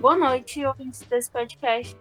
Boa 0.00 0.16
noite, 0.16 0.64
ouvintes 0.64 1.02
desse 1.02 1.28
podcast. 1.28 1.96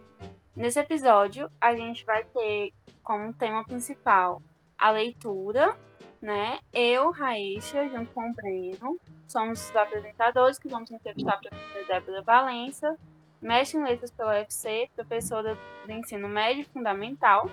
Nesse 0.55 0.79
episódio, 0.79 1.49
a 1.59 1.75
gente 1.75 2.05
vai 2.05 2.23
ter 2.25 2.71
como 3.01 3.33
tema 3.33 3.63
principal 3.63 4.39
a 4.77 4.91
leitura, 4.91 5.75
né? 6.21 6.59
Eu, 6.71 7.09
Raíssa, 7.09 7.89
junto 7.89 8.11
com 8.11 8.29
o 8.29 8.33
Breno, 8.35 8.99
somos 9.27 9.67
os 9.67 9.75
apresentadores 9.75 10.59
que 10.59 10.67
vamos 10.67 10.91
entrevistar 10.91 11.33
a 11.33 11.37
professora 11.39 11.85
Débora 11.87 12.21
Valença, 12.21 12.95
mestre 13.41 13.79
em 13.79 13.83
letras 13.83 14.11
pela 14.11 14.41
UFC, 14.41 14.91
professora 14.95 15.57
do 15.83 15.91
ensino 15.91 16.29
médio 16.29 16.67
fundamental, 16.71 17.49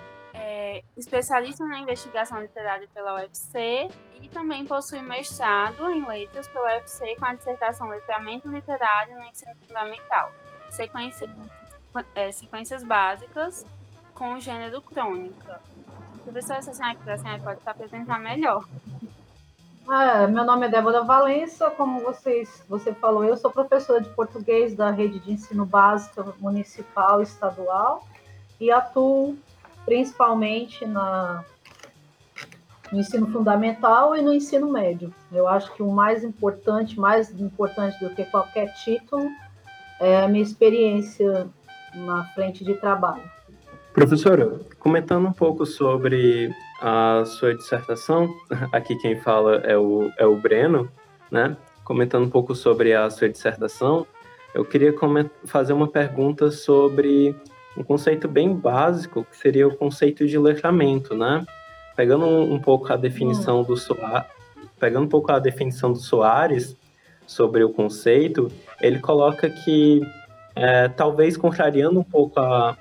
é, 0.47 0.83
especialista 0.95 1.65
na 1.65 1.79
investigação 1.79 2.39
literária 2.39 2.87
pela 2.93 3.15
UFC 3.15 3.89
e 4.21 4.29
também 4.29 4.63
possui 4.63 5.01
mestrado 5.01 5.89
em 5.89 6.07
letras 6.07 6.47
pela 6.47 6.75
UFC 6.75 7.15
com 7.15 7.25
a 7.25 7.33
dissertação 7.33 7.89
Letramento 7.89 8.47
Literário 8.47 9.15
no 9.15 9.23
Ensino 9.23 9.55
Fundamental, 9.67 10.31
sequência, 10.69 11.27
é, 12.13 12.31
sequências 12.31 12.83
básicas 12.83 13.65
com 14.13 14.35
o 14.35 14.39
gênero 14.39 14.83
crônica. 14.83 15.59
Professora, 16.23 16.61
se 16.61 16.69
a 16.69 16.73
senhora 17.17 17.39
pode 17.43 17.61
se 17.61 17.69
apresentar 17.69 18.19
melhor. 18.19 18.63
Ah, 19.87 20.27
meu 20.27 20.43
nome 20.43 20.67
é 20.67 20.69
Débora 20.69 21.03
Valença, 21.03 21.71
como 21.71 22.01
vocês, 22.01 22.63
você 22.69 22.93
falou, 22.93 23.23
eu 23.23 23.35
sou 23.35 23.49
professora 23.49 23.99
de 23.99 24.09
português 24.09 24.75
da 24.75 24.91
rede 24.91 25.19
de 25.19 25.31
ensino 25.31 25.65
básico 25.65 26.35
municipal 26.39 27.19
e 27.19 27.23
estadual 27.23 28.05
e 28.59 28.71
atuo 28.71 29.37
principalmente 29.85 30.85
na, 30.85 31.43
no 32.91 32.99
ensino 32.99 33.27
fundamental 33.27 34.15
e 34.15 34.21
no 34.21 34.33
ensino 34.33 34.71
médio. 34.71 35.13
Eu 35.31 35.47
acho 35.47 35.73
que 35.73 35.83
o 35.83 35.91
mais 35.91 36.23
importante, 36.23 36.99
mais 36.99 37.29
importante 37.39 37.99
do 38.03 38.09
que 38.13 38.25
qualquer 38.25 38.73
título, 38.73 39.29
é 39.99 40.21
a 40.21 40.27
minha 40.27 40.43
experiência 40.43 41.47
na 41.93 42.25
frente 42.33 42.63
de 42.63 42.73
trabalho. 42.75 43.23
Professora, 43.93 44.59
comentando 44.77 45.25
um 45.27 45.31
pouco 45.31 45.65
sobre 45.65 46.53
a 46.81 47.23
sua 47.25 47.55
dissertação, 47.55 48.29
aqui 48.73 48.95
quem 48.97 49.19
fala 49.19 49.57
é 49.57 49.77
o, 49.77 50.11
é 50.17 50.25
o 50.25 50.35
Breno, 50.35 50.91
né? 51.31 51.55
Comentando 51.83 52.25
um 52.25 52.29
pouco 52.29 52.53
sobre 52.53 52.93
a 52.93 53.09
sua 53.09 53.29
dissertação, 53.29 54.05
eu 54.53 54.65
queria 54.65 54.93
fazer 55.45 55.73
uma 55.73 55.87
pergunta 55.87 56.49
sobre 56.49 57.35
um 57.77 57.83
conceito 57.83 58.27
bem 58.27 58.53
básico, 58.55 59.25
que 59.25 59.37
seria 59.37 59.67
o 59.67 59.75
conceito 59.75 60.25
de 60.25 60.37
letramento, 60.37 61.15
né? 61.15 61.45
Pegando 61.95 62.25
um, 62.25 62.59
pouco 62.59 62.91
a 62.91 62.95
definição 62.95 63.63
do 63.63 63.77
Soares, 63.77 64.27
pegando 64.79 65.05
um 65.05 65.09
pouco 65.09 65.31
a 65.31 65.39
definição 65.39 65.91
do 65.91 65.99
Soares 65.99 66.75
sobre 67.25 67.63
o 67.63 67.69
conceito, 67.69 68.51
ele 68.81 68.99
coloca 68.99 69.49
que 69.49 70.01
é, 70.55 70.87
talvez 70.89 71.37
contrariando 71.37 71.99
um 71.99 72.03
pouco 72.03 72.39
a, 72.39 72.77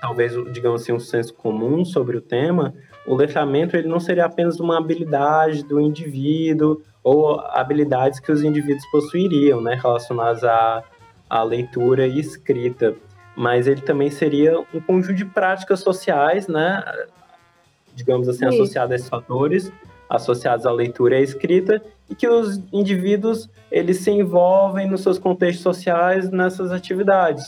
talvez, 0.00 0.32
digamos 0.52 0.82
assim, 0.82 0.92
um 0.92 1.00
senso 1.00 1.34
comum 1.34 1.84
sobre 1.84 2.16
o 2.16 2.20
tema, 2.20 2.74
o 3.06 3.14
letramento 3.14 3.76
ele 3.76 3.88
não 3.88 4.00
seria 4.00 4.24
apenas 4.24 4.58
uma 4.58 4.78
habilidade 4.78 5.62
do 5.62 5.80
indivíduo 5.80 6.82
ou 7.02 7.40
habilidades 7.40 8.18
que 8.18 8.32
os 8.32 8.42
indivíduos 8.42 8.84
possuiriam, 8.90 9.60
né, 9.60 9.78
relacionadas 9.80 10.42
à, 10.42 10.82
à 11.30 11.42
leitura 11.42 12.06
e 12.06 12.18
escrita, 12.18 12.94
mas 13.36 13.66
ele 13.66 13.80
também 13.80 14.10
seria 14.10 14.58
um 14.72 14.80
conjunto 14.80 15.14
de 15.14 15.24
práticas 15.24 15.80
sociais, 15.80 16.48
né, 16.48 16.82
digamos 17.94 18.28
assim, 18.28 18.50
Sim. 18.50 18.54
associadas 18.54 18.92
a 18.92 18.94
esses 18.96 19.08
fatores, 19.08 19.72
associados 20.08 20.66
à 20.66 20.72
leitura 20.72 21.16
e 21.16 21.18
à 21.18 21.22
escrita, 21.22 21.82
e 22.08 22.14
que 22.14 22.28
os 22.28 22.60
indivíduos 22.72 23.48
eles 23.70 23.98
se 23.98 24.10
envolvem 24.10 24.88
nos 24.88 25.02
seus 25.02 25.18
contextos 25.18 25.62
sociais 25.62 26.30
nessas 26.30 26.70
atividades. 26.70 27.44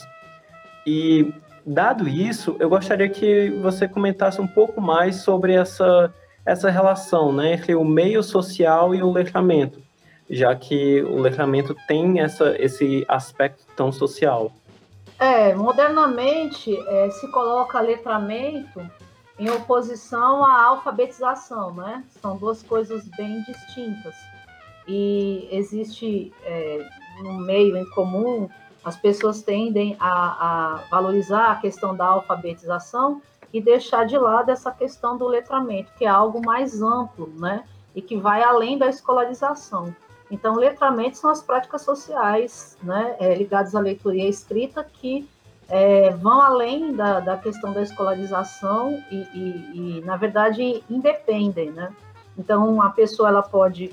E 0.85 1.33
Dado 1.71 2.09
isso, 2.09 2.55
eu 2.59 2.67
gostaria 2.67 3.07
que 3.07 3.51
você 3.61 3.87
comentasse 3.87 4.41
um 4.41 4.47
pouco 4.47 4.81
mais 4.81 5.17
sobre 5.17 5.53
essa, 5.53 6.11
essa 6.43 6.67
relação 6.71 7.31
né, 7.31 7.53
entre 7.53 7.75
o 7.75 7.85
meio 7.85 8.23
social 8.23 8.95
e 8.95 9.03
o 9.03 9.11
letramento, 9.11 9.79
já 10.27 10.55
que 10.55 11.03
o 11.03 11.19
letramento 11.19 11.75
tem 11.87 12.21
essa, 12.21 12.55
esse 12.57 13.05
aspecto 13.07 13.65
tão 13.75 13.91
social. 13.91 14.51
É, 15.19 15.53
modernamente 15.53 16.75
é, 16.87 17.09
se 17.09 17.27
coloca 17.29 17.81
letramento 17.81 18.81
em 19.37 19.49
oposição 19.49 20.45
à 20.45 20.63
alfabetização, 20.65 21.73
né? 21.73 22.03
São 22.21 22.37
duas 22.37 22.63
coisas 22.63 23.05
bem 23.17 23.41
distintas. 23.43 24.15
E 24.87 25.47
existe 25.51 26.33
é, 26.43 26.89
no 27.21 27.33
meio 27.33 27.77
em 27.77 27.89
comum 27.91 28.49
as 28.83 28.95
pessoas 28.95 29.41
tendem 29.41 29.95
a, 29.99 30.09
a 30.09 30.75
valorizar 30.89 31.51
a 31.51 31.55
questão 31.57 31.95
da 31.95 32.05
alfabetização 32.05 33.21
e 33.51 33.61
deixar 33.61 34.05
de 34.05 34.17
lado 34.17 34.51
essa 34.51 34.71
questão 34.71 35.17
do 35.17 35.27
letramento, 35.27 35.91
que 35.97 36.05
é 36.05 36.07
algo 36.07 36.41
mais 36.45 36.81
amplo, 36.81 37.31
né? 37.35 37.65
E 37.93 38.01
que 38.01 38.15
vai 38.15 38.41
além 38.41 38.77
da 38.77 38.87
escolarização. 38.87 39.93
Então, 40.31 40.55
letramento 40.55 41.17
são 41.17 41.29
as 41.29 41.41
práticas 41.41 41.81
sociais, 41.81 42.77
né? 42.83 43.15
É, 43.19 43.33
ligadas 43.33 43.75
à 43.75 43.79
leitura 43.79 44.15
e 44.15 44.21
à 44.21 44.29
escrita, 44.29 44.83
que 44.83 45.27
é, 45.67 46.11
vão 46.11 46.41
além 46.41 46.93
da, 46.95 47.19
da 47.19 47.37
questão 47.37 47.73
da 47.73 47.81
escolarização 47.81 49.03
e, 49.11 49.15
e, 49.15 49.71
e, 49.73 50.01
na 50.05 50.17
verdade, 50.17 50.83
independem, 50.89 51.71
né? 51.71 51.91
Então, 52.37 52.81
a 52.81 52.89
pessoa 52.89 53.29
ela 53.29 53.41
pode 53.41 53.91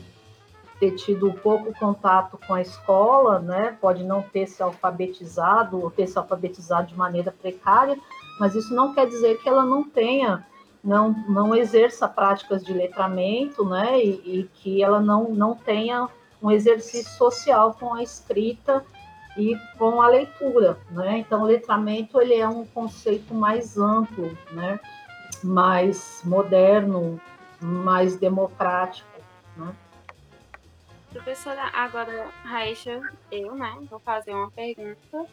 ter 0.79 0.93
tido 0.93 1.33
pouco 1.33 1.73
contato 1.79 2.39
com 2.47 2.55
a 2.55 2.61
escola, 2.61 3.39
né? 3.39 3.77
Pode 3.81 4.05
não 4.05 4.23
ter 4.23 4.47
se 4.47 4.63
alfabetizado 4.63 5.83
ou 5.83 5.91
ter 5.91 6.07
se 6.07 6.19
alfabetizado 6.19 6.89
de 6.89 6.95
maneira 6.95 7.33
precária, 7.33 7.99
mas 8.39 8.55
isso 8.55 8.75
não 8.75 8.95
quer 8.95 9.07
dizer 9.07 9.39
que 9.43 9.49
ela 9.49 9.65
não 9.65 9.83
tenha, 9.83 10.47
não, 10.85 11.13
não 11.29 11.55
exerça 11.55 12.07
práticas 12.07 12.63
de 12.63 12.73
letramento, 12.73 13.65
né? 13.65 13.99
E, 14.03 14.41
e 14.41 14.51
que 14.55 14.83
ela 14.83 15.01
não, 15.01 15.31
não 15.31 15.55
tenha 15.55 16.09
um 16.43 16.51
exercício 16.51 17.11
social 17.13 17.75
com 17.75 17.95
a 17.95 18.03
escrita 18.03 18.85
e 19.37 19.57
com 19.79 20.01
a 20.01 20.09
leitura, 20.09 20.79
né? 20.91 21.19
Então, 21.19 21.43
o 21.43 21.47
letramento 21.47 22.21
ele 22.21 22.35
é 22.35 22.49
um 22.49 22.65
conceito 22.67 23.35
mais 23.35 23.77
amplo, 23.77 24.37
né? 24.53 24.81
Mais 25.43 26.23
moderno, 26.25 27.21
mais 27.61 28.17
democrático, 28.17 29.09
né? 29.57 29.75
Professora, 31.13 31.71
agora, 31.73 32.29
Raíssa, 32.45 33.01
eu, 33.31 33.55
né, 33.55 33.75
vou 33.89 33.99
fazer 34.01 34.35
uma 34.35 34.51
pergunta 34.51 35.27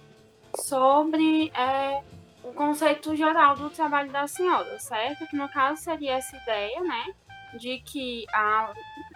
sobre 0.56 1.52
é, 1.54 2.02
o 2.42 2.54
conceito 2.54 3.14
geral 3.16 3.56
do 3.56 3.70
trabalho 3.70 4.10
da 4.10 4.28
senhora, 4.28 4.80
certo? 4.80 5.28
Que 5.28 5.36
no 5.36 5.50
caso 5.50 5.82
seria 5.82 6.14
essa 6.14 6.38
ideia, 6.38 6.80
né, 6.82 7.14
de 7.58 7.80
que 7.80 8.26
a, 8.34 8.74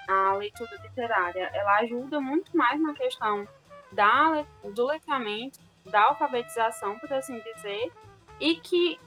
a 0.07 0.33
leitura 0.33 0.71
literária, 0.81 1.49
ela 1.53 1.77
ajuda 1.79 2.19
muito 2.19 2.55
mais 2.55 2.81
na 2.81 2.93
questão 2.93 3.47
da, 3.91 4.45
do 4.63 4.85
letramento, 4.85 5.59
da 5.85 6.05
alfabetização, 6.05 6.97
por 6.99 7.11
assim 7.13 7.39
dizer, 7.39 7.91
e 8.39 8.55
que, 8.55 8.99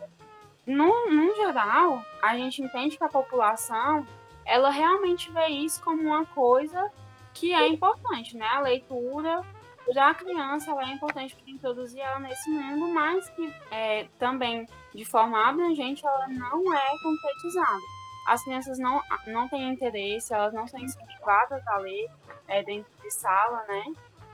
no, 0.67 1.11
no 1.11 1.35
geral, 1.37 2.05
a 2.23 2.37
gente 2.37 2.63
entende 2.63 2.97
que 2.97 3.05
a 3.05 3.09
população, 3.09 4.07
ela 4.45 4.71
realmente 4.71 5.31
vê 5.31 5.47
isso 5.49 5.83
como 5.83 6.03
uma 6.03 6.25
coisa 6.27 6.91
que 7.33 7.53
é 7.53 7.69
importante, 7.69 8.37
né? 8.37 8.47
A 8.47 8.61
leitura 8.61 9.45
já 9.93 10.11
a 10.11 10.15
criança 10.15 10.71
ela 10.71 10.83
é 10.85 10.93
importante 10.93 11.35
para 11.35 11.51
introduzir 11.51 12.01
ela 12.01 12.21
nesse 12.21 12.51
mundo, 12.51 12.89
mas 12.89 13.29
que 13.31 13.53
é, 13.71 14.07
também 14.19 14.67
de 14.95 15.05
forma 15.05 15.49
abrangente 15.49 16.05
ela 16.07 16.29
não 16.29 16.75
é 16.75 16.91
concretizada. 17.03 18.00
As 18.27 18.43
crianças 18.45 18.79
não, 18.79 19.03
não 19.27 19.49
têm 19.49 19.71
interesse, 19.71 20.33
elas 20.33 20.53
não 20.53 20.67
são 20.67 20.81
incentivadas 20.81 21.67
a 21.67 21.77
ler 21.79 22.09
é, 22.47 22.63
dentro 22.63 22.91
de 23.03 23.11
sala, 23.11 23.65
né? 23.67 23.85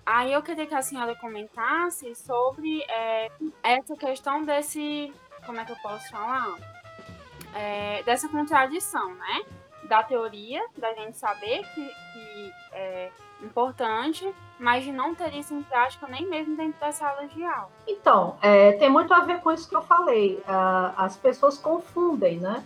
Aí 0.05 0.33
eu 0.33 0.43
queria 0.43 0.67
que 0.67 0.75
a 0.75 0.83
senhora 0.83 1.15
comentasse 1.17 2.15
sobre 2.15 2.83
é, 2.83 3.31
essa 3.63 3.97
questão 3.97 4.45
desse, 4.45 5.13
como 5.45 5.59
é 5.59 5.65
que 5.65 5.73
eu 5.73 5.77
posso 5.77 6.09
falar? 6.11 6.57
É, 7.55 8.03
dessa 8.03 8.29
contradição, 8.29 9.15
né? 9.15 9.45
da 9.87 10.03
teoria, 10.03 10.65
da 10.77 10.93
gente 10.95 11.17
saber 11.17 11.63
que, 11.75 11.89
que 12.13 12.53
é 12.73 13.11
importante, 13.43 14.35
mas 14.59 14.85
de 14.85 14.93
não 14.93 15.15
ter 15.15 15.35
isso 15.35 15.55
em 15.55 15.63
prática 15.63 16.07
nem 16.09 16.27
mesmo 16.29 16.57
dentro 16.57 16.79
das 16.81 16.97
salas 16.97 17.33
de 17.33 17.45
aula. 17.45 17.71
Então, 17.87 18.37
é, 18.43 18.73
tem 18.73 18.91
muito 18.91 19.13
a 19.13 19.21
ver 19.21 19.41
com 19.41 19.53
isso 19.53 19.69
que 19.69 19.77
eu 19.77 19.83
falei. 19.83 20.43
As 20.97 21.17
pessoas 21.17 21.59
confundem, 21.59 22.39
né? 22.39 22.65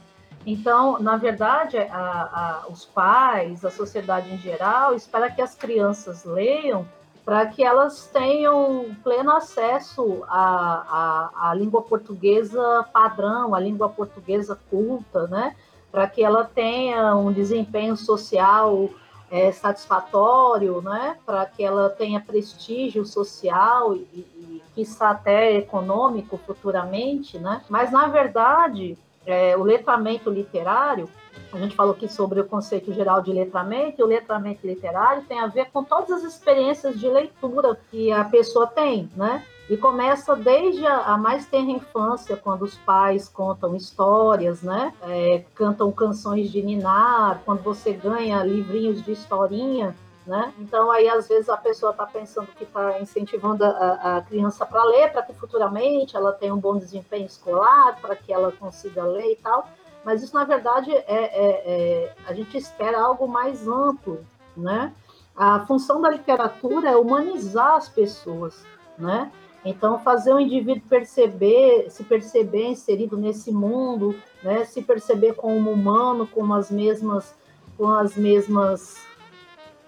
Então, 0.50 0.99
na 0.99 1.17
verdade, 1.17 1.79
a, 1.79 1.85
a, 1.93 2.67
os 2.69 2.85
pais, 2.85 3.64
a 3.64 3.70
sociedade 3.70 4.35
em 4.35 4.38
geral, 4.38 4.94
espera 4.94 5.31
que 5.31 5.41
as 5.41 5.55
crianças 5.55 6.25
leiam 6.25 6.85
para 7.25 7.47
que 7.47 7.62
elas 7.62 8.08
tenham 8.12 8.97
pleno 9.05 9.31
acesso 9.31 10.25
à, 10.26 11.31
à, 11.38 11.50
à 11.50 11.55
língua 11.55 11.82
portuguesa 11.82 12.85
padrão, 12.93 13.55
à 13.55 13.61
língua 13.61 13.88
portuguesa 13.88 14.58
culta, 14.69 15.29
né? 15.29 15.55
para 15.93 16.08
que 16.08 16.20
ela 16.20 16.43
tenha 16.43 17.14
um 17.14 17.31
desempenho 17.31 17.97
social 17.97 18.91
é, 19.31 19.52
satisfatório, 19.52 20.82
né? 20.82 21.17
para 21.25 21.47
que 21.47 21.62
ela 21.62 21.88
tenha 21.91 22.19
prestígio 22.19 23.06
social 23.06 23.94
e, 23.94 23.99
e, 24.00 24.62
quiçá 24.75 25.11
até 25.11 25.56
econômico 25.56 26.37
futuramente, 26.38 27.38
né? 27.38 27.62
Mas 27.69 27.91
na 27.91 28.06
verdade, 28.06 28.97
é, 29.27 29.57
o 29.57 29.63
letramento 29.63 30.31
literário, 30.31 31.09
a 31.53 31.59
gente 31.59 31.75
falou 31.75 31.93
aqui 31.93 32.09
sobre 32.09 32.41
o 32.41 32.45
conceito 32.45 32.93
geral 32.93 33.23
de 33.23 33.33
letramento, 33.33 34.01
e 34.01 34.05
o 34.05 34.07
letramento 34.07 34.67
literário 34.67 35.25
tem 35.25 35.41
a 35.41 35.47
ver 35.47 35.67
com 35.73 35.83
todas 35.83 36.11
as 36.11 36.23
experiências 36.23 36.99
de 36.99 37.09
leitura 37.09 37.79
que 37.91 38.13
a 38.13 38.25
pessoa 38.25 38.67
tem, 38.67 39.11
né? 39.17 39.45
E 39.69 39.77
começa 39.77 40.35
desde 40.35 40.85
a, 40.85 41.15
a 41.15 41.19
mais 41.19 41.47
tenra 41.47 41.71
infância, 41.71 42.37
quando 42.37 42.63
os 42.63 42.77
pais 42.79 43.29
contam 43.29 43.77
histórias, 43.77 44.63
né? 44.63 44.93
É, 45.03 45.45
cantam 45.55 45.91
canções 45.93 46.51
de 46.51 46.63
ninar, 46.63 47.43
quando 47.45 47.63
você 47.63 47.93
ganha 47.93 48.43
livrinhos 48.43 49.03
de 49.03 49.13
historinha, 49.13 49.95
né? 50.27 50.53
Então 50.59 50.91
aí 50.91 51.09
às 51.09 51.29
vezes 51.29 51.49
a 51.49 51.57
pessoa 51.57 51.93
está 51.93 52.07
pensando 52.07 52.49
que 52.49 52.65
está 52.65 53.01
incentivando 53.01 53.65
a, 53.65 54.19
a 54.19 54.23
criança 54.23 54.67
para 54.67 54.85
ler, 54.85 55.13
para 55.13 55.23
que 55.23 55.33
futuramente 55.35 56.17
ela 56.17 56.33
tenha 56.33 56.55
um 56.55 56.59
bom 56.59 56.77
desempenho 56.77 57.27
escolar, 57.27 57.99
para 58.01 58.15
que 58.15 58.33
ela 58.33 58.53
consiga 58.53 59.05
ler 59.05 59.33
e 59.33 59.37
tal. 59.37 59.69
Mas 60.05 60.23
isso 60.23 60.35
na 60.35 60.45
verdade 60.45 60.93
é, 60.93 61.05
é, 61.07 61.63
é, 61.65 62.15
a 62.27 62.33
gente 62.33 62.57
espera 62.57 63.01
algo 63.01 63.27
mais 63.27 63.67
amplo, 63.67 64.25
né? 64.57 64.93
A 65.37 65.61
função 65.67 66.01
da 66.01 66.11
literatura 66.11 66.91
é 66.91 66.97
humanizar 66.97 67.75
as 67.75 67.89
pessoas, 67.89 68.65
né? 68.99 69.31
Então, 69.65 69.99
fazer 69.99 70.33
o 70.33 70.41
indivíduo 70.41 70.83
perceber, 70.89 71.91
se 71.91 72.03
perceber 72.05 72.69
inserido 72.69 73.17
nesse 73.17 73.53
mundo, 73.53 74.15
né, 74.43 74.65
se 74.65 74.81
perceber 74.81 75.35
como 75.35 75.71
humano, 75.71 76.27
com 76.27 76.51
as 76.55 76.71
mesmas, 76.71 77.35
com 77.77 77.89
as 77.89 78.17
mesmas 78.17 78.97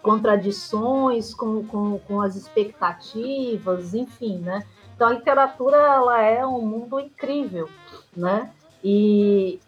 contradições, 0.02 1.32
com, 1.32 1.64
com, 1.66 1.99
com 2.00 2.20
as 2.20 2.37
expectativas, 2.37 3.94
enfim, 3.94 4.38
né? 4.38 4.66
Então, 4.94 5.08
a 5.08 5.12
literatura, 5.12 5.76
ela 5.76 6.20
é 6.20 6.46
um 6.46 6.60
mundo 6.60 7.00
incrível, 7.00 7.69
né? 8.16 8.50
E 8.84 9.60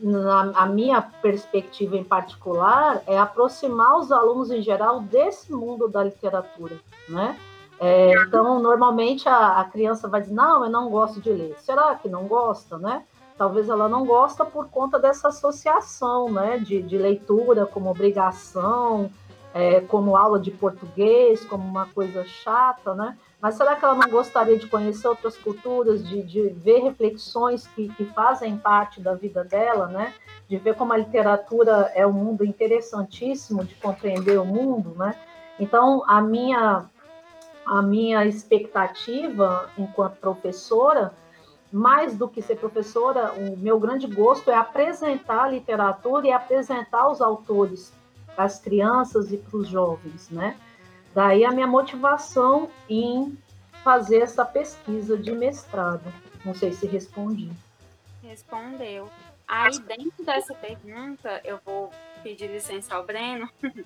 na, 0.00 0.52
a 0.54 0.66
minha 0.66 1.00
perspectiva 1.00 1.96
em 1.96 2.04
particular 2.04 3.02
é 3.06 3.18
aproximar 3.18 3.96
os 3.96 4.10
alunos 4.12 4.50
em 4.50 4.60
geral 4.60 5.00
desse 5.00 5.52
mundo 5.52 5.88
da 5.88 6.02
literatura, 6.02 6.76
né? 7.08 7.38
É, 7.80 8.12
então, 8.22 8.60
normalmente 8.60 9.28
a, 9.28 9.60
a, 9.60 9.64
criança 9.64 10.08
vai 10.08 10.20
dizer: 10.20 10.34
Não, 10.34 10.64
eu 10.64 10.70
não 10.70 10.88
gosto 10.88 11.20
de 11.20 11.30
ler. 11.30 11.56
Será 11.58 11.94
que 11.94 12.08
não 12.08 12.24
gosta, 12.26 12.78
né? 12.78 13.04
Talvez 13.36 13.68
ela 13.68 13.88
não 13.88 14.06
gosta 14.06 14.44
por 14.44 14.68
conta 14.68 14.98
dessa 14.98 15.28
associação, 15.28 16.30
né? 16.30 16.58
De, 16.58 16.80
de 16.82 16.96
leitura 16.96 17.66
como 17.66 17.90
obrigação, 17.90 19.10
é, 19.54 19.80
como 19.80 20.16
aula 20.16 20.40
de 20.40 20.50
português, 20.50 21.44
como 21.44 21.64
uma 21.64 21.86
coisa 21.86 22.24
chata, 22.24 22.92
né? 22.92 23.16
Mas 23.40 23.54
será 23.54 23.76
que 23.76 23.84
ela 23.84 23.94
não 23.94 24.10
gostaria 24.10 24.58
de 24.58 24.66
conhecer 24.66 25.06
outras 25.06 25.36
culturas, 25.36 26.04
de, 26.04 26.24
de 26.24 26.48
ver 26.48 26.80
reflexões 26.80 27.64
que, 27.68 27.88
que 27.94 28.04
fazem 28.06 28.58
parte 28.58 29.00
da 29.00 29.14
vida 29.14 29.44
dela, 29.44 29.86
né? 29.86 30.12
De 30.48 30.56
ver 30.56 30.74
como 30.74 30.92
a 30.92 30.96
literatura 30.96 31.92
é 31.94 32.04
um 32.04 32.12
mundo 32.12 32.44
interessantíssimo 32.44 33.64
de 33.64 33.76
compreender 33.76 34.40
o 34.40 34.44
mundo, 34.44 34.92
né? 34.96 35.14
Então, 35.58 36.02
a 36.08 36.20
minha 36.20 36.86
a 37.64 37.80
minha 37.80 38.26
expectativa 38.26 39.70
enquanto 39.78 40.16
professora, 40.16 41.14
mais 41.72 42.14
do 42.14 42.28
que 42.28 42.42
ser 42.42 42.56
professora, 42.56 43.32
o 43.32 43.56
meu 43.56 43.80
grande 43.80 44.06
gosto 44.06 44.50
é 44.50 44.54
apresentar 44.54 45.44
a 45.44 45.48
literatura 45.48 46.26
e 46.26 46.32
apresentar 46.32 47.08
os 47.08 47.22
autores 47.22 47.90
para 48.34 48.44
as 48.44 48.58
crianças 48.58 49.32
e 49.32 49.36
para 49.36 49.56
os 49.56 49.68
jovens, 49.68 50.28
né? 50.30 50.56
Daí 51.14 51.44
a 51.44 51.50
minha 51.50 51.66
motivação 51.66 52.68
em 52.88 53.36
fazer 53.82 54.20
essa 54.20 54.44
pesquisa 54.44 55.16
de 55.16 55.32
mestrado. 55.32 56.12
Não 56.44 56.54
sei 56.54 56.72
se 56.72 56.86
respondi. 56.86 57.50
Respondeu. 58.22 59.08
Aí, 59.46 59.78
dentro 59.78 60.24
dessa 60.24 60.54
pergunta, 60.54 61.40
eu 61.44 61.60
vou 61.64 61.90
pedir 62.22 62.50
licença 62.50 62.94
ao 62.94 63.04
Breno 63.04 63.48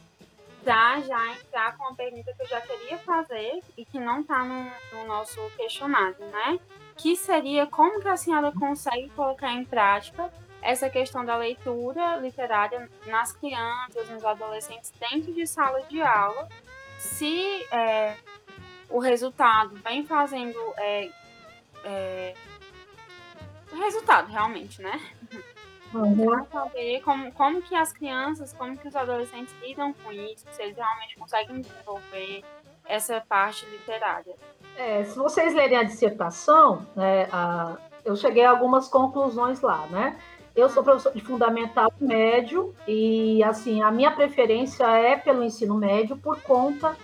já 0.64 1.00
já 1.00 1.32
entrar 1.32 1.76
com 1.76 1.84
uma 1.84 1.94
pergunta 1.94 2.32
que 2.32 2.42
eu 2.42 2.46
já 2.46 2.60
queria 2.60 2.98
fazer 2.98 3.60
e 3.76 3.84
que 3.84 3.98
não 3.98 4.20
está 4.20 4.44
no, 4.44 4.70
no, 4.92 5.06
nosso 5.06 5.40
questionário, 5.56 6.24
né? 6.26 6.58
Que 6.96 7.16
seria 7.16 7.66
como 7.66 8.00
que 8.00 8.08
a 8.08 8.16
senhora 8.16 8.52
consegue 8.52 9.08
colocar 9.10 9.52
em 9.52 9.64
prática 9.64 10.32
essa 10.62 10.90
questão 10.90 11.24
da 11.24 11.36
leitura 11.36 12.16
literária 12.16 12.88
nas 13.06 13.32
crianças, 13.32 14.08
nos 14.08 14.24
adolescentes 14.24 14.92
dentro 14.98 15.32
de 15.32 15.46
sala 15.46 15.82
de 15.82 16.00
aula, 16.02 16.48
se 16.98 17.64
é, 17.72 18.16
o 18.90 18.98
resultado 18.98 19.76
vem 19.76 20.04
fazendo 20.04 20.58
é, 20.76 21.10
é, 21.84 22.34
o 23.72 23.76
resultado 23.76 24.30
realmente, 24.30 24.82
né? 24.82 25.00
Uhum. 25.94 26.44
saber 26.52 27.00
como, 27.00 27.32
como 27.32 27.62
que 27.62 27.74
as 27.74 27.92
crianças, 27.92 28.52
como 28.52 28.76
que 28.76 28.86
os 28.86 28.94
adolescentes 28.94 29.54
lidam 29.62 29.94
com 29.94 30.12
isso, 30.12 30.44
se 30.52 30.62
eles 30.62 30.76
realmente 30.76 31.16
conseguem 31.16 31.62
desenvolver 31.62 32.44
essa 32.84 33.22
parte 33.26 33.64
literária. 33.66 34.34
É, 34.76 35.04
se 35.04 35.16
vocês 35.16 35.54
lerem 35.54 35.78
a 35.78 35.82
dissertação, 35.82 36.86
né, 36.94 37.28
a, 37.32 37.78
eu 38.04 38.14
cheguei 38.16 38.44
a 38.44 38.50
algumas 38.50 38.88
conclusões 38.88 39.60
lá, 39.60 39.86
né? 39.86 40.18
Eu 40.58 40.68
sou 40.68 40.82
professor 40.82 41.12
de 41.12 41.20
fundamental 41.20 41.92
médio 42.00 42.74
e, 42.84 43.40
assim, 43.44 43.80
a 43.80 43.92
minha 43.92 44.10
preferência 44.10 44.90
é 44.90 45.14
pelo 45.14 45.44
ensino 45.44 45.76
médio 45.76 46.16
por 46.16 46.42
conta 46.42 46.96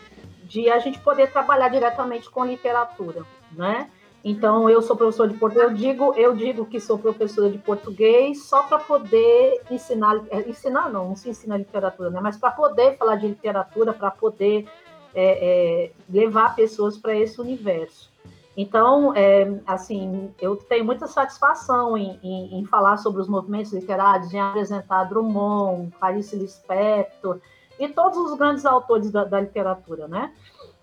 de 0.42 0.68
a 0.68 0.80
gente 0.80 0.98
poder 0.98 1.30
trabalhar 1.30 1.68
diretamente 1.68 2.28
com 2.28 2.44
literatura, 2.44 3.22
né? 3.52 3.88
Então, 4.24 4.68
eu 4.68 4.82
sou 4.82 4.96
professor 4.96 5.28
de 5.28 5.38
português. 5.38 5.70
Eu 5.70 5.76
digo, 5.76 6.14
eu 6.14 6.34
digo 6.34 6.66
que 6.66 6.80
sou 6.80 6.98
professora 6.98 7.48
de 7.48 7.58
português 7.58 8.42
só 8.42 8.64
para 8.64 8.80
poder 8.80 9.62
ensinar, 9.70 10.20
é, 10.30 10.40
ensinar 10.48 10.90
não, 10.90 11.10
não 11.10 11.16
se 11.16 11.30
ensina 11.30 11.56
literatura, 11.56 12.10
né? 12.10 12.18
Mas 12.20 12.36
para 12.36 12.50
poder 12.50 12.96
falar 12.96 13.14
de 13.14 13.28
literatura, 13.28 13.92
para 13.92 14.10
poder 14.10 14.66
é, 15.14 15.84
é, 15.84 15.90
levar 16.10 16.56
pessoas 16.56 16.98
para 16.98 17.14
esse 17.14 17.40
universo. 17.40 18.13
Então, 18.56 19.12
é, 19.16 19.60
assim, 19.66 20.32
eu 20.40 20.56
tenho 20.56 20.84
muita 20.84 21.06
satisfação 21.06 21.98
em, 21.98 22.18
em, 22.22 22.60
em, 22.60 22.64
falar 22.66 22.98
sobre 22.98 23.20
os 23.20 23.28
movimentos 23.28 23.72
literários, 23.72 24.32
em 24.32 24.40
apresentar 24.40 25.04
Drummond, 25.04 25.90
Clarice 25.98 26.36
Lispector 26.36 27.40
e 27.78 27.88
todos 27.88 28.16
os 28.18 28.38
grandes 28.38 28.64
autores 28.64 29.10
da, 29.10 29.24
da 29.24 29.40
literatura, 29.40 30.06
né? 30.06 30.32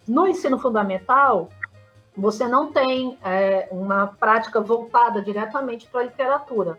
No 0.06 0.28
ensino 0.28 0.60
fundamental, 0.60 1.48
você 2.16 2.46
não 2.46 2.74
tem 2.74 3.18
é, 3.24 3.70
uma 3.72 4.08
prática 4.08 4.60
voltada 4.60 5.22
diretamente 5.22 5.88
para 5.88 6.02
a 6.02 6.04
literatura. 6.04 6.78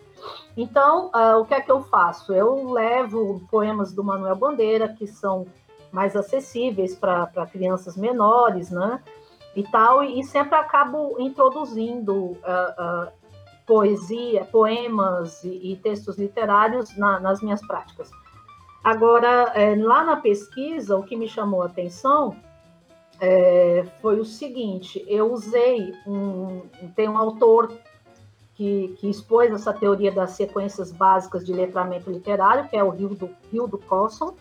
Então, 0.56 1.06
uh, 1.06 1.40
o 1.40 1.46
que 1.46 1.54
é 1.54 1.60
que 1.60 1.72
eu 1.72 1.82
faço? 1.84 2.34
Eu 2.34 2.70
levo 2.70 3.40
poemas 3.50 3.92
do 3.92 4.04
Manuel 4.04 4.36
Bandeira, 4.36 4.88
que 4.88 5.06
são 5.06 5.46
mais 5.90 6.14
acessíveis 6.14 6.94
para 6.94 7.46
crianças 7.50 7.96
menores, 7.96 8.70
né? 8.70 9.00
E 9.54 9.62
tal, 9.64 10.02
e, 10.02 10.22
sempre 10.24 10.56
acabo 10.56 11.16
introduzindo 11.18 12.14
uh, 12.14 12.36
uh, 12.36 13.12
poesia, 13.66 14.44
poemas 14.44 15.44
e, 15.44 15.72
e 15.72 15.76
textos 15.76 16.16
literários 16.16 16.96
na, 16.96 17.20
nas 17.20 17.42
minhas 17.42 17.60
práticas. 17.66 18.10
Agora, 18.82 19.52
é, 19.54 19.76
lá 19.76 20.02
na 20.02 20.16
pesquisa, 20.16 20.96
o 20.96 21.02
que 21.04 21.16
me 21.16 21.28
chamou 21.28 21.62
a 21.62 21.66
atenção 21.66 22.36
é, 23.20 23.84
foi 24.00 24.18
o 24.18 24.24
seguinte: 24.24 25.04
eu 25.06 25.32
usei 25.32 25.94
um, 26.06 26.62
tem 26.96 27.08
um 27.08 27.16
autor 27.16 27.72
que, 28.54 28.94
que, 28.98 29.08
expôs 29.08 29.52
essa 29.52 29.72
teoria 29.72 30.10
das 30.10 30.32
sequências 30.32 30.90
básicas 30.90 31.46
de 31.46 31.52
letramento 31.52 32.10
literário, 32.10 32.68
que 32.68 32.76
é 32.76 32.82
o 32.82 32.90
Rio 32.90 33.10
do, 33.68 33.78
Colson, 33.78 34.34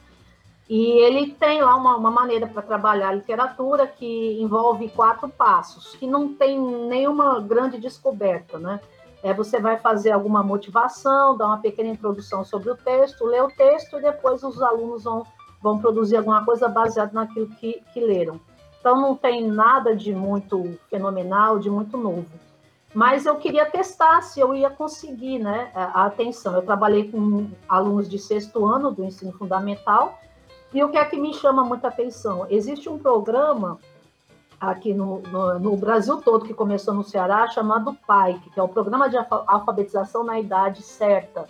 e 0.73 0.99
ele 0.99 1.33
tem 1.33 1.61
lá 1.61 1.75
uma, 1.75 1.97
uma 1.97 2.09
maneira 2.09 2.47
para 2.47 2.61
trabalhar 2.61 3.09
a 3.09 3.13
literatura 3.15 3.85
que 3.85 4.41
envolve 4.41 4.87
quatro 4.87 5.27
passos, 5.27 5.97
que 5.97 6.07
não 6.07 6.33
tem 6.33 6.57
nenhuma 6.57 7.41
grande 7.41 7.77
descoberta, 7.77 8.57
né? 8.57 8.79
É, 9.21 9.33
você 9.33 9.59
vai 9.59 9.77
fazer 9.77 10.11
alguma 10.11 10.41
motivação, 10.41 11.35
dar 11.35 11.47
uma 11.47 11.57
pequena 11.57 11.89
introdução 11.89 12.45
sobre 12.45 12.71
o 12.71 12.77
texto, 12.77 13.25
ler 13.25 13.43
o 13.43 13.49
texto 13.49 13.99
e 13.99 14.01
depois 14.01 14.43
os 14.43 14.61
alunos 14.61 15.03
vão, 15.03 15.27
vão 15.61 15.77
produzir 15.77 16.15
alguma 16.15 16.45
coisa 16.45 16.69
baseada 16.69 17.11
naquilo 17.11 17.49
que, 17.49 17.83
que 17.93 17.99
leram. 17.99 18.39
Então 18.79 18.95
não 18.95 19.13
tem 19.13 19.45
nada 19.45 19.93
de 19.93 20.15
muito 20.15 20.79
fenomenal, 20.89 21.59
de 21.59 21.69
muito 21.69 21.97
novo. 21.97 22.27
Mas 22.93 23.25
eu 23.25 23.35
queria 23.35 23.65
testar 23.65 24.21
se 24.21 24.39
eu 24.39 24.55
ia 24.55 24.69
conseguir 24.69 25.37
né, 25.37 25.69
a 25.75 26.05
atenção. 26.05 26.55
Eu 26.55 26.61
trabalhei 26.61 27.11
com 27.11 27.49
alunos 27.67 28.09
de 28.09 28.17
sexto 28.17 28.65
ano 28.65 28.89
do 28.89 29.03
ensino 29.03 29.33
fundamental, 29.33 30.17
e 30.73 30.83
o 30.83 30.89
que 30.89 30.97
é 30.97 31.05
que 31.05 31.17
me 31.17 31.33
chama 31.33 31.63
muita 31.63 31.87
atenção? 31.89 32.45
Existe 32.49 32.87
um 32.87 32.97
programa 32.97 33.77
aqui 34.59 34.93
no, 34.93 35.19
no, 35.23 35.59
no, 35.59 35.75
Brasil 35.75 36.17
todo, 36.17 36.45
que 36.45 36.53
começou 36.53 36.93
no 36.93 37.03
Ceará, 37.03 37.47
chamado 37.47 37.97
PAIC, 38.05 38.51
que 38.51 38.59
é 38.59 38.63
o 38.63 38.69
Programa 38.69 39.09
de 39.09 39.17
Alfabetização 39.17 40.23
na 40.23 40.39
Idade 40.39 40.83
Certa. 40.83 41.47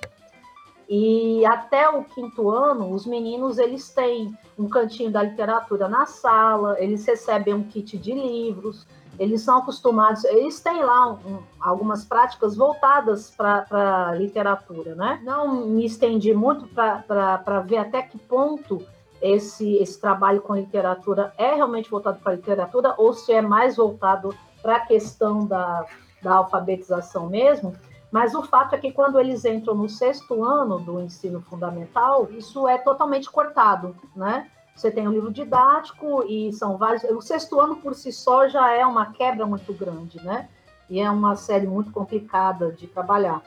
E 0.87 1.45
até 1.45 1.89
o 1.89 2.03
quinto 2.03 2.49
ano, 2.49 2.91
os 2.91 3.05
meninos 3.05 3.57
eles 3.57 3.89
têm 3.89 4.35
um 4.57 4.67
cantinho 4.67 5.11
da 5.11 5.23
literatura 5.23 5.87
na 5.87 6.05
sala, 6.05 6.75
eles 6.79 7.05
recebem 7.05 7.53
um 7.53 7.63
kit 7.63 7.97
de 7.97 8.13
livros, 8.13 8.87
eles 9.19 9.41
são 9.41 9.59
acostumados, 9.59 10.23
eles 10.25 10.59
têm 10.59 10.83
lá 10.83 11.11
um, 11.13 11.39
algumas 11.59 12.03
práticas 12.03 12.55
voltadas 12.55 13.29
para 13.29 14.09
a 14.09 14.15
literatura, 14.15 14.95
né? 14.95 15.21
Não 15.23 15.65
me 15.65 15.85
estendi 15.85 16.33
muito 16.33 16.67
para 16.67 17.59
ver 17.61 17.77
até 17.77 18.01
que 18.01 18.17
ponto 18.17 18.85
esse, 19.21 19.75
esse 19.75 19.99
trabalho 19.99 20.41
com 20.41 20.55
literatura 20.55 21.33
é 21.37 21.53
realmente 21.53 21.89
voltado 21.89 22.19
para 22.19 22.33
a 22.33 22.35
literatura 22.35 22.95
ou 22.97 23.13
se 23.13 23.31
é 23.31 23.41
mais 23.41 23.75
voltado 23.75 24.35
para 24.61 24.77
a 24.77 24.85
questão 24.85 25.45
da, 25.45 25.85
da 26.21 26.35
alfabetização 26.35 27.29
mesmo, 27.29 27.73
mas 28.11 28.35
o 28.35 28.43
fato 28.43 28.75
é 28.75 28.77
que 28.77 28.91
quando 28.91 29.19
eles 29.19 29.45
entram 29.45 29.73
no 29.73 29.87
sexto 29.87 30.43
ano 30.43 30.79
do 30.79 30.99
ensino 30.99 31.41
fundamental, 31.41 32.27
isso 32.31 32.67
é 32.67 32.77
totalmente 32.77 33.29
cortado, 33.29 33.95
né? 34.15 34.49
Você 34.75 34.91
tem 34.91 35.07
um 35.07 35.11
livro 35.11 35.31
didático 35.31 36.23
e 36.27 36.51
são 36.53 36.77
vários. 36.77 37.03
O 37.03 37.21
sexto 37.21 37.59
ano 37.59 37.77
por 37.77 37.93
si 37.93 38.11
só 38.11 38.47
já 38.47 38.71
é 38.71 38.85
uma 38.85 39.11
quebra 39.11 39.45
muito 39.45 39.73
grande, 39.73 40.17
né? 40.23 40.49
E 40.89 40.99
é 40.99 41.09
uma 41.09 41.35
série 41.35 41.67
muito 41.67 41.91
complicada 41.91 42.71
de 42.71 42.87
trabalhar. 42.87 43.41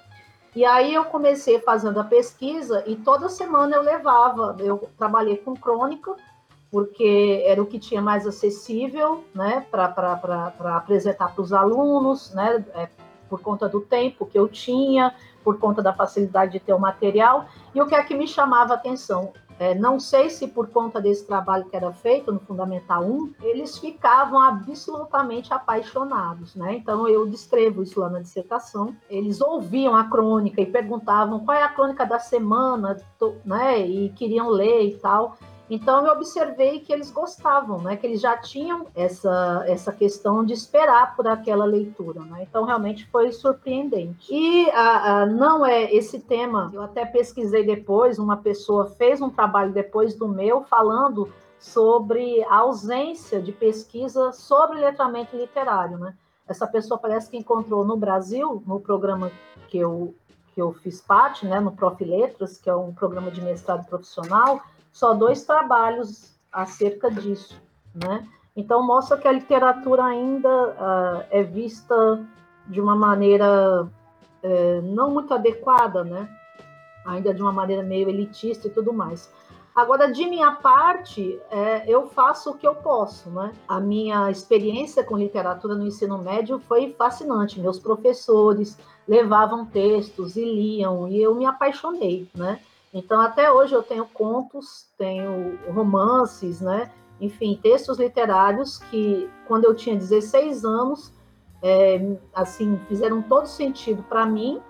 E 0.54 0.64
aí 0.64 0.94
eu 0.94 1.04
comecei 1.04 1.58
fazendo 1.58 1.98
a 1.98 2.04
pesquisa 2.04 2.84
e 2.86 2.94
toda 2.94 3.28
semana 3.28 3.74
eu 3.74 3.82
levava, 3.82 4.56
eu 4.60 4.88
trabalhei 4.96 5.36
com 5.36 5.54
crônica, 5.54 6.14
porque 6.70 7.42
era 7.46 7.60
o 7.60 7.66
que 7.66 7.78
tinha 7.78 8.00
mais 8.00 8.26
acessível, 8.26 9.24
né, 9.34 9.66
para 9.70 9.92
apresentar 10.76 11.34
para 11.34 11.42
os 11.42 11.52
alunos, 11.52 12.32
né, 12.34 12.64
é, 12.74 12.88
por 13.28 13.40
conta 13.40 13.68
do 13.68 13.80
tempo 13.80 14.26
que 14.26 14.38
eu 14.38 14.48
tinha, 14.48 15.14
por 15.42 15.58
conta 15.58 15.82
da 15.82 15.92
facilidade 15.92 16.52
de 16.52 16.60
ter 16.60 16.72
o 16.72 16.78
material. 16.78 17.46
E 17.74 17.80
o 17.80 17.86
que 17.86 17.94
é 17.94 18.02
que 18.02 18.14
me 18.14 18.26
chamava 18.26 18.74
a 18.74 18.76
atenção? 18.76 19.32
É, 19.58 19.74
não 19.74 20.00
sei 20.00 20.30
se 20.30 20.48
por 20.48 20.68
conta 20.68 21.00
desse 21.00 21.26
trabalho 21.26 21.64
que 21.66 21.76
era 21.76 21.92
feito 21.92 22.32
no 22.32 22.40
Fundamental 22.40 23.04
1, 23.04 23.34
eles 23.42 23.78
ficavam 23.78 24.40
absolutamente 24.40 25.52
apaixonados, 25.52 26.54
né? 26.54 26.74
Então 26.74 27.08
eu 27.08 27.26
descrevo 27.26 27.82
isso 27.82 28.00
lá 28.00 28.08
na 28.08 28.20
dissertação. 28.20 28.94
Eles 29.08 29.40
ouviam 29.40 29.94
a 29.94 30.04
crônica 30.04 30.60
e 30.60 30.66
perguntavam 30.66 31.44
qual 31.44 31.56
é 31.56 31.62
a 31.62 31.68
crônica 31.68 32.04
da 32.04 32.18
semana, 32.18 32.96
né? 33.44 33.86
E 33.86 34.08
queriam 34.10 34.48
ler 34.48 34.82
e 34.88 34.96
tal. 34.96 35.36
Então 35.74 36.06
eu 36.06 36.12
observei 36.12 36.78
que 36.78 36.92
eles 36.92 37.10
gostavam, 37.10 37.82
né? 37.82 37.96
Que 37.96 38.06
eles 38.06 38.20
já 38.20 38.36
tinham 38.36 38.86
essa, 38.94 39.64
essa 39.66 39.92
questão 39.92 40.44
de 40.44 40.52
esperar 40.52 41.16
por 41.16 41.26
aquela 41.26 41.64
leitura, 41.64 42.20
né? 42.20 42.46
Então 42.48 42.64
realmente 42.64 43.06
foi 43.10 43.32
surpreendente. 43.32 44.32
E 44.32 44.70
a, 44.70 45.22
a, 45.22 45.26
não 45.26 45.66
é 45.66 45.92
esse 45.92 46.20
tema. 46.20 46.70
Eu 46.72 46.82
até 46.82 47.04
pesquisei 47.04 47.64
depois. 47.64 48.20
Uma 48.20 48.36
pessoa 48.36 48.86
fez 48.86 49.20
um 49.20 49.28
trabalho 49.28 49.72
depois 49.72 50.14
do 50.14 50.28
meu 50.28 50.62
falando 50.62 51.28
sobre 51.58 52.44
a 52.44 52.58
ausência 52.58 53.42
de 53.42 53.50
pesquisa 53.50 54.30
sobre 54.30 54.78
letramento 54.78 55.36
literário, 55.36 55.98
né? 55.98 56.14
Essa 56.46 56.68
pessoa 56.68 57.00
parece 57.00 57.28
que 57.28 57.36
encontrou 57.36 57.84
no 57.84 57.96
Brasil, 57.96 58.62
no 58.64 58.78
programa 58.78 59.32
que 59.66 59.78
eu 59.78 60.14
que 60.54 60.62
eu 60.62 60.72
fiz 60.72 61.00
parte, 61.00 61.44
né, 61.44 61.58
no 61.58 61.72
Prof 61.72 62.04
Letras, 62.04 62.58
que 62.58 62.70
é 62.70 62.74
um 62.76 62.94
programa 62.94 63.28
de 63.28 63.40
mestrado 63.40 63.84
profissional, 63.86 64.62
só 64.94 65.12
dois 65.12 65.42
trabalhos 65.42 66.32
acerca 66.52 67.10
disso, 67.10 67.60
né? 67.92 68.24
Então 68.56 68.86
mostra 68.86 69.18
que 69.18 69.26
a 69.26 69.32
literatura 69.32 70.04
ainda 70.04 70.48
uh, 70.48 71.24
é 71.30 71.42
vista 71.42 72.24
de 72.68 72.80
uma 72.80 72.94
maneira 72.94 73.82
uh, 73.82 74.82
não 74.82 75.10
muito 75.10 75.34
adequada, 75.34 76.04
né? 76.04 76.28
Ainda 77.04 77.34
de 77.34 77.42
uma 77.42 77.50
maneira 77.50 77.82
meio 77.82 78.08
elitista 78.08 78.68
e 78.68 78.70
tudo 78.70 78.92
mais. 78.92 79.28
Agora, 79.74 80.12
de 80.12 80.24
minha 80.26 80.52
parte, 80.52 81.40
é, 81.50 81.82
eu 81.90 82.06
faço 82.06 82.52
o 82.52 82.56
que 82.56 82.66
eu 82.66 82.76
posso, 82.76 83.28
né? 83.30 83.52
A 83.66 83.80
minha 83.80 84.30
experiência 84.30 85.02
com 85.02 85.18
literatura 85.18 85.74
no 85.74 85.84
ensino 85.84 86.16
médio 86.18 86.60
foi 86.60 86.94
fascinante. 86.96 87.58
Meus 87.58 87.80
professores 87.80 88.78
levavam 89.08 89.66
textos 89.66 90.36
e 90.36 90.44
liam, 90.44 91.08
e 91.08 91.20
eu 91.20 91.34
me 91.34 91.44
apaixonei, 91.44 92.30
né? 92.36 92.60
Então, 92.94 93.20
até 93.20 93.50
hoje 93.50 93.74
eu 93.74 93.82
tenho 93.82 94.06
contos, 94.06 94.86
tenho 94.96 95.58
romances, 95.74 96.60
né? 96.60 96.92
Enfim, 97.20 97.58
textos 97.60 97.98
literários 97.98 98.78
que, 98.78 99.28
quando 99.48 99.64
eu 99.64 99.74
tinha 99.74 99.96
16 99.96 100.64
anos, 100.64 101.12
é, 101.60 102.16
assim, 102.32 102.78
fizeram 102.86 103.20
todo 103.20 103.46
sentido 103.46 104.04
para 104.04 104.24
mim. 104.24 104.62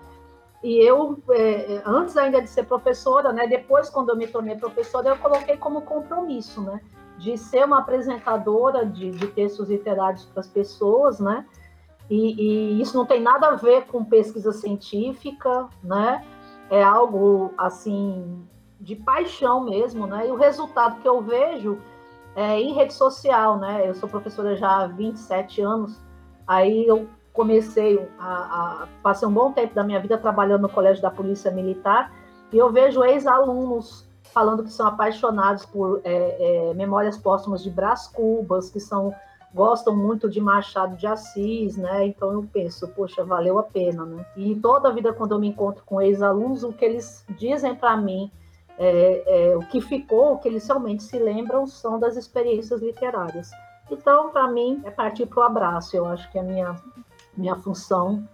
E 0.63 0.79
eu, 0.79 1.21
é, 1.29 1.83
antes 1.85 2.17
ainda 2.17 2.41
de 2.41 2.49
ser 2.49 2.63
professora, 2.63 3.31
né? 3.31 3.45
Depois, 3.45 3.91
quando 3.91 4.09
eu 4.09 4.15
me 4.15 4.25
tornei 4.25 4.55
professora, 4.55 5.09
eu 5.09 5.17
coloquei 5.17 5.55
como 5.57 5.81
compromisso, 5.81 6.61
né? 6.61 6.81
De 7.19 7.37
ser 7.37 7.63
uma 7.63 7.79
apresentadora 7.79 8.83
de, 8.87 9.11
de 9.11 9.27
textos 9.27 9.69
literários 9.69 10.25
para 10.25 10.39
as 10.39 10.47
pessoas, 10.47 11.19
né? 11.19 11.45
E, 12.09 12.41
e 12.41 12.81
isso 12.81 12.97
não 12.97 13.05
tem 13.05 13.21
nada 13.21 13.49
a 13.49 13.55
ver 13.55 13.85
com 13.85 14.03
pesquisa 14.03 14.51
científica, 14.51 15.67
né? 15.83 16.25
É 16.69 16.83
algo 16.83 17.53
assim 17.57 18.45
de 18.79 18.95
paixão 18.95 19.63
mesmo, 19.63 20.05
né? 20.05 20.27
E 20.27 20.31
o 20.31 20.35
resultado 20.35 20.99
que 21.01 21.07
eu 21.07 21.21
vejo 21.21 21.79
é 22.35 22.59
em 22.59 22.73
rede 22.73 22.93
social, 22.93 23.57
né? 23.57 23.87
Eu 23.87 23.95
sou 23.95 24.09
professora 24.09 24.55
já 24.55 24.83
há 24.83 24.87
27 24.87 25.61
anos, 25.61 25.99
aí 26.45 26.85
eu 26.85 27.07
comecei 27.33 28.07
a, 28.17 28.83
a 28.83 28.87
passei 29.03 29.27
um 29.27 29.33
bom 29.33 29.51
tempo 29.51 29.75
da 29.75 29.83
minha 29.83 29.99
vida 29.99 30.17
trabalhando 30.17 30.61
no 30.61 30.69
colégio 30.69 31.01
da 31.01 31.11
polícia 31.11 31.51
militar 31.51 32.11
e 32.51 32.57
eu 32.57 32.71
vejo 32.71 33.03
ex-alunos 33.03 34.05
falando 34.33 34.63
que 34.63 34.71
são 34.71 34.87
apaixonados 34.87 35.65
por 35.65 36.01
é, 36.03 36.69
é, 36.69 36.73
memórias 36.73 37.17
póstumas 37.17 37.63
de 37.63 37.69
Brás 37.69 38.07
Cubas, 38.07 38.69
que 38.69 38.79
são 38.79 39.13
gostam 39.55 39.95
muito 39.95 40.29
de 40.29 40.41
Machado 40.41 40.97
de 40.97 41.07
Assis, 41.07 41.77
né? 41.77 42.05
Então 42.05 42.33
eu 42.33 42.43
penso, 42.51 42.89
poxa, 42.89 43.23
valeu 43.23 43.57
a 43.57 43.63
pena, 43.63 44.05
né? 44.05 44.25
E 44.35 44.53
toda 44.55 44.89
a 44.89 44.91
vida 44.91 45.13
quando 45.13 45.33
eu 45.33 45.39
me 45.39 45.47
encontro 45.47 45.81
com 45.85 46.01
ex-alunos, 46.01 46.61
o 46.65 46.73
que 46.73 46.83
eles 46.83 47.25
dizem 47.29 47.73
para 47.73 47.95
mim, 47.95 48.29
é, 48.77 49.51
é, 49.51 49.55
o 49.55 49.61
que 49.61 49.79
ficou, 49.79 50.33
o 50.33 50.39
que 50.39 50.49
eles 50.49 50.67
realmente 50.67 51.03
se 51.03 51.17
lembram, 51.17 51.65
são 51.65 51.97
das 51.97 52.17
experiências 52.17 52.81
literárias. 52.81 53.49
Então, 53.89 54.29
para 54.29 54.45
mim, 54.49 54.81
é 54.83 54.91
partir 54.91 55.25
para 55.25 55.39
o 55.39 55.43
abraço. 55.43 55.95
Eu 55.95 56.05
acho 56.05 56.29
que 56.33 56.37
a 56.37 56.43
minha 56.43 56.75
minha 57.37 57.55
função 57.55 58.27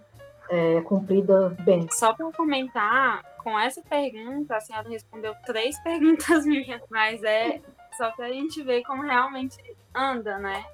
é 0.48 0.80
cumprida 0.80 1.50
bem. 1.64 1.86
Só 1.90 2.12
para 2.14 2.30
comentar, 2.32 3.22
com 3.38 3.58
essa 3.58 3.80
pergunta, 3.82 4.56
a 4.56 4.60
senhora 4.60 4.88
respondeu 4.88 5.34
três 5.46 5.78
perguntas 5.84 6.44
minhas, 6.44 6.82
mas 6.90 7.22
é 7.22 7.60
só 7.96 8.10
para 8.10 8.26
a 8.26 8.32
gente 8.32 8.60
ver 8.62 8.82
como 8.82 9.02
realmente 9.02 9.56
anda, 9.94 10.38
né? 10.38 10.64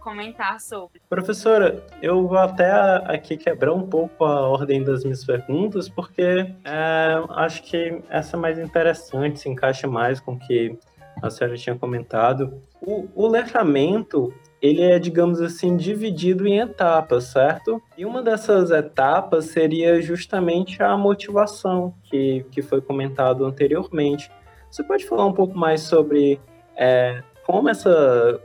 Comentar 0.00 0.60
sobre. 0.60 1.00
Professora, 1.08 1.84
eu 2.02 2.26
vou 2.26 2.38
até 2.38 2.70
aqui 3.04 3.36
quebrar 3.36 3.72
um 3.72 3.86
pouco 3.86 4.24
a 4.24 4.48
ordem 4.48 4.82
das 4.82 5.04
minhas 5.04 5.24
perguntas, 5.24 5.88
porque 5.88 6.52
é, 6.64 7.22
acho 7.30 7.62
que 7.62 8.02
essa 8.08 8.36
é 8.36 8.40
mais 8.40 8.58
interessante, 8.58 9.40
se 9.40 9.48
encaixa 9.48 9.86
mais 9.86 10.18
com 10.20 10.32
o 10.32 10.38
que 10.38 10.78
a 11.22 11.30
senhora 11.30 11.56
tinha 11.56 11.76
comentado. 11.76 12.60
O, 12.80 13.08
o 13.14 13.28
letramento, 13.28 14.32
ele 14.60 14.82
é, 14.82 14.98
digamos 14.98 15.40
assim, 15.40 15.76
dividido 15.76 16.46
em 16.46 16.58
etapas, 16.58 17.24
certo? 17.24 17.82
E 17.96 18.06
uma 18.06 18.22
dessas 18.22 18.70
etapas 18.70 19.46
seria 19.46 20.00
justamente 20.00 20.82
a 20.82 20.96
motivação, 20.96 21.94
que, 22.04 22.44
que 22.50 22.62
foi 22.62 22.80
comentado 22.80 23.44
anteriormente. 23.44 24.30
Você 24.70 24.82
pode 24.82 25.04
falar 25.04 25.26
um 25.26 25.32
pouco 25.32 25.58
mais 25.58 25.82
sobre 25.82 26.40
é, 26.76 27.22
como 27.44 27.68
essa 27.68 28.40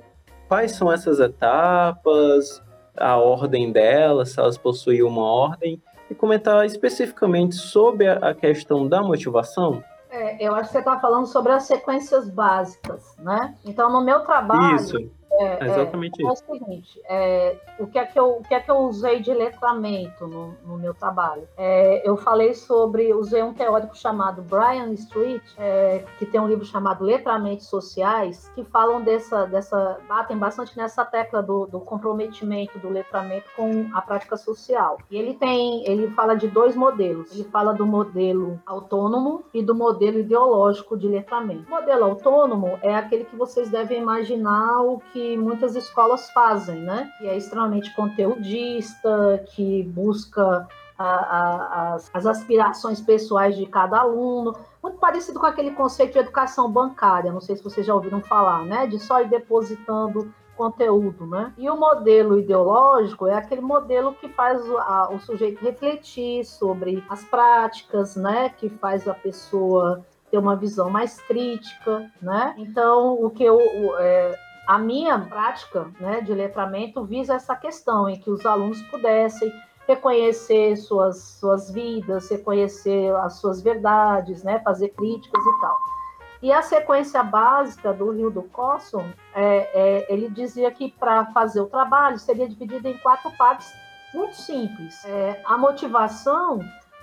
quais 0.47 0.71
são 0.73 0.91
essas 0.91 1.19
etapas, 1.19 2.61
a 2.97 3.17
ordem 3.17 3.71
delas, 3.71 4.31
se 4.31 4.39
elas 4.39 4.57
possuem 4.57 5.03
uma 5.03 5.23
ordem, 5.23 5.81
e 6.09 6.15
comentar 6.15 6.65
especificamente 6.65 7.55
sobre 7.55 8.07
a 8.07 8.33
questão 8.33 8.87
da 8.87 9.01
motivação. 9.01 9.83
É, 10.09 10.47
eu 10.47 10.53
acho 10.55 10.67
que 10.67 10.73
você 10.73 10.79
está 10.79 10.99
falando 10.99 11.25
sobre 11.25 11.51
as 11.51 11.63
sequências 11.63 12.29
básicas, 12.29 13.17
né? 13.17 13.55
Então, 13.65 13.91
no 13.91 14.01
meu 14.01 14.21
trabalho, 14.21 14.75
Isso. 14.75 15.11
É, 15.39 15.65
é 15.65 15.65
exatamente 15.65 16.21
é, 16.21 16.31
isso. 16.31 16.45
É 16.45 16.53
o 16.53 16.59
seguinte, 16.59 17.01
é, 17.05 17.57
o, 17.79 17.87
que 17.87 17.99
é 17.99 18.05
que 18.05 18.19
eu, 18.19 18.37
o 18.37 18.43
que 18.43 18.53
é 18.53 18.59
que 18.59 18.71
eu 18.71 18.77
usei 18.77 19.19
de 19.19 19.33
letramento 19.33 20.27
no, 20.27 20.55
no 20.65 20.77
meu 20.77 20.93
trabalho? 20.93 21.47
É, 21.57 22.07
eu 22.07 22.15
falei 22.17 22.53
sobre, 22.53 23.13
usei 23.13 23.43
um 23.43 23.53
teórico 23.53 23.97
chamado 23.97 24.41
Brian 24.41 24.91
Street, 24.93 25.43
é, 25.57 26.03
que 26.17 26.25
tem 26.25 26.39
um 26.39 26.47
livro 26.47 26.65
chamado 26.65 27.03
Letramentos 27.03 27.67
Sociais, 27.67 28.49
que 28.55 28.63
falam 28.63 29.01
dessa, 29.01 29.45
dessa 29.45 29.99
batem 30.07 30.37
bastante 30.37 30.77
nessa 30.77 31.03
tecla 31.03 31.41
do, 31.41 31.65
do 31.65 31.79
comprometimento 31.79 32.79
do 32.79 32.89
letramento 32.89 33.45
com 33.55 33.89
a 33.93 34.01
prática 34.01 34.37
social. 34.37 34.97
E 35.09 35.17
ele 35.17 35.33
tem, 35.33 35.85
ele 35.85 36.09
fala 36.11 36.35
de 36.35 36.47
dois 36.47 36.75
modelos. 36.75 37.33
Ele 37.33 37.43
fala 37.45 37.73
do 37.73 37.85
modelo 37.85 38.59
autônomo 38.65 39.43
e 39.53 39.61
do 39.61 39.75
modelo 39.75 40.19
ideológico 40.19 40.97
de 40.97 41.07
letramento. 41.07 41.67
O 41.67 41.69
modelo 41.69 42.05
autônomo 42.05 42.79
é 42.81 42.95
aquele 42.95 43.25
que 43.25 43.35
vocês 43.35 43.69
devem 43.69 44.01
imaginar 44.01 44.81
o 44.81 44.99
que 45.11 45.24
muitas 45.37 45.75
escolas 45.75 46.29
fazem, 46.31 46.81
né? 46.81 47.11
Que 47.17 47.27
é 47.27 47.37
extremamente 47.37 47.93
conteudista, 47.95 49.43
que 49.53 49.83
busca 49.83 50.67
a, 50.97 51.05
a, 51.05 51.93
as, 51.93 52.09
as 52.13 52.25
aspirações 52.25 53.01
pessoais 53.01 53.55
de 53.55 53.65
cada 53.65 53.99
aluno, 53.99 54.55
muito 54.81 54.97
parecido 54.97 55.39
com 55.39 55.45
aquele 55.45 55.71
conceito 55.71 56.13
de 56.13 56.19
educação 56.19 56.71
bancária, 56.71 57.31
não 57.31 57.41
sei 57.41 57.55
se 57.55 57.63
vocês 57.63 57.85
já 57.85 57.93
ouviram 57.93 58.21
falar, 58.21 58.63
né? 58.63 58.87
De 58.87 58.99
só 58.99 59.21
ir 59.21 59.29
depositando 59.29 60.33
conteúdo, 60.55 61.25
né? 61.27 61.53
E 61.57 61.69
o 61.69 61.75
modelo 61.75 62.39
ideológico 62.39 63.27
é 63.27 63.35
aquele 63.35 63.61
modelo 63.61 64.13
que 64.13 64.29
faz 64.29 64.65
o, 64.67 64.77
a, 64.77 65.09
o 65.11 65.19
sujeito 65.19 65.63
refletir 65.63 66.45
sobre 66.45 67.03
as 67.09 67.23
práticas, 67.25 68.15
né? 68.15 68.49
Que 68.49 68.69
faz 68.69 69.07
a 69.07 69.13
pessoa 69.13 70.05
ter 70.31 70.37
uma 70.37 70.55
visão 70.55 70.89
mais 70.89 71.19
crítica, 71.21 72.09
né? 72.21 72.55
Então, 72.57 73.13
o 73.21 73.29
que 73.29 73.43
eu, 73.43 73.59
é, 73.99 74.39
a 74.67 74.77
minha 74.77 75.19
prática 75.19 75.91
né, 75.99 76.21
de 76.21 76.33
letramento 76.33 77.03
visa 77.03 77.35
essa 77.35 77.55
questão 77.55 78.09
em 78.09 78.19
que 78.19 78.29
os 78.29 78.45
alunos 78.45 78.81
pudessem 78.83 79.51
reconhecer 79.87 80.75
suas, 80.77 81.21
suas 81.39 81.69
vidas, 81.71 82.29
reconhecer 82.29 83.15
as 83.17 83.35
suas 83.35 83.61
verdades, 83.61 84.43
né, 84.43 84.59
fazer 84.59 84.89
críticas 84.89 85.43
e 85.45 85.61
tal. 85.61 85.77
E 86.41 86.51
a 86.51 86.61
sequência 86.61 87.23
básica 87.23 87.93
do 87.93 88.11
Rio 88.11 88.29
do 88.29 88.43
Cosson, 88.43 89.05
é, 89.33 89.69
é, 89.73 90.13
ele 90.13 90.29
dizia 90.29 90.69
que 90.71 90.91
para 90.91 91.25
fazer 91.27 91.61
o 91.61 91.67
trabalho 91.67 92.19
seria 92.19 92.47
dividido 92.47 92.87
em 92.87 92.97
quatro 92.97 93.31
partes 93.37 93.71
muito 94.13 94.35
simples. 94.35 95.03
É, 95.05 95.41
a 95.45 95.57
motivação 95.57 96.59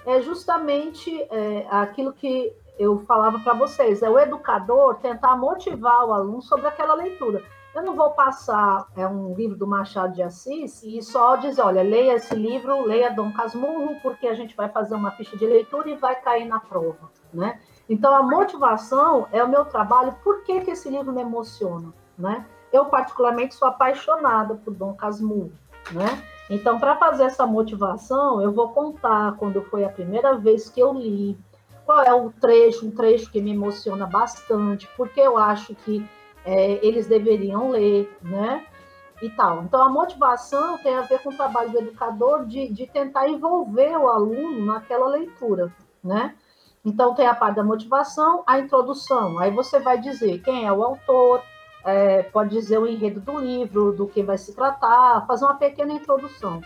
é 0.07 0.21
justamente 0.21 1.23
é, 1.31 1.67
aquilo 1.71 2.13
que 2.13 2.53
eu 2.83 2.99
falava 3.07 3.39
para 3.39 3.55
vocês, 3.55 4.03
é 4.03 4.11
o 4.11 4.19
educador 4.19 4.97
tentar 4.97 5.37
motivar 5.37 6.05
o 6.05 6.13
aluno 6.13 6.43
sobre 6.43 6.67
aquela 6.67 6.95
leitura. 6.95 7.43
Eu 7.75 7.83
não 7.83 7.95
vou 7.95 8.11
passar 8.11 8.87
é 8.97 9.07
um 9.07 9.35
livro 9.35 9.57
do 9.57 9.67
Machado 9.67 10.13
de 10.13 10.23
Assis 10.23 10.83
e 10.83 11.01
só 11.01 11.37
dizer, 11.37 11.63
olha, 11.63 11.83
leia 11.83 12.15
esse 12.15 12.35
livro, 12.35 12.85
leia 12.85 13.11
Dom 13.11 13.33
Casmurro, 13.33 13.97
porque 14.03 14.27
a 14.27 14.35
gente 14.35 14.55
vai 14.55 14.69
fazer 14.69 14.95
uma 14.95 15.13
ficha 15.13 15.37
de 15.37 15.47
leitura 15.47 15.89
e 15.89 15.97
vai 15.97 16.21
cair 16.21 16.45
na 16.45 16.61
prova, 16.61 17.11
né? 17.33 17.61
Então, 17.89 18.15
a 18.15 18.23
motivação 18.23 19.27
é 19.33 19.43
o 19.43 19.49
meu 19.49 19.65
trabalho. 19.65 20.15
Por 20.23 20.43
que, 20.45 20.61
que 20.61 20.71
esse 20.71 20.89
livro 20.89 21.13
me 21.13 21.21
emociona? 21.21 21.93
Né? 22.17 22.47
Eu, 22.73 22.87
particularmente, 22.87 23.55
sou 23.55 23.69
apaixonada 23.69 24.55
por 24.55 24.73
Dom 24.73 24.95
Casmurro. 24.95 25.53
Né? 25.91 26.23
Então, 26.49 26.79
para 26.79 26.97
fazer 26.97 27.25
essa 27.25 27.47
motivação, 27.47 28.41
eu 28.41 28.53
vou 28.53 28.71
contar 28.71 29.37
quando 29.37 29.63
foi 29.63 29.85
a 29.85 29.89
primeira 29.89 30.37
vez 30.37 30.69
que 30.69 30.81
eu 30.81 30.93
li, 30.93 31.37
qual 31.85 32.03
é 32.03 32.15
o 32.15 32.31
trecho, 32.31 32.87
um 32.87 32.91
trecho 32.91 33.31
que 33.31 33.41
me 33.41 33.53
emociona 33.53 34.07
bastante, 34.07 34.89
porque 34.97 35.21
eu 35.21 35.37
acho 35.37 35.75
que 35.75 36.07
é, 36.45 36.85
eles 36.87 37.07
deveriam 37.07 37.71
ler, 37.71 38.17
né? 38.23 38.67
E 39.21 39.31
tal. 39.31 39.63
Então, 39.63 39.83
a 39.83 39.89
motivação 39.89 40.79
tem 40.79 40.95
a 40.97 41.03
ver 41.03 41.23
com 41.23 41.31
o 41.31 41.37
trabalho 41.37 41.71
do 41.71 41.79
educador 41.79 42.45
de, 42.45 42.69
de 42.73 42.87
tentar 42.87 43.29
envolver 43.29 43.97
o 43.97 44.09
aluno 44.09 44.65
naquela 44.65 45.07
leitura, 45.07 45.73
né? 46.03 46.35
Então, 46.85 47.15
tem 47.15 47.27
a 47.27 47.35
parte 47.35 47.57
da 47.57 47.63
motivação, 47.63 48.43
a 48.47 48.59
introdução. 48.59 49.39
Aí 49.39 49.53
você 49.53 49.79
vai 49.79 49.99
dizer 49.99 50.43
quem 50.43 50.67
é 50.67 50.73
o 50.73 50.83
autor, 50.83 51.41
é, 51.85 52.25
pode 52.25 52.51
dizer 52.51 52.79
o 52.79 52.87
enredo 52.87 53.21
do 53.21 53.39
livro, 53.39 53.93
do 53.93 54.07
que 54.07 54.23
vai 54.23 54.39
se 54.39 54.55
tratar, 54.55 55.25
fazer 55.27 55.45
uma 55.45 55.55
pequena 55.55 55.93
introdução. 55.93 56.61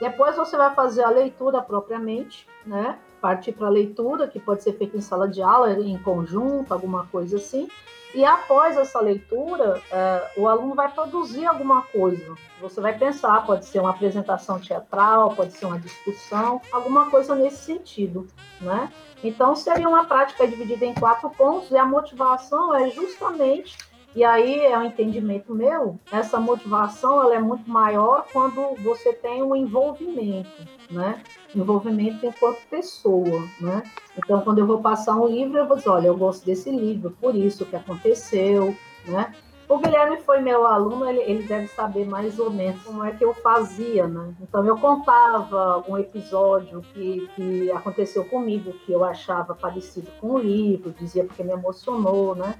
Depois 0.00 0.36
você 0.36 0.56
vai 0.56 0.74
fazer 0.74 1.04
a 1.04 1.10
leitura 1.10 1.62
propriamente, 1.62 2.48
né? 2.66 2.98
Partir 3.22 3.52
para 3.52 3.68
a 3.68 3.70
leitura, 3.70 4.26
que 4.26 4.40
pode 4.40 4.64
ser 4.64 4.72
feita 4.72 4.96
em 4.96 5.00
sala 5.00 5.28
de 5.28 5.40
aula, 5.40 5.72
em 5.72 5.96
conjunto, 5.96 6.74
alguma 6.74 7.06
coisa 7.06 7.36
assim. 7.36 7.68
E 8.14 8.24
após 8.24 8.76
essa 8.76 9.00
leitura, 9.00 9.80
é, 9.90 10.32
o 10.36 10.46
aluno 10.46 10.74
vai 10.74 10.90
produzir 10.90 11.46
alguma 11.46 11.82
coisa. 11.82 12.34
Você 12.60 12.80
vai 12.80 12.98
pensar, 12.98 13.46
pode 13.46 13.64
ser 13.64 13.78
uma 13.78 13.90
apresentação 13.90 14.58
teatral, 14.58 15.34
pode 15.34 15.52
ser 15.52 15.66
uma 15.66 15.78
discussão, 15.78 16.60
alguma 16.70 17.08
coisa 17.10 17.34
nesse 17.34 17.58
sentido, 17.58 18.26
né? 18.60 18.92
Então, 19.24 19.54
seria 19.54 19.88
uma 19.88 20.04
prática 20.04 20.46
dividida 20.46 20.84
em 20.84 20.92
quatro 20.92 21.30
pontos, 21.30 21.70
e 21.70 21.76
a 21.76 21.86
motivação 21.86 22.74
é 22.74 22.90
justamente, 22.90 23.78
e 24.14 24.22
aí 24.24 24.60
é 24.60 24.78
um 24.78 24.84
entendimento 24.84 25.54
meu, 25.54 25.98
essa 26.10 26.38
motivação 26.38 27.20
ela 27.22 27.34
é 27.34 27.38
muito 27.38 27.68
maior 27.68 28.26
quando 28.30 28.74
você 28.82 29.12
tem 29.12 29.42
um 29.42 29.56
envolvimento, 29.56 30.68
né? 30.90 31.22
Envolvimento 31.54 32.26
enquanto 32.26 32.60
pessoa, 32.68 33.42
né? 33.58 33.82
Então, 34.16 34.42
quando 34.42 34.58
eu 34.58 34.66
vou 34.66 34.82
passar 34.82 35.16
um 35.16 35.26
livro, 35.26 35.56
eu 35.58 35.66
vou 35.66 35.78
dizer, 35.78 35.88
olha, 35.88 36.06
eu 36.08 36.16
gosto 36.16 36.44
desse 36.44 36.70
livro, 36.70 37.16
por 37.18 37.34
isso 37.34 37.64
que 37.64 37.74
aconteceu, 37.74 38.76
né? 39.06 39.34
O 39.66 39.78
Guilherme 39.78 40.20
foi 40.20 40.40
meu 40.40 40.66
aluno, 40.66 41.08
ele, 41.08 41.20
ele, 41.20 41.42
deve 41.44 41.66
saber 41.68 42.04
mais 42.04 42.38
ou 42.38 42.50
menos 42.50 42.82
como 42.82 43.02
é 43.04 43.12
que 43.12 43.24
eu 43.24 43.32
fazia, 43.32 44.06
né? 44.06 44.34
Então 44.42 44.62
eu 44.66 44.76
contava 44.76 45.72
algum 45.72 45.96
episódio 45.96 46.82
que, 46.92 47.26
que 47.34 47.72
aconteceu 47.72 48.26
comigo, 48.26 48.74
que 48.84 48.92
eu 48.92 49.02
achava 49.02 49.54
parecido 49.54 50.10
com 50.20 50.32
o 50.32 50.38
livro, 50.38 50.94
dizia 50.98 51.24
porque 51.24 51.42
me 51.42 51.52
emocionou, 51.52 52.34
né? 52.34 52.54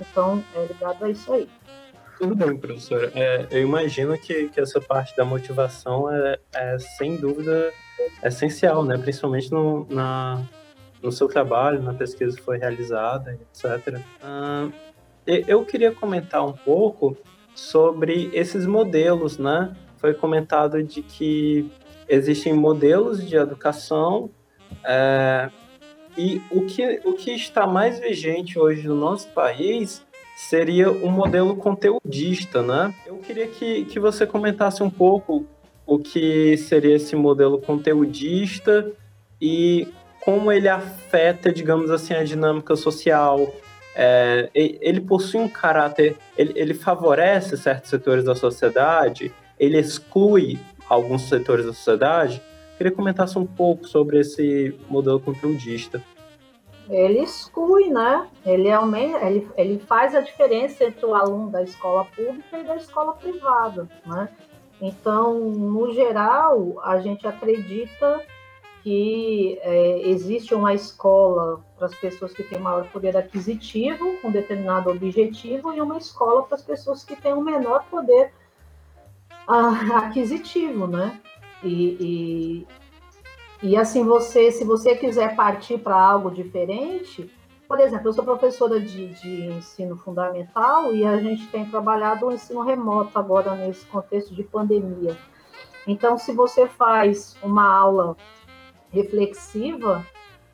Então 0.00 0.42
é 0.54 0.66
ligado 0.66 1.04
a 1.04 1.10
isso 1.10 1.32
aí. 1.32 1.48
Tudo 2.18 2.34
bem, 2.34 2.56
professora. 2.56 3.12
É, 3.14 3.46
eu 3.50 3.62
imagino 3.62 4.16
que, 4.18 4.48
que 4.48 4.60
essa 4.60 4.80
parte 4.80 5.14
da 5.16 5.24
motivação 5.24 6.10
é, 6.10 6.38
é 6.54 6.78
sem 6.78 7.16
dúvida 7.16 7.72
essencial, 8.22 8.84
né? 8.84 8.96
Principalmente 8.96 9.52
no, 9.52 9.86
na, 9.90 10.42
no 11.02 11.12
seu 11.12 11.28
trabalho, 11.28 11.82
na 11.82 11.92
pesquisa 11.92 12.34
que 12.36 12.42
foi 12.42 12.56
realizada, 12.56 13.38
etc. 13.52 14.00
Eu 15.26 15.64
queria 15.64 15.92
comentar 15.92 16.46
um 16.46 16.52
pouco 16.52 17.16
sobre 17.54 18.30
esses 18.32 18.64
modelos, 18.66 19.38
né? 19.38 19.74
Foi 19.98 20.14
comentado 20.14 20.82
de 20.82 21.02
que 21.02 21.70
existem 22.08 22.52
modelos 22.54 23.26
de 23.26 23.36
educação 23.36 24.30
é, 24.84 25.50
e 26.16 26.40
o 26.50 26.62
que, 26.62 27.00
o 27.04 27.12
que 27.12 27.32
está 27.32 27.66
mais 27.66 27.98
vigente 27.98 28.58
hoje 28.58 28.86
no 28.86 28.94
nosso 28.94 29.28
país 29.28 30.04
seria 30.36 30.90
o 30.90 31.06
um 31.06 31.10
modelo 31.10 31.56
conteudista, 31.56 32.62
né? 32.62 32.94
Eu 33.06 33.16
queria 33.16 33.46
que, 33.46 33.84
que 33.86 33.98
você 33.98 34.26
comentasse 34.26 34.82
um 34.82 34.90
pouco 34.90 35.46
o 35.86 35.98
que 35.98 36.56
seria 36.56 36.96
esse 36.96 37.14
modelo 37.14 37.58
conteudista 37.60 38.92
e 39.40 39.88
como 40.24 40.50
ele 40.50 40.68
afeta, 40.68 41.52
digamos 41.52 41.90
assim, 41.90 42.12
a 42.12 42.24
dinâmica 42.24 42.74
social, 42.74 43.48
é, 43.94 44.50
ele 44.52 45.00
possui 45.00 45.40
um 45.40 45.48
caráter, 45.48 46.16
ele, 46.36 46.52
ele 46.56 46.74
favorece 46.74 47.56
certos 47.56 47.88
setores 47.88 48.24
da 48.24 48.34
sociedade, 48.34 49.32
ele 49.58 49.78
exclui 49.78 50.58
alguns 50.88 51.22
setores 51.22 51.64
da 51.64 51.72
sociedade. 51.72 52.42
Queria 52.76 52.92
comentar 52.92 53.26
um 53.36 53.46
pouco 53.46 53.86
sobre 53.86 54.20
esse 54.20 54.78
modelo 54.88 55.18
conteudista. 55.18 56.02
Ele 56.88 57.20
exclui, 57.20 57.88
né? 57.88 58.28
Ele, 58.44 58.70
aumenta, 58.70 59.24
ele, 59.26 59.48
ele 59.56 59.78
faz 59.78 60.14
a 60.14 60.20
diferença 60.20 60.84
entre 60.84 61.04
o 61.04 61.14
aluno 61.14 61.50
da 61.50 61.62
escola 61.62 62.04
pública 62.04 62.58
e 62.58 62.64
da 62.64 62.76
escola 62.76 63.14
privada, 63.14 63.88
né? 64.04 64.28
Então, 64.80 65.38
no 65.40 65.92
geral, 65.92 66.80
a 66.84 66.98
gente 66.98 67.26
acredita 67.26 68.22
que 68.82 69.58
é, 69.62 70.08
existe 70.08 70.54
uma 70.54 70.72
escola 70.72 71.60
para 71.76 71.86
as 71.86 71.94
pessoas 71.96 72.32
que 72.32 72.44
têm 72.44 72.60
maior 72.60 72.86
poder 72.90 73.16
aquisitivo, 73.16 74.16
com 74.22 74.30
determinado 74.30 74.90
objetivo, 74.90 75.72
e 75.72 75.80
uma 75.80 75.98
escola 75.98 76.44
para 76.44 76.54
as 76.54 76.62
pessoas 76.62 77.02
que 77.02 77.16
têm 77.16 77.34
um 77.34 77.42
menor 77.42 77.84
poder 77.90 78.32
ah, 79.48 79.98
aquisitivo, 80.06 80.86
né? 80.86 81.20
E, 81.62 82.66
e, 83.62 83.68
e, 83.70 83.76
assim, 83.76 84.04
você, 84.04 84.50
se 84.50 84.64
você 84.64 84.94
quiser 84.94 85.34
partir 85.34 85.78
para 85.78 85.96
algo 85.96 86.30
diferente, 86.30 87.30
por 87.66 87.80
exemplo, 87.80 88.08
eu 88.08 88.12
sou 88.12 88.24
professora 88.24 88.80
de, 88.80 89.08
de 89.14 89.46
ensino 89.46 89.96
fundamental 89.96 90.94
e 90.94 91.04
a 91.04 91.16
gente 91.16 91.46
tem 91.48 91.68
trabalhado 91.68 92.26
o 92.26 92.32
ensino 92.32 92.62
remoto 92.62 93.18
agora 93.18 93.54
nesse 93.56 93.84
contexto 93.86 94.34
de 94.34 94.44
pandemia. 94.44 95.16
Então, 95.86 96.16
se 96.18 96.32
você 96.32 96.68
faz 96.68 97.36
uma 97.42 97.66
aula 97.66 98.16
reflexiva, 98.90 100.06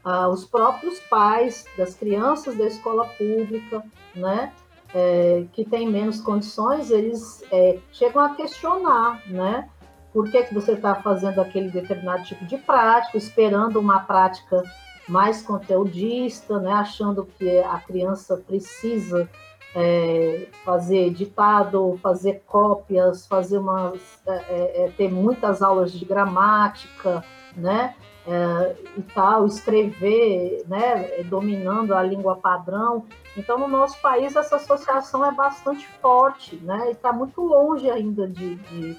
ah, 0.05 0.29
os 0.29 0.45
próprios 0.45 0.99
pais 1.01 1.65
das 1.77 1.95
crianças 1.95 2.57
da 2.57 2.65
escola 2.65 3.07
pública, 3.07 3.85
né, 4.15 4.53
é, 4.95 5.47
que 5.53 5.65
têm 5.65 5.89
menos 5.89 6.21
condições, 6.21 6.91
eles 6.91 7.43
é, 7.51 7.79
chegam 7.93 8.23
a 8.23 8.35
questionar, 8.35 9.23
né, 9.27 9.69
por 10.13 10.31
que, 10.31 10.43
que 10.43 10.55
você 10.55 10.73
está 10.73 10.95
fazendo 10.97 11.41
aquele 11.41 11.71
determinado 11.71 12.25
tipo 12.25 12.45
de 12.45 12.59
prática, 12.59 13.17
esperando 13.17 13.79
uma 13.79 14.01
prática 14.01 14.63
mais 15.09 15.43
conteudista, 15.43 16.59
né, 16.61 16.73
achando 16.73 17.27
que 17.39 17.59
a 17.61 17.79
criança 17.79 18.37
precisa 18.37 19.29
é, 19.75 20.47
fazer 20.65 21.11
ditado, 21.11 21.99
fazer 22.03 22.43
cópias, 22.47 23.27
fazer 23.27 23.59
umas, 23.59 24.01
é, 24.27 24.33
é, 24.33 24.85
é 24.85 24.93
ter 24.97 25.11
muitas 25.11 25.63
aulas 25.63 25.93
de 25.93 26.05
gramática, 26.05 27.25
né? 27.57 27.95
é, 28.27 28.77
e 28.97 29.03
tal, 29.03 29.47
escrever, 29.47 30.65
né, 30.69 31.23
dominando 31.25 31.95
a 31.95 32.03
língua 32.03 32.37
padrão. 32.37 33.05
Então, 33.37 33.59
no 33.59 33.67
nosso 33.67 34.01
país, 34.01 34.37
essa 34.37 34.57
associação 34.57 35.25
é 35.25 35.33
bastante 35.33 35.87
forte, 36.01 36.57
né, 36.57 36.89
e 36.89 36.93
está 36.93 37.13
muito 37.13 37.41
longe 37.43 37.91
ainda 37.91 38.29
de, 38.29 38.57
de, 38.57 38.97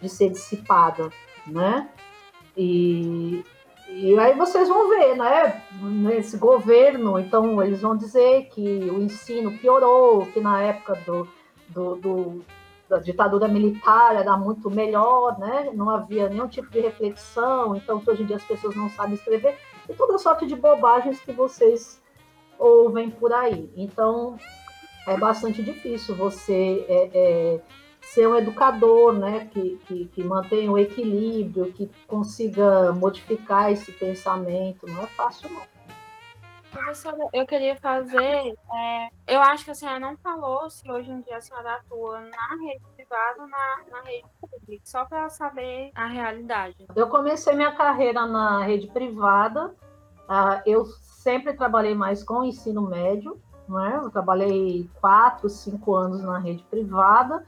de, 0.00 0.08
ser 0.08 0.30
dissipada, 0.30 1.10
né, 1.46 1.88
e, 2.56 3.44
e 3.88 4.18
aí 4.18 4.34
vocês 4.34 4.68
vão 4.68 4.88
ver, 4.88 5.16
né, 5.16 5.62
nesse 5.80 6.36
governo, 6.36 7.18
então 7.18 7.62
eles 7.62 7.80
vão 7.80 7.96
dizer 7.96 8.48
que 8.50 8.60
o 8.90 9.00
ensino 9.00 9.56
piorou, 9.58 10.26
que 10.26 10.40
na 10.40 10.62
época 10.62 10.94
do, 11.06 11.28
do, 11.68 11.96
do 11.96 12.44
da 12.88 12.98
ditadura 12.98 13.48
militar 13.48 14.14
era 14.14 14.36
muito 14.36 14.70
melhor, 14.70 15.38
né? 15.38 15.70
não 15.74 15.90
havia 15.90 16.28
nenhum 16.28 16.46
tipo 16.46 16.70
de 16.70 16.80
reflexão, 16.80 17.74
então 17.74 18.00
hoje 18.06 18.22
em 18.22 18.26
dia 18.26 18.36
as 18.36 18.44
pessoas 18.44 18.76
não 18.76 18.88
sabem 18.90 19.14
escrever, 19.14 19.58
e 19.88 19.94
toda 19.94 20.18
sorte 20.18 20.46
de 20.46 20.54
bobagens 20.54 21.20
que 21.20 21.32
vocês 21.32 22.00
ouvem 22.58 23.10
por 23.10 23.32
aí. 23.32 23.70
Então, 23.76 24.36
é 25.06 25.16
bastante 25.16 25.62
difícil 25.62 26.14
você 26.14 26.84
é, 26.88 27.10
é, 27.12 27.60
ser 28.06 28.28
um 28.28 28.36
educador 28.36 29.12
né? 29.12 29.48
que, 29.52 29.76
que, 29.86 30.06
que 30.06 30.22
mantenha 30.22 30.70
o 30.70 30.78
equilíbrio, 30.78 31.72
que 31.72 31.90
consiga 32.06 32.92
modificar 32.92 33.72
esse 33.72 33.90
pensamento, 33.92 34.86
não 34.86 35.02
é 35.02 35.06
fácil 35.08 35.50
não. 35.50 35.62
Professora, 36.70 37.16
eu 37.32 37.46
queria 37.46 37.74
fazer. 37.76 38.54
É, 38.74 39.08
eu 39.26 39.40
acho 39.40 39.64
que 39.64 39.70
a 39.70 39.74
senhora 39.74 39.98
não 39.98 40.16
falou 40.18 40.68
se 40.68 40.88
hoje 40.90 41.10
em 41.10 41.20
dia 41.22 41.38
a 41.38 41.40
senhora 41.40 41.74
atua 41.76 42.20
na 42.20 42.66
rede 42.66 42.84
privada 42.94 43.40
ou 43.40 43.48
na, 43.48 43.76
na 43.90 44.02
rede 44.02 44.26
pública, 44.38 44.82
só 44.84 45.04
para 45.06 45.28
saber 45.30 45.90
a 45.94 46.06
realidade. 46.06 46.86
Eu 46.94 47.08
comecei 47.08 47.54
minha 47.54 47.72
carreira 47.72 48.26
na 48.26 48.62
rede 48.62 48.88
privada. 48.88 49.74
Uh, 50.28 50.60
eu 50.66 50.84
sempre 50.84 51.54
trabalhei 51.54 51.94
mais 51.94 52.22
com 52.22 52.44
ensino 52.44 52.82
médio, 52.82 53.40
né? 53.68 53.98
Eu 54.02 54.10
trabalhei 54.10 54.88
quatro, 55.00 55.48
cinco 55.48 55.94
anos 55.94 56.22
na 56.22 56.38
rede 56.38 56.62
privada. 56.64 57.44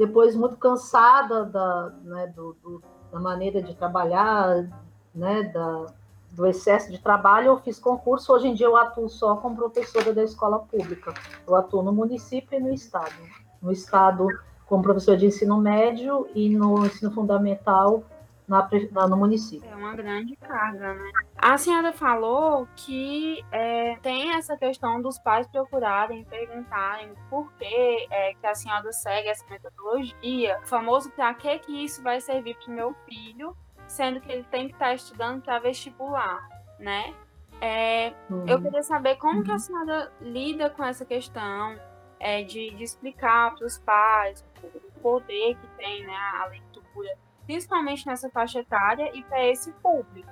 Depois, 0.00 0.34
muito 0.34 0.56
cansada 0.56 1.44
da, 1.44 1.92
né, 2.02 2.26
do, 2.28 2.56
do, 2.62 2.82
da 3.12 3.20
maneira 3.20 3.60
de 3.60 3.74
trabalhar, 3.74 4.66
né, 5.14 5.42
da, 5.42 5.88
do 6.32 6.46
excesso 6.46 6.90
de 6.90 6.98
trabalho, 6.98 7.48
eu 7.48 7.58
fiz 7.58 7.78
concurso. 7.78 8.32
Hoje 8.32 8.48
em 8.48 8.54
dia 8.54 8.64
eu 8.64 8.78
atuo 8.78 9.10
só 9.10 9.36
como 9.36 9.54
professora 9.54 10.10
da 10.14 10.24
escola 10.24 10.60
pública. 10.60 11.12
Eu 11.46 11.54
atuo 11.54 11.82
no 11.82 11.92
município 11.92 12.58
e 12.58 12.62
no 12.62 12.72
estado. 12.72 13.12
No 13.60 13.70
estado, 13.70 14.26
como 14.64 14.82
professora 14.82 15.18
de 15.18 15.26
ensino 15.26 15.58
médio 15.58 16.26
e 16.34 16.48
no 16.48 16.86
ensino 16.86 17.10
fundamental 17.10 18.02
na, 18.50 18.68
na, 18.92 19.08
no 19.08 19.16
município. 19.16 19.68
É 19.70 19.74
uma 19.74 19.94
grande 19.94 20.36
carga, 20.36 20.94
né? 20.94 21.10
A 21.38 21.56
senhora 21.56 21.92
falou 21.92 22.68
que 22.76 23.42
é, 23.50 23.96
tem 24.02 24.32
essa 24.34 24.56
questão 24.56 25.00
dos 25.00 25.18
pais 25.18 25.46
procurarem, 25.46 26.24
perguntarem 26.24 27.14
por 27.30 27.50
que, 27.54 28.06
é, 28.10 28.34
que 28.34 28.46
a 28.46 28.54
senhora 28.54 28.92
segue 28.92 29.28
essa 29.28 29.44
metodologia, 29.48 30.58
o 30.62 30.66
famoso 30.66 31.10
para 31.12 31.32
que, 31.32 31.58
que 31.60 31.84
isso 31.84 32.02
vai 32.02 32.20
servir 32.20 32.56
para 32.56 32.72
o 32.72 32.74
meu 32.74 32.94
filho 33.08 33.56
sendo 33.90 34.20
que 34.20 34.30
ele 34.30 34.44
tem 34.44 34.68
que 34.68 34.74
estar 34.74 34.86
tá 34.86 34.94
estudando 34.94 35.42
para 35.42 35.58
vestibular, 35.58 36.48
né? 36.78 37.12
É, 37.60 38.14
uhum. 38.30 38.46
Eu 38.46 38.62
queria 38.62 38.82
saber 38.82 39.16
como 39.16 39.42
que 39.42 39.50
a 39.50 39.54
uhum. 39.54 39.58
senhora 39.58 40.12
lida 40.20 40.70
com 40.70 40.84
essa 40.84 41.04
questão 41.04 41.76
é, 42.18 42.42
de, 42.42 42.70
de, 42.70 42.84
explicar 42.84 43.54
para 43.54 43.66
os 43.66 43.78
pais 43.78 44.44
o 44.62 45.00
poder 45.00 45.56
que 45.56 45.66
tem 45.76 46.06
né, 46.06 46.16
a 46.40 46.46
leitura, 46.46 47.18
principalmente 47.50 48.06
nessa 48.06 48.30
faixa 48.30 48.60
etária 48.60 49.10
e 49.12 49.24
para 49.24 49.44
esse 49.44 49.72
público, 49.72 50.30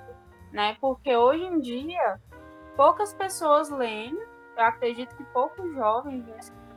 né? 0.53 0.77
Porque 0.79 1.13
hoje 1.13 1.43
em 1.43 1.59
dia 1.59 2.17
poucas 2.77 3.13
pessoas 3.13 3.69
leem, 3.69 4.17
eu 4.55 4.63
acredito 4.63 5.13
que 5.17 5.23
poucos 5.25 5.69
jovens 5.73 6.23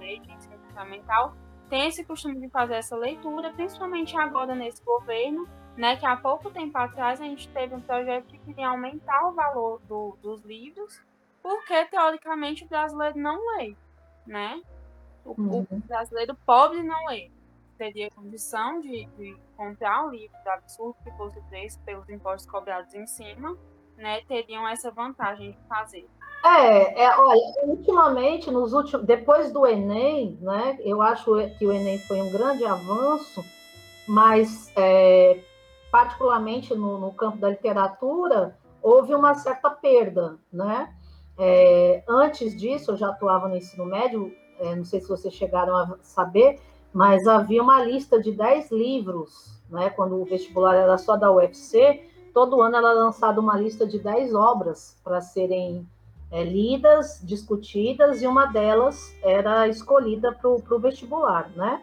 médio, 0.01 0.33
ensino 0.33 0.59
fundamental, 0.67 1.37
têm 1.71 1.87
esse 1.87 2.05
costume 2.05 2.41
de 2.41 2.49
fazer 2.49 2.75
essa 2.75 2.97
leitura, 2.97 3.53
principalmente 3.53 4.17
agora 4.17 4.53
nesse 4.53 4.85
governo, 4.85 5.47
né, 5.77 5.95
que 5.97 6.05
há 6.05 6.17
pouco 6.17 6.51
tempo 6.51 6.77
atrás 6.77 7.21
a 7.21 7.25
gente 7.25 7.49
teve 7.49 7.77
um 7.77 7.81
projeto 7.81 8.27
que 8.27 8.39
queria 8.39 8.69
aumentar 8.69 9.29
o 9.29 9.33
valor 9.33 9.81
do, 9.89 10.19
dos 10.21 10.43
livros, 10.43 11.01
porque 11.41 11.85
teoricamente 11.85 12.65
o 12.65 12.69
brasileiro 12.69 13.17
não 13.17 13.39
lê, 13.57 13.77
né? 14.27 14.61
O, 15.25 15.41
uhum. 15.41 15.67
o 15.71 15.79
brasileiro 15.87 16.37
pobre 16.45 16.83
não 16.83 17.07
lê. 17.07 17.31
Teria 17.83 18.09
condição 18.15 18.81
de, 18.81 19.07
de 19.19 19.37
comprar 19.57 20.07
um 20.07 20.11
livro 20.11 20.37
da 20.45 20.55
absurdo 20.55 20.95
que 21.03 21.11
fosse 21.17 21.41
preço 21.49 21.81
pelos 21.81 22.09
impostos 22.09 22.49
cobrados 22.49 22.95
em 22.95 23.09
cima, 23.09 23.59
né? 23.97 24.21
Teriam 24.29 24.69
essa 24.69 24.93
vantagem 24.93 25.51
de 25.51 25.59
fazer. 25.67 26.07
É, 26.45 27.03
é, 27.03 27.19
olha, 27.19 27.41
ultimamente, 27.65 28.53
nos 28.53 28.73
últimos, 28.73 29.05
depois 29.05 29.53
do 29.53 29.67
Enem, 29.67 30.39
né? 30.41 30.79
Eu 30.83 31.03
acho 31.03 31.25
que 31.59 31.67
o 31.67 31.73
Enem 31.73 31.99
foi 31.99 32.23
um 32.23 32.31
grande 32.31 32.65
avanço, 32.65 33.45
mas 34.07 34.73
é, 34.77 35.41
particularmente 35.91 36.73
no, 36.77 36.99
no, 37.01 37.13
campo 37.13 37.39
da 37.39 37.51
literatura, 37.51 38.57
houve 38.81 39.13
uma 39.13 39.35
certa 39.35 39.69
perda, 39.71 40.39
né? 40.53 40.95
É, 41.37 42.05
antes 42.09 42.57
disso, 42.57 42.93
eu 42.93 42.97
já 42.97 43.09
atuava 43.09 43.49
no 43.49 43.57
ensino 43.57 43.85
médio, 43.85 44.33
é, 44.61 44.73
não 44.73 44.85
sei 44.85 45.01
se 45.01 45.09
vocês 45.09 45.35
chegaram 45.35 45.75
a 45.75 45.99
saber, 46.01 46.61
mas 46.93 47.27
havia 47.27 47.63
uma 47.63 47.83
lista 47.85 48.21
de 48.21 48.33
10 48.33 48.71
livros, 48.71 49.61
né? 49.71 49.91
Quando 49.91 50.21
o 50.21 50.25
vestibular 50.25 50.75
era 50.75 50.99
só 50.99 51.17
da 51.17 51.33
UFC, 51.33 52.09
todo 52.35 52.61
ano 52.61 52.77
era 52.77 52.93
lançada 52.93 53.41
uma 53.41 53.59
lista 53.59 53.87
de 53.87 53.99
10 53.99 54.35
obras 54.35 54.97
para 55.03 55.21
serem 55.21 55.87
é, 56.31 56.43
lidas, 56.45 57.21
discutidas, 57.23 58.23
e 58.23 58.27
uma 58.27 58.47
delas 58.47 59.15
era 59.23 59.69
escolhida 59.69 60.33
para 60.33 60.49
o 60.49 60.79
vestibular, 60.79 61.51
né? 61.55 61.83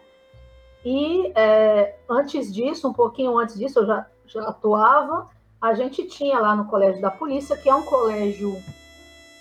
E 0.84 1.32
é, 1.34 1.96
antes 2.08 2.52
disso, 2.52 2.88
um 2.88 2.92
pouquinho 2.92 3.38
antes 3.38 3.58
disso, 3.58 3.80
eu 3.80 3.86
já, 3.86 4.06
já 4.26 4.42
atuava. 4.48 5.28
A 5.60 5.74
gente 5.74 6.06
tinha 6.06 6.38
lá 6.40 6.56
no 6.56 6.64
Colégio 6.64 7.02
da 7.02 7.10
Polícia, 7.10 7.56
que 7.56 7.68
é 7.68 7.74
um 7.74 7.82
colégio, 7.82 8.56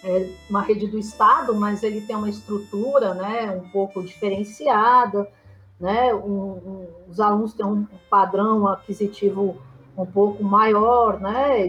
é, 0.03 0.29
uma 0.49 0.61
rede 0.61 0.85
do 0.85 0.99
Estado, 0.99 1.55
mas 1.55 1.81
ele 1.81 2.01
tem 2.01 2.15
uma 2.15 2.29
estrutura 2.29 3.13
né, 3.13 3.51
um 3.51 3.69
pouco 3.69 4.03
diferenciada. 4.03 5.27
Né? 5.79 6.13
Um, 6.13 6.27
um, 6.29 6.87
os 7.07 7.19
alunos 7.19 7.53
têm 7.53 7.65
um 7.65 7.87
padrão 8.09 8.67
aquisitivo 8.67 9.57
um 9.97 10.05
pouco 10.05 10.43
maior, 10.43 11.19
né? 11.19 11.67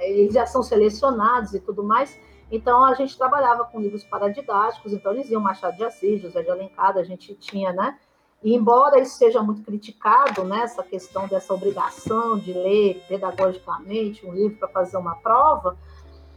eles 0.00 0.34
já 0.34 0.46
são 0.46 0.62
selecionados 0.62 1.54
e 1.54 1.60
tudo 1.60 1.82
mais. 1.82 2.18
Então, 2.50 2.84
a 2.84 2.94
gente 2.94 3.16
trabalhava 3.16 3.64
com 3.64 3.80
livros 3.80 4.04
paradidáticos, 4.04 4.92
então 4.92 5.12
eles 5.12 5.30
iam 5.30 5.40
Machado 5.40 5.76
de 5.76 5.84
Assis, 5.84 6.20
José 6.20 6.42
de 6.42 6.50
Alencar, 6.50 6.96
a 6.96 7.02
gente 7.02 7.34
tinha, 7.34 7.72
né? 7.72 7.98
E 8.42 8.54
embora 8.54 9.00
isso 9.00 9.16
seja 9.16 9.42
muito 9.42 9.62
criticado, 9.62 10.44
né, 10.44 10.60
essa 10.60 10.82
questão 10.82 11.26
dessa 11.26 11.54
obrigação 11.54 12.38
de 12.38 12.52
ler 12.52 13.02
pedagogicamente 13.08 14.26
um 14.26 14.34
livro 14.34 14.58
para 14.58 14.68
fazer 14.68 14.98
uma 14.98 15.16
prova, 15.16 15.78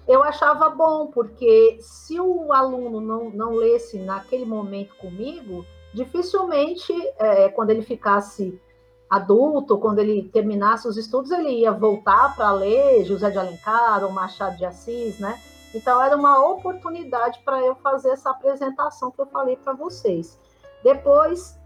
eu 0.07 0.23
achava 0.23 0.69
bom, 0.69 1.07
porque 1.07 1.77
se 1.81 2.17
o 2.17 2.53
aluno 2.53 3.01
não, 3.01 3.29
não 3.29 3.53
lesse 3.53 3.99
naquele 3.99 4.45
momento 4.45 4.95
comigo, 4.95 5.65
dificilmente, 5.97 6.93
é, 7.17 7.49
quando 7.49 7.71
ele 7.71 7.81
ficasse 7.81 8.61
adulto, 9.09 9.77
quando 9.77 9.99
ele 9.99 10.29
terminasse 10.29 10.87
os 10.87 10.95
estudos, 10.95 11.31
ele 11.31 11.49
ia 11.49 11.71
voltar 11.71 12.35
para 12.35 12.51
ler 12.51 13.03
José 13.03 13.29
de 13.31 13.37
Alencar 13.37 14.03
ou 14.03 14.11
Machado 14.11 14.57
de 14.57 14.65
Assis, 14.65 15.19
né? 15.19 15.39
Então, 15.73 16.01
era 16.01 16.15
uma 16.15 16.45
oportunidade 16.45 17.41
para 17.43 17.59
eu 17.61 17.75
fazer 17.75 18.09
essa 18.09 18.29
apresentação 18.29 19.11
que 19.11 19.19
eu 19.19 19.25
falei 19.25 19.57
para 19.57 19.73
vocês. 19.73 20.39
Depois, 20.83 21.59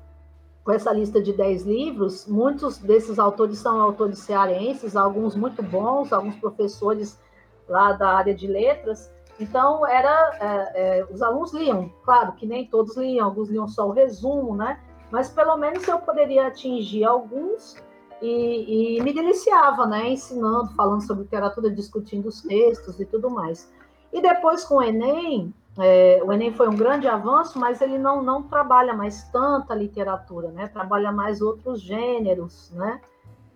com 0.64 0.72
essa 0.72 0.92
lista 0.92 1.22
de 1.22 1.34
10 1.34 1.64
livros, 1.64 2.26
muitos 2.28 2.78
desses 2.78 3.20
autores 3.20 3.60
são 3.60 3.82
autores 3.82 4.20
cearenses, 4.20 4.96
alguns 4.96 5.36
muito 5.36 5.62
bons, 5.62 6.12
alguns 6.12 6.36
professores 6.36 7.20
lá 7.68 7.94
da 7.94 8.10
área 8.10 8.34
de 8.34 8.48
letras. 8.48 9.12
Então, 9.42 9.88
era 9.88 10.38
é, 10.40 11.00
é, 11.00 11.06
os 11.06 11.22
alunos 11.24 11.52
liam, 11.52 11.92
claro 12.06 12.34
que 12.34 12.46
nem 12.46 12.68
todos 12.68 12.96
liam, 12.96 13.26
alguns 13.26 13.50
liam 13.50 13.68
só 13.68 13.88
o 13.88 13.92
resumo, 13.92 14.56
né? 14.56 14.80
Mas 15.10 15.30
pelo 15.30 15.58
menos 15.58 15.88
eu 15.88 15.98
poderia 15.98 16.46
atingir 16.46 17.04
alguns 17.04 17.76
e, 18.22 18.98
e 18.98 19.02
me 19.02 19.12
deliciava, 19.12 19.88
né? 19.88 20.10
Ensinando, 20.10 20.72
falando 20.76 21.02
sobre 21.02 21.24
literatura, 21.24 21.72
discutindo 21.72 22.28
os 22.28 22.44
textos 22.44 23.00
e 23.00 23.06
tudo 23.06 23.32
mais. 23.32 23.68
E 24.14 24.22
depois 24.22 24.64
com 24.64 24.76
o 24.76 24.84
Enem, 24.84 25.52
é, 25.80 26.22
o 26.24 26.32
Enem 26.32 26.54
foi 26.54 26.70
um 26.70 26.76
grande 26.76 27.08
avanço, 27.08 27.58
mas 27.58 27.82
ele 27.82 27.98
não, 27.98 28.22
não 28.22 28.44
trabalha 28.44 28.94
mais 28.94 29.24
tanta 29.30 29.74
literatura, 29.74 30.52
né? 30.52 30.68
Trabalha 30.68 31.12
mais 31.12 31.42
outros 31.42 31.82
gêneros, 31.82 32.72
né? 32.76 33.02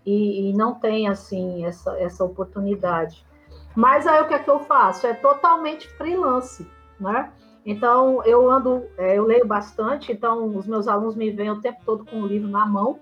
E, 0.03 0.49
e, 0.49 0.53
não 0.53 0.73
tem, 0.73 1.07
assim, 1.07 1.63
essa, 1.63 1.95
essa 1.99 2.23
oportunidade. 2.23 3.25
Mas 3.75 4.07
aí 4.07 4.21
o 4.21 4.27
que 4.27 4.33
é 4.33 4.39
que 4.39 4.49
eu 4.49 4.59
faço? 4.59 5.05
É 5.05 5.13
totalmente 5.13 5.87
freelance, 5.97 6.67
né? 6.99 7.31
Então, 7.65 8.23
eu 8.23 8.49
ando, 8.49 8.85
é, 8.97 9.17
eu 9.17 9.25
leio 9.25 9.45
bastante, 9.45 10.11
então 10.11 10.55
os 10.55 10.67
meus 10.67 10.87
alunos 10.87 11.15
me 11.15 11.31
veem 11.31 11.49
o 11.49 11.59
tempo 11.59 11.79
todo 11.83 12.05
com 12.05 12.21
o 12.21 12.27
livro 12.27 12.47
na 12.47 12.65
mão, 12.65 12.99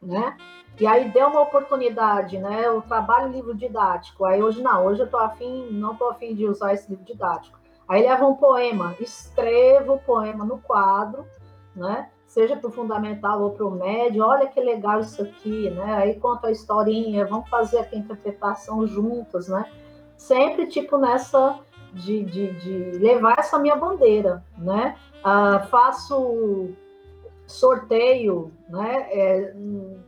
né? 0.00 0.36
E 0.78 0.86
aí 0.86 1.08
deu 1.10 1.26
uma 1.26 1.40
oportunidade, 1.40 2.38
né? 2.38 2.66
Eu 2.66 2.80
trabalho 2.82 3.32
livro 3.32 3.54
didático. 3.54 4.24
Aí 4.24 4.42
hoje 4.42 4.62
não, 4.62 4.86
hoje 4.86 5.02
eu 5.02 5.10
tô 5.10 5.16
afim, 5.16 5.68
não 5.72 5.96
tô 5.96 6.08
afim 6.10 6.34
de 6.34 6.46
usar 6.46 6.74
esse 6.74 6.88
livro 6.88 7.04
didático. 7.04 7.58
Aí 7.88 8.02
leva 8.02 8.26
um 8.26 8.36
poema, 8.36 8.94
escreva 9.00 9.94
o 9.94 9.98
poema 9.98 10.44
no 10.44 10.58
quadro, 10.58 11.26
né? 11.74 12.10
Seja 12.26 12.56
para 12.56 12.68
o 12.68 12.72
fundamental 12.72 13.42
ou 13.42 13.52
para 13.52 13.64
o 13.64 13.70
médio, 13.70 14.22
olha 14.22 14.46
que 14.46 14.60
legal 14.60 15.00
isso 15.00 15.22
aqui, 15.22 15.70
né? 15.70 15.94
Aí 15.94 16.20
conta 16.20 16.48
a 16.48 16.52
historinha, 16.52 17.26
vamos 17.26 17.48
fazer 17.48 17.78
aqui 17.78 17.96
a 17.96 17.98
interpretação 17.98 18.86
juntas, 18.86 19.48
né? 19.48 19.64
Sempre 20.18 20.66
tipo 20.66 20.98
nessa 20.98 21.58
de, 21.94 22.22
de, 22.24 22.52
de 22.52 22.98
levar 22.98 23.38
essa 23.38 23.58
minha 23.58 23.76
bandeira, 23.76 24.44
né? 24.58 24.94
Ah, 25.24 25.66
faço 25.70 26.74
sorteio, 27.46 28.52
né, 28.68 29.08
é, 29.10 29.54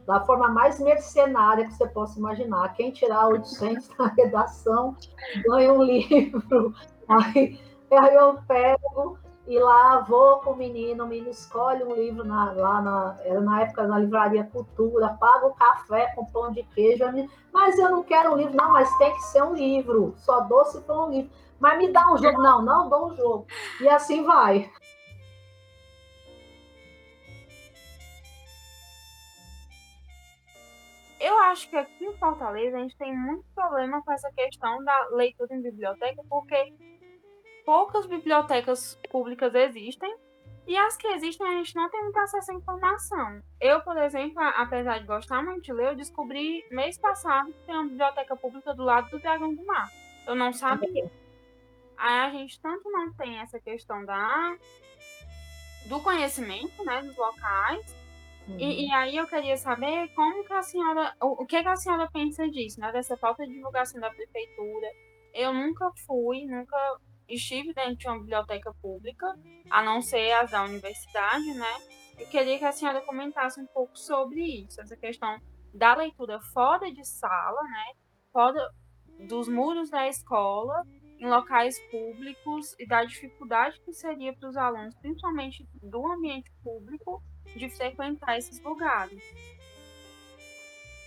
da 0.06 0.20
forma 0.20 0.50
mais 0.50 0.78
mercenária 0.78 1.66
que 1.66 1.72
você 1.72 1.88
possa 1.88 2.18
imaginar. 2.18 2.74
Quem 2.74 2.90
tirar 2.90 3.28
800 3.28 3.88
na 3.98 4.08
redação 4.08 4.94
ganha 5.46 5.72
um 5.72 5.82
livro. 5.82 6.74
Aí, 7.08 7.58
aí 7.90 8.14
eu 8.14 8.38
pego 8.46 9.18
e 9.50 9.58
lá 9.58 9.98
vou 9.98 10.38
com 10.38 10.52
o 10.52 10.56
menino, 10.56 11.02
o 11.02 11.08
menino 11.08 11.28
escolhe 11.28 11.82
um 11.82 11.92
livro 11.92 12.22
na, 12.22 12.52
lá 12.52 12.80
na, 12.80 13.16
era 13.24 13.40
na 13.40 13.62
época 13.62 13.84
na 13.84 13.98
livraria 13.98 14.44
Cultura, 14.44 15.16
paga 15.18 15.48
o 15.48 15.54
café 15.54 16.12
com 16.14 16.24
pão 16.24 16.52
de 16.52 16.62
queijo, 16.62 17.04
mas 17.52 17.76
eu 17.76 17.90
não 17.90 18.04
quero 18.04 18.32
um 18.32 18.36
livro, 18.36 18.54
não, 18.54 18.70
mas 18.70 18.96
tem 18.98 19.12
que 19.12 19.22
ser 19.22 19.42
um 19.42 19.52
livro, 19.52 20.14
só 20.18 20.42
dou 20.42 20.64
se 20.66 20.78
um 20.88 21.10
livro. 21.10 21.32
Mas 21.58 21.78
me 21.78 21.92
dá 21.92 22.12
um 22.12 22.16
jogo, 22.16 22.40
não, 22.40 22.62
não 22.62 22.88
dou 22.88 23.08
um 23.08 23.16
jogo. 23.16 23.46
E 23.80 23.88
assim 23.88 24.24
vai. 24.24 24.70
Eu 31.18 31.36
acho 31.40 31.68
que 31.68 31.76
aqui 31.76 32.04
em 32.04 32.16
Fortaleza 32.16 32.76
a 32.76 32.80
gente 32.80 32.96
tem 32.96 33.14
muito 33.14 33.44
problema 33.52 34.00
com 34.00 34.12
essa 34.12 34.30
questão 34.30 34.82
da 34.84 35.08
leitura 35.08 35.52
em 35.56 35.60
biblioteca, 35.60 36.22
porque 36.30 36.72
poucas 37.64 38.06
bibliotecas 38.06 38.98
públicas 39.10 39.54
existem 39.54 40.14
e 40.66 40.76
as 40.76 40.96
que 40.96 41.06
existem 41.08 41.46
a 41.46 41.52
gente 41.52 41.74
não 41.74 41.90
tem 41.90 42.02
muito 42.02 42.18
acesso 42.18 42.52
à 42.52 42.54
informação. 42.54 43.42
Eu, 43.60 43.80
por 43.80 43.96
exemplo, 43.96 44.40
apesar 44.56 44.98
de 44.98 45.06
gostar 45.06 45.42
muito 45.42 45.62
de 45.62 45.72
ler, 45.72 45.88
eu 45.88 45.96
descobri 45.96 46.64
mês 46.70 46.98
passado 46.98 47.52
que 47.52 47.66
tem 47.66 47.74
uma 47.74 47.88
biblioteca 47.88 48.36
pública 48.36 48.74
do 48.74 48.84
lado 48.84 49.10
do 49.10 49.18
Dragão 49.18 49.54
do 49.54 49.64
Mar. 49.64 49.90
Eu 50.26 50.34
não 50.34 50.52
sabia. 50.52 51.10
Aí 51.96 52.20
a 52.20 52.30
gente 52.30 52.60
tanto 52.60 52.90
não 52.90 53.12
tem 53.12 53.38
essa 53.38 53.58
questão 53.58 54.04
da 54.04 54.56
do 55.86 55.98
conhecimento, 56.00 56.84
né, 56.84 57.02
dos 57.02 57.16
locais, 57.16 58.00
Uhum. 58.50 58.58
E, 58.58 58.86
e, 58.86 58.92
aí 58.92 59.16
eu 59.16 59.26
queria 59.26 59.56
saber 59.56 60.08
como 60.14 60.44
que 60.44 60.52
a 60.52 60.62
senhora, 60.62 61.14
o, 61.20 61.42
o 61.42 61.46
que, 61.46 61.62
que 61.62 61.68
a 61.68 61.76
senhora 61.76 62.10
pensa 62.12 62.48
disso, 62.48 62.80
né? 62.80 62.90
Dessa 62.90 63.16
falta 63.16 63.46
de 63.46 63.52
divulgação 63.52 64.00
da 64.00 64.10
prefeitura. 64.10 64.88
Eu 65.32 65.54
nunca 65.54 65.90
fui, 66.06 66.44
nunca 66.46 66.76
estive 67.30 67.72
dentro 67.72 67.96
de 67.96 68.08
uma 68.08 68.18
biblioteca 68.18 68.72
pública, 68.80 69.26
a 69.70 69.82
não 69.82 70.02
ser 70.02 70.32
as 70.32 70.50
da 70.50 70.64
universidade, 70.64 71.54
né? 71.54 71.74
Eu 72.18 72.26
queria 72.26 72.58
que 72.58 72.64
a 72.64 72.72
senhora 72.72 73.00
comentasse 73.00 73.60
um 73.60 73.66
pouco 73.66 73.98
sobre 73.98 74.40
isso, 74.64 74.80
essa 74.80 74.96
questão 74.96 75.38
da 75.72 75.94
leitura 75.94 76.40
fora 76.52 76.92
de 76.92 77.04
sala, 77.04 77.62
né? 77.62 77.94
Fora 78.32 78.70
dos 79.26 79.48
muros 79.48 79.90
da 79.90 80.08
escola, 80.08 80.84
em 81.18 81.28
locais 81.28 81.78
públicos 81.90 82.74
e 82.78 82.86
da 82.86 83.04
dificuldade 83.04 83.78
que 83.84 83.92
seria 83.92 84.34
para 84.34 84.48
os 84.48 84.56
alunos, 84.56 84.94
principalmente 84.96 85.68
do 85.82 86.06
ambiente 86.10 86.50
público, 86.62 87.22
de 87.54 87.68
frequentar 87.68 88.38
esses 88.38 88.60
lugares. 88.62 89.22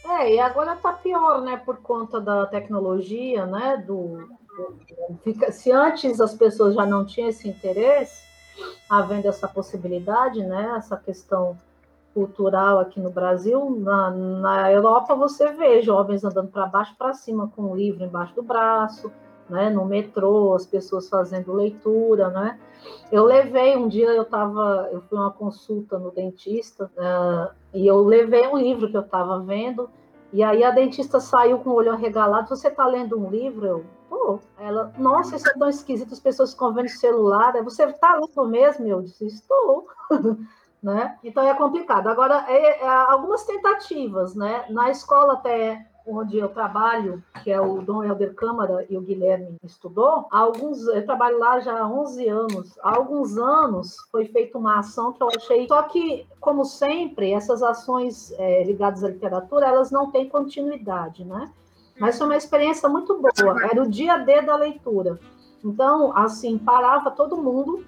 É, 0.05 0.35
e 0.35 0.39
agora 0.39 0.75
está 0.75 0.93
pior, 0.93 1.41
né, 1.41 1.57
por 1.57 1.77
conta 1.77 2.19
da 2.19 2.45
tecnologia, 2.45 3.45
né, 3.45 3.77
do, 3.77 4.29
do, 4.55 5.51
se 5.51 5.71
antes 5.71 6.19
as 6.19 6.33
pessoas 6.33 6.75
já 6.75 6.85
não 6.85 7.05
tinham 7.05 7.29
esse 7.29 7.47
interesse, 7.47 8.23
havendo 8.89 9.27
essa 9.27 9.47
possibilidade, 9.47 10.43
né, 10.43 10.73
essa 10.77 10.97
questão 10.97 11.57
cultural 12.13 12.79
aqui 12.79 12.99
no 12.99 13.09
Brasil, 13.09 13.75
na, 13.79 14.11
na 14.11 14.71
Europa 14.71 15.15
você 15.15 15.51
vê 15.53 15.81
jovens 15.81 16.23
andando 16.23 16.49
para 16.49 16.67
baixo 16.67 16.95
para 16.97 17.13
cima 17.13 17.51
com 17.55 17.63
um 17.63 17.75
livro 17.75 18.03
embaixo 18.03 18.35
do 18.35 18.43
braço, 18.43 19.11
né, 19.49 19.69
no 19.69 19.85
metrô, 19.85 20.53
as 20.53 20.65
pessoas 20.65 21.09
fazendo 21.09 21.51
leitura, 21.53 22.29
né? 22.29 22.59
Eu 23.11 23.25
levei 23.25 23.75
um 23.75 23.87
dia 23.87 24.09
eu 24.09 24.23
estava, 24.23 24.89
eu 24.91 25.01
fui 25.01 25.17
uma 25.17 25.31
consulta 25.31 25.97
no 25.97 26.11
dentista 26.11 26.89
uh, 26.97 27.53
e 27.73 27.87
eu 27.87 28.03
levei 28.03 28.47
um 28.47 28.57
livro 28.57 28.89
que 28.89 28.97
eu 28.97 29.01
estava 29.01 29.39
vendo 29.39 29.89
e 30.33 30.41
aí 30.41 30.63
a 30.63 30.71
dentista 30.71 31.19
saiu 31.19 31.59
com 31.59 31.69
o 31.69 31.75
olho 31.75 31.91
arregalado. 31.91 32.49
Você 32.49 32.67
está 32.67 32.87
lendo 32.87 33.19
um 33.19 33.29
livro? 33.29 33.65
Eu, 33.65 33.85
Ela, 34.57 34.93
nossa, 34.97 35.35
isso 35.35 35.49
é 35.49 35.53
tão 35.53 35.69
esquisito. 35.69 36.13
As 36.13 36.19
pessoas 36.19 36.53
ficam 36.53 36.73
vendo 36.73 36.89
celular. 36.89 37.53
Você 37.63 37.83
está 37.83 38.15
lendo 38.15 38.47
mesmo? 38.47 38.87
Eu 38.87 39.01
disse, 39.01 39.25
estou. 39.25 39.87
né? 40.81 41.17
Então 41.23 41.43
é 41.47 41.53
complicado. 41.53 42.07
Agora, 42.07 42.45
é, 42.47 42.83
é, 42.83 42.87
algumas 42.87 43.45
tentativas, 43.45 44.35
né? 44.35 44.65
Na 44.69 44.89
escola 44.89 45.33
até 45.33 45.87
onde 46.05 46.37
eu 46.37 46.49
trabalho, 46.49 47.23
que 47.43 47.49
é 47.49 47.61
o 47.61 47.81
Dom 47.81 48.03
Helder 48.03 48.35
Câmara 48.35 48.85
e 48.89 48.97
o 48.97 49.01
Guilherme 49.01 49.55
estudou, 49.63 50.27
há 50.29 50.39
alguns, 50.39 50.85
eu 50.87 51.05
trabalho 51.05 51.39
lá 51.39 51.61
já 51.61 51.79
há 51.79 51.87
11 51.87 52.27
anos. 52.27 52.77
Há 52.81 52.97
alguns 52.97 53.37
anos 53.37 53.95
foi 54.11 54.25
feita 54.25 54.57
uma 54.57 54.79
ação 54.79 55.13
que 55.13 55.23
eu 55.23 55.29
achei. 55.33 55.67
Só 55.67 55.81
que, 55.83 56.27
como 56.41 56.65
sempre, 56.65 57.31
essas 57.31 57.63
ações 57.63 58.33
é, 58.37 58.63
ligadas 58.65 59.03
à 59.03 59.09
literatura, 59.09 59.67
elas 59.67 59.91
não 59.91 60.11
têm 60.11 60.27
continuidade, 60.27 61.23
né? 61.23 61.51
Mas 61.99 62.17
foi 62.17 62.27
uma 62.27 62.37
experiência 62.37 62.89
muito 62.89 63.19
boa. 63.19 63.63
Era 63.63 63.81
o 63.81 63.89
dia 63.89 64.17
D 64.17 64.41
da 64.41 64.55
leitura. 64.55 65.19
Então, 65.63 66.15
assim, 66.15 66.57
parava 66.57 67.11
todo 67.11 67.37
mundo, 67.37 67.85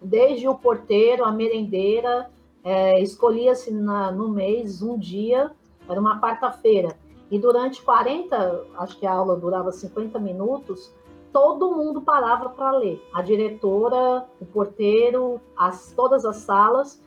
desde 0.00 0.46
o 0.46 0.54
porteiro, 0.54 1.24
a 1.24 1.32
merendeira, 1.32 2.30
é, 2.62 3.00
escolhia-se 3.00 3.72
no 3.72 4.28
mês 4.28 4.82
um 4.82 4.98
dia, 4.98 5.50
era 5.88 6.00
uma 6.00 6.20
quarta-feira 6.20 6.96
e 7.30 7.38
durante 7.38 7.82
40, 7.82 8.66
acho 8.78 8.98
que 8.98 9.06
a 9.06 9.12
aula 9.12 9.36
durava 9.36 9.70
50 9.70 10.18
minutos, 10.18 10.92
todo 11.32 11.72
mundo 11.72 12.00
parava 12.00 12.48
para 12.48 12.72
ler. 12.72 13.02
A 13.12 13.20
diretora, 13.20 14.26
o 14.40 14.46
porteiro, 14.46 15.40
as, 15.56 15.92
todas 15.92 16.24
as 16.24 16.36
salas. 16.36 17.02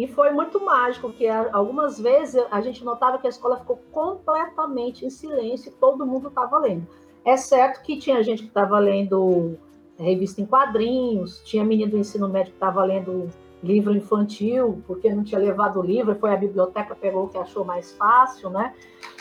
E 0.00 0.06
foi 0.06 0.30
muito 0.30 0.64
mágico, 0.64 1.08
porque 1.08 1.26
algumas 1.26 2.00
vezes 2.00 2.42
a 2.50 2.62
gente 2.62 2.82
notava 2.82 3.18
que 3.18 3.26
a 3.26 3.28
escola 3.28 3.58
ficou 3.58 3.76
completamente 3.92 5.04
em 5.04 5.10
silêncio 5.10 5.68
e 5.68 5.72
todo 5.72 6.06
mundo 6.06 6.28
estava 6.28 6.56
lendo. 6.56 6.86
É 7.22 7.36
certo 7.36 7.82
que 7.82 7.98
tinha 7.98 8.22
gente 8.22 8.44
que 8.44 8.48
estava 8.48 8.78
lendo 8.78 9.58
revista 9.98 10.40
em 10.40 10.46
quadrinhos, 10.46 11.42
tinha 11.44 11.62
menino 11.62 11.90
do 11.90 11.98
ensino 11.98 12.30
médio 12.30 12.52
que 12.52 12.56
estava 12.56 12.82
lendo 12.82 13.28
livro 13.62 13.94
infantil, 13.94 14.82
porque 14.86 15.12
não 15.12 15.22
tinha 15.22 15.38
levado 15.38 15.78
o 15.78 15.82
livro, 15.82 16.14
foi 16.14 16.32
à 16.32 16.36
biblioteca, 16.38 16.94
pegou 16.94 17.24
o 17.24 17.28
que 17.28 17.36
achou 17.36 17.62
mais 17.62 17.92
fácil, 17.92 18.48
né? 18.48 18.72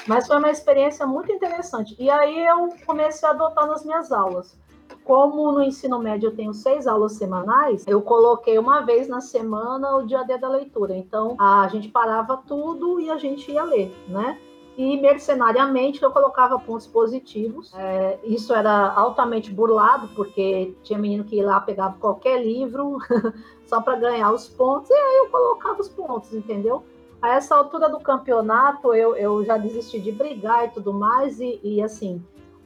Mas 0.07 0.27
foi 0.27 0.37
uma 0.37 0.49
experiência 0.49 1.05
muito 1.05 1.29
interessante. 1.29 1.93
E 1.99 2.09
aí 2.09 2.47
eu 2.47 2.69
comecei 2.85 3.27
a 3.27 3.33
adotar 3.33 3.67
nas 3.67 3.83
minhas 3.83 4.13
aulas. 4.13 4.57
Como 5.03 5.51
no 5.51 5.61
ensino 5.61 5.99
médio 5.99 6.27
eu 6.27 6.35
tenho 6.35 6.53
seis 6.53 6.87
aulas 6.87 7.13
semanais, 7.13 7.85
eu 7.87 8.01
coloquei 8.01 8.57
uma 8.57 8.81
vez 8.81 9.07
na 9.07 9.21
semana 9.21 9.95
o 9.95 10.05
dia 10.05 10.23
D 10.23 10.37
da 10.37 10.49
leitura. 10.49 10.95
Então 10.95 11.35
a 11.39 11.67
gente 11.67 11.89
parava 11.89 12.37
tudo 12.37 12.99
e 12.99 13.09
a 13.09 13.17
gente 13.17 13.51
ia 13.51 13.63
ler, 13.63 13.91
né? 14.07 14.37
e 14.79 14.95
mercenariamente 14.95 16.01
eu 16.01 16.09
colocava 16.09 16.57
pontos 16.57 16.87
positivos. 16.87 17.73
É, 17.75 18.17
isso 18.23 18.53
era 18.53 18.93
altamente 18.93 19.51
burlado, 19.51 20.07
porque 20.15 20.73
tinha 20.83 20.97
menino 20.97 21.25
que 21.25 21.35
ia 21.35 21.45
lá, 21.45 21.59
pegava 21.59 21.97
qualquer 21.99 22.41
livro 22.41 22.97
só 23.67 23.81
para 23.81 23.97
ganhar 23.97 24.31
os 24.31 24.47
pontos, 24.47 24.89
e 24.89 24.93
aí 24.93 25.17
eu 25.17 25.29
colocava 25.29 25.81
os 25.81 25.89
pontos, 25.89 26.33
entendeu? 26.33 26.81
A 27.21 27.31
essa 27.31 27.57
altura 27.57 27.89
do 27.89 27.99
campeonato, 27.99 28.93
eu, 28.93 29.17
eu 29.17 29.43
já 29.43 29.57
desisti 29.57 29.99
de 29.99 30.13
brigar 30.13 30.67
e 30.67 30.69
tudo 30.69 30.93
mais, 30.93 31.41
e, 31.41 31.59
e 31.61 31.83
assim, 31.83 32.23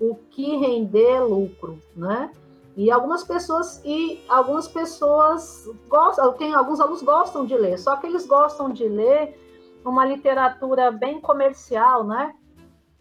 o 0.09 0.15
que 0.29 0.57
render 0.57 1.21
lucro, 1.21 1.79
né? 1.95 2.31
E 2.75 2.91
algumas 2.91 3.23
pessoas 3.23 3.81
e 3.85 4.23
algumas 4.27 4.67
pessoas 4.67 5.69
gostam, 5.87 6.33
tem 6.33 6.53
alguns 6.53 6.79
alunos 6.79 7.03
gostam 7.03 7.45
de 7.45 7.55
ler, 7.55 7.77
só 7.77 7.95
que 7.97 8.07
eles 8.07 8.25
gostam 8.25 8.69
de 8.69 8.87
ler 8.87 9.39
uma 9.85 10.05
literatura 10.05 10.91
bem 10.91 11.21
comercial, 11.21 12.03
né? 12.03 12.33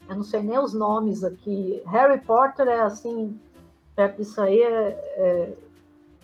Eu 0.09 0.17
não 0.17 0.23
sei 0.23 0.43
nem 0.43 0.59
os 0.59 0.75
nomes 0.75 1.25
aqui. 1.25 1.83
Harry 1.87 2.21
Potter 2.21 2.69
é 2.69 2.81
assim, 2.83 3.39
perto 3.97 4.19
disso 4.19 4.41
aí 4.41 4.61
é, 4.61 4.89
é 5.17 5.57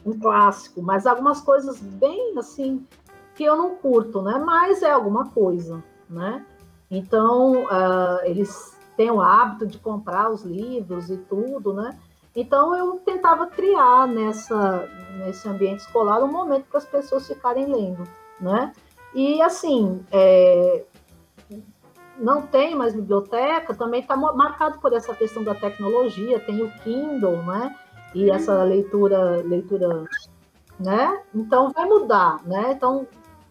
um 0.04 0.18
clássico, 0.18 0.82
mas 0.82 1.06
algumas 1.06 1.40
coisas 1.40 1.80
bem 1.80 2.36
assim 2.38 2.86
que 3.34 3.44
eu 3.44 3.56
não 3.56 3.76
curto, 3.76 4.20
né? 4.20 4.42
Mas 4.44 4.82
é 4.82 4.90
alguma 4.90 5.30
coisa, 5.30 5.82
né? 6.08 6.44
Então 6.90 7.64
uh, 7.64 8.20
eles 8.24 8.77
têm 8.98 9.12
o 9.12 9.20
hábito 9.20 9.64
de 9.64 9.78
comprar 9.78 10.28
os 10.28 10.42
livros 10.42 11.08
e 11.08 11.16
tudo, 11.16 11.72
né? 11.72 11.96
Então 12.34 12.74
eu 12.74 12.98
tentava 12.98 13.46
criar 13.46 14.08
nessa 14.08 14.88
nesse 15.18 15.48
ambiente 15.48 15.80
escolar 15.80 16.22
um 16.22 16.30
momento 16.30 16.66
para 16.68 16.78
as 16.78 16.84
pessoas 16.84 17.26
ficarem 17.26 17.66
lendo, 17.66 18.02
né? 18.40 18.72
E 19.14 19.40
assim, 19.40 20.04
é, 20.10 20.84
não 22.18 22.42
tem 22.42 22.74
mais 22.74 22.92
biblioteca, 22.92 23.72
também 23.72 24.00
está 24.00 24.16
marcado 24.16 24.80
por 24.80 24.92
essa 24.92 25.14
questão 25.14 25.44
da 25.44 25.54
tecnologia, 25.54 26.40
tem 26.40 26.60
o 26.60 26.70
Kindle, 26.82 27.42
né? 27.44 27.74
E 28.14 28.30
essa 28.30 28.64
leitura, 28.64 29.42
leitura, 29.44 30.04
né? 30.78 31.22
Então 31.32 31.70
vai 31.70 31.84
mudar, 31.86 32.44
né? 32.44 32.72
Então 32.72 33.06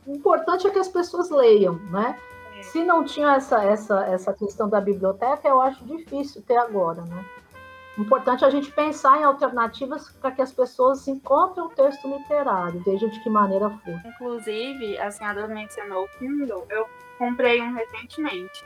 o 0.05 0.13
importante 0.13 0.67
é 0.67 0.69
que 0.69 0.79
as 0.79 0.89
pessoas 0.89 1.29
leiam, 1.29 1.75
né? 1.89 2.17
Se 2.63 2.83
não 2.83 3.03
tinha 3.03 3.35
essa, 3.35 3.63
essa, 3.63 4.05
essa 4.05 4.33
questão 4.33 4.69
da 4.69 4.81
biblioteca, 4.81 5.47
eu 5.47 5.61
acho 5.61 5.85
difícil 5.85 6.41
ter 6.41 6.57
agora, 6.57 7.01
né? 7.03 7.25
importante 7.97 8.45
a 8.45 8.49
gente 8.49 8.71
pensar 8.71 9.19
em 9.19 9.23
alternativas 9.23 10.09
para 10.21 10.31
que 10.31 10.41
as 10.41 10.51
pessoas 10.51 11.07
encontrem 11.07 11.65
o 11.65 11.69
texto 11.69 12.07
literário, 12.07 12.83
seja 12.83 13.09
de 13.09 13.19
que 13.21 13.29
maneira 13.29 13.69
for. 13.69 14.01
Inclusive, 14.05 14.97
a 14.99 15.09
senhora 15.09 15.47
mencionou 15.47 16.05
o 16.05 16.09
Kindle, 16.19 16.65
eu 16.69 16.87
comprei 17.17 17.61
um 17.61 17.73
recentemente. 17.73 18.63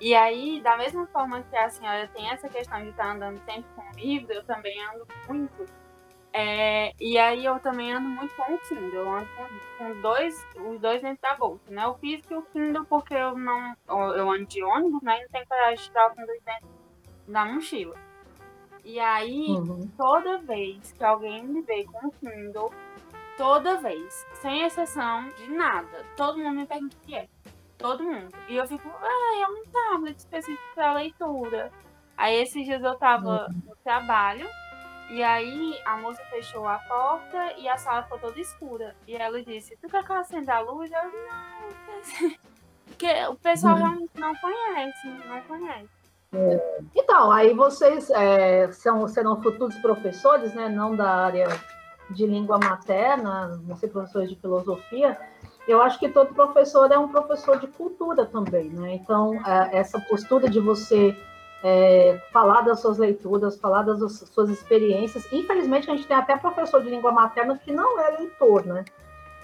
E 0.00 0.14
aí, 0.14 0.62
da 0.62 0.78
mesma 0.78 1.06
forma 1.08 1.42
que 1.42 1.56
a 1.56 1.68
senhora 1.68 2.08
tem 2.14 2.30
essa 2.30 2.48
questão 2.48 2.80
de 2.80 2.88
estar 2.88 3.14
andando 3.14 3.38
sempre 3.44 3.66
com 3.76 3.82
o 3.82 4.00
livro, 4.00 4.32
eu 4.32 4.42
também 4.44 4.74
ando 4.86 5.06
muito. 5.28 5.79
É, 6.32 6.92
e 7.00 7.18
aí 7.18 7.44
eu 7.44 7.58
também 7.58 7.92
ando 7.92 8.08
muito 8.08 8.34
com 8.36 8.54
o 8.54 8.58
Kindle, 8.58 8.92
eu 8.94 9.10
ando 9.10 9.28
com, 9.36 9.84
com 9.84 10.00
dois, 10.00 10.46
os 10.56 10.80
dois 10.80 11.02
dentro 11.02 11.20
da 11.22 11.34
bolsa, 11.34 11.70
né? 11.70 11.86
O 11.88 11.94
físico 11.94 12.34
e 12.34 12.36
o 12.36 12.42
Kindle 12.42 12.84
porque 12.84 13.14
eu 13.14 13.36
não, 13.36 13.74
eu 13.88 14.30
ando 14.30 14.46
de 14.46 14.62
ônibus, 14.62 15.02
né? 15.02 15.18
E 15.18 15.22
não 15.22 15.28
tenho 15.30 15.46
coragem 15.46 15.76
de 15.76 15.84
tirar 15.84 16.06
o 16.06 16.14
Kindle 16.14 16.40
dentro 16.44 16.68
da 17.26 17.44
mochila. 17.44 17.96
E 18.84 18.98
aí, 18.98 19.46
uhum. 19.50 19.90
toda 19.96 20.38
vez 20.38 20.92
que 20.92 21.04
alguém 21.04 21.44
me 21.44 21.62
vê 21.62 21.84
com 21.84 22.06
o 22.06 22.12
Kindle, 22.12 22.72
toda 23.36 23.78
vez, 23.78 24.26
sem 24.34 24.62
exceção 24.62 25.28
de 25.30 25.50
nada, 25.50 26.04
todo 26.16 26.38
mundo 26.38 26.60
me 26.60 26.66
pergunta 26.66 26.96
o 26.96 27.06
que 27.06 27.14
é. 27.14 27.28
Todo 27.76 28.04
mundo. 28.04 28.32
E 28.48 28.56
eu 28.56 28.66
fico, 28.66 28.88
ah, 28.88 29.42
é 29.42 29.46
um 29.46 29.64
tablet 29.72 30.18
específico 30.18 30.62
para 30.74 30.94
leitura. 30.94 31.72
Aí 32.16 32.36
esses 32.42 32.64
dias 32.64 32.82
eu 32.82 32.94
tava 32.96 33.46
uhum. 33.48 33.62
no 33.66 33.76
trabalho, 33.76 34.46
e 35.10 35.22
aí 35.22 35.76
a 35.84 35.96
moça 35.96 36.22
fechou 36.30 36.66
a 36.68 36.78
porta 36.78 37.54
e 37.58 37.68
a 37.68 37.76
sala 37.76 38.04
ficou 38.04 38.18
toda 38.18 38.40
escura. 38.40 38.94
E 39.08 39.16
ela 39.16 39.42
disse, 39.42 39.76
tu 39.76 39.88
quer 39.88 40.04
que 40.04 40.12
eu 40.12 40.16
acenda 40.16 40.54
a 40.54 40.60
luz? 40.60 40.90
Eu, 40.90 41.02
não, 41.02 42.34
porque 42.86 43.26
o 43.26 43.34
pessoal 43.34 43.74
realmente 43.76 44.12
não 44.14 44.34
conhece, 44.36 45.08
não 45.26 45.40
conhece. 45.42 45.88
É. 46.32 46.80
Então, 46.94 47.32
aí 47.32 47.52
vocês 47.52 48.08
é, 48.10 48.70
são, 48.70 49.08
serão 49.08 49.42
futuros 49.42 49.74
professores, 49.78 50.54
né? 50.54 50.68
Não 50.68 50.94
da 50.94 51.10
área 51.10 51.48
de 52.08 52.24
língua 52.24 52.58
materna, 52.58 53.60
não 53.66 53.76
sei, 53.76 53.88
professores 53.88 54.28
de 54.28 54.36
filosofia. 54.36 55.18
Eu 55.66 55.82
acho 55.82 55.98
que 55.98 56.08
todo 56.08 56.34
professor 56.34 56.90
é 56.90 56.98
um 56.98 57.08
professor 57.08 57.58
de 57.58 57.66
cultura 57.66 58.26
também, 58.26 58.70
né? 58.70 58.94
Então, 58.94 59.34
é, 59.44 59.76
essa 59.76 60.00
postura 60.00 60.48
de 60.48 60.60
você 60.60 61.16
é, 61.62 62.20
falar 62.32 62.62
das 62.62 62.80
suas 62.80 62.98
leituras, 62.98 63.58
falar 63.58 63.82
das 63.82 64.12
suas 64.12 64.48
experiências. 64.48 65.30
Infelizmente, 65.32 65.90
a 65.90 65.94
gente 65.94 66.06
tem 66.06 66.16
até 66.16 66.36
professor 66.36 66.82
de 66.82 66.90
língua 66.90 67.12
materna 67.12 67.58
que 67.58 67.72
não 67.72 67.98
é 68.00 68.10
leitor, 68.18 68.64
né? 68.64 68.84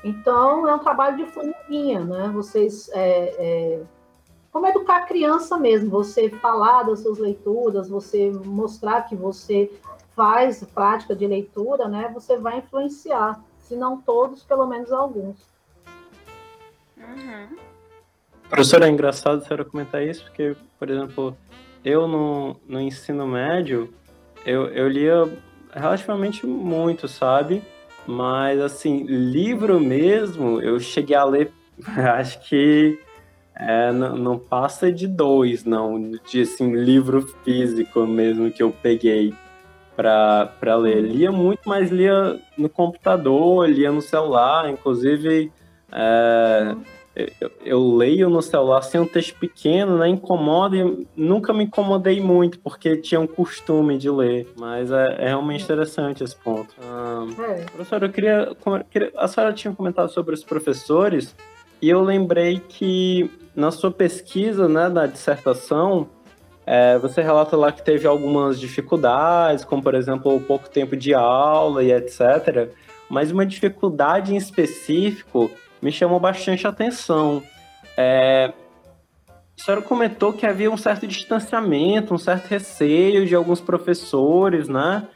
Então, 0.02 0.68
é 0.68 0.74
um 0.74 0.79
trabalho 0.79 1.16
de 1.16 1.26
formiguinha, 1.26 2.05
né? 2.05 2.31
Vocês 2.33 2.88
é, 2.92 3.35
é, 3.38 3.81
como 4.52 4.66
educar 4.66 4.96
a 4.96 5.07
criança 5.07 5.59
mesmo, 5.59 5.90
você 5.90 6.31
falar 6.31 6.85
das 6.85 7.00
suas 7.00 7.18
leituras, 7.18 7.88
você 7.88 8.31
mostrar 8.31 9.02
que 9.02 9.14
você 9.14 9.70
faz 10.14 10.64
prática 10.64 11.14
de 11.14 11.26
leitura, 11.26 11.88
né? 11.88 12.11
Você 12.14 12.38
vai 12.38 12.59
influenciar, 12.59 13.38
se 13.59 13.76
não 13.76 14.00
todos, 14.00 14.42
pelo 14.42 14.66
menos 14.66 14.90
alguns. 14.92 15.37
Uhum. 16.96 17.57
Professora, 18.48 18.87
é 18.87 18.90
engraçado 18.90 19.38
a 19.38 19.40
senhora 19.42 19.64
comentar 19.64 20.02
isso, 20.02 20.24
porque, 20.24 20.57
por 20.79 20.88
exemplo, 20.88 21.37
eu 21.87 22.09
no, 22.09 22.57
no 22.68 22.81
ensino 22.81 23.29
médio, 23.29 23.94
eu, 24.44 24.66
eu 24.66 24.88
lia 24.88 25.33
relativamente 25.72 26.44
muito, 26.44 27.07
sabe? 27.07 27.62
Mas, 28.05 28.61
assim, 28.61 29.05
livro 29.05 29.79
mesmo, 29.79 30.61
eu 30.61 30.81
cheguei 30.81 31.14
a 31.14 31.22
ler, 31.22 31.53
acho 31.87 32.40
que 32.49 32.99
é, 33.55 33.92
não, 33.92 34.16
não, 34.16 34.38
passa 34.38 34.90
de 34.90 35.07
dois, 35.07 35.64
não, 35.64 36.11
de 36.29 36.40
assim, 36.42 36.75
livro 36.75 37.22
físico 37.44 38.05
mesmo 38.05 38.51
que 38.51 38.62
eu 38.62 38.72
peguei 38.72 39.33
para 39.94 40.77
ler. 40.77 41.03
Lia 41.03 41.31
muito, 41.31 41.61
mas 41.66 41.90
lia 41.90 42.40
no 42.59 42.68
computador, 42.68 43.68
lia 43.68 43.92
no 43.92 44.03
celular, 44.03 44.68
inclusive 44.68 45.53
é, 45.92 46.75
eu, 47.40 47.50
eu, 47.64 47.96
leio 47.96 48.29
no 48.29 48.42
celular 48.42 48.83
sem 48.83 49.00
um 49.00 49.07
texto 49.07 49.35
pequeno, 49.38 49.96
né? 49.96 50.09
Incomoda 50.09 50.76
e 50.76 51.07
nunca 51.16 51.52
me 51.52 51.64
incomodei 51.64 52.20
muito, 52.20 52.59
porque 52.59 52.96
tinha 52.98 53.18
um 53.18 53.26
costume 53.26 53.96
de 53.96 54.11
ler. 54.11 54.52
Mas 54.59 54.92
é, 54.92 55.16
é 55.18 55.29
realmente 55.29 55.64
interessante 55.64 56.22
esse 56.22 56.37
ponto. 56.37 56.74
Ah. 56.83 57.26
Professora, 57.72 58.07
eu 58.07 58.12
queria, 58.12 58.55
queria. 58.90 59.12
A 59.16 59.26
senhora 59.26 59.55
tinha 59.55 59.74
comentado 59.74 60.11
sobre 60.11 60.35
os 60.35 60.44
professores. 60.44 61.35
E 61.81 61.88
eu 61.88 62.02
lembrei 62.02 62.61
que 62.68 63.31
na 63.55 63.70
sua 63.70 63.90
pesquisa, 63.90 64.68
né, 64.68 64.90
da 64.90 65.07
dissertação, 65.07 66.09
é, 66.66 66.98
você 66.98 67.22
relata 67.22 67.57
lá 67.57 67.72
que 67.72 67.83
teve 67.83 68.07
algumas 68.07 68.59
dificuldades, 68.61 69.64
como 69.64 69.83
por 69.83 69.94
exemplo 69.94 70.35
o 70.35 70.40
pouco 70.40 70.68
tempo 70.68 70.96
de 70.96 71.14
aula 71.14 71.83
e 71.83 71.92
etc. 71.92 72.70
Mas 73.09 73.31
uma 73.31 73.46
dificuldade 73.46 74.35
em 74.35 74.37
específico 74.37 75.50
me 75.81 75.93
chamou 75.93 76.19
bastante 76.19 76.67
atenção. 76.67 77.43
É, 77.97 78.53
a 79.59 79.62
senhora 79.62 79.83
comentou 79.83 80.33
que 80.33 80.47
havia 80.47 80.71
um 80.71 80.77
certo 80.77 81.07
distanciamento, 81.07 82.15
um 82.15 82.19
certo 82.19 82.47
receio 82.47 83.27
de 83.27 83.35
alguns 83.35 83.61
professores, 83.61 84.69
né? 84.69 85.07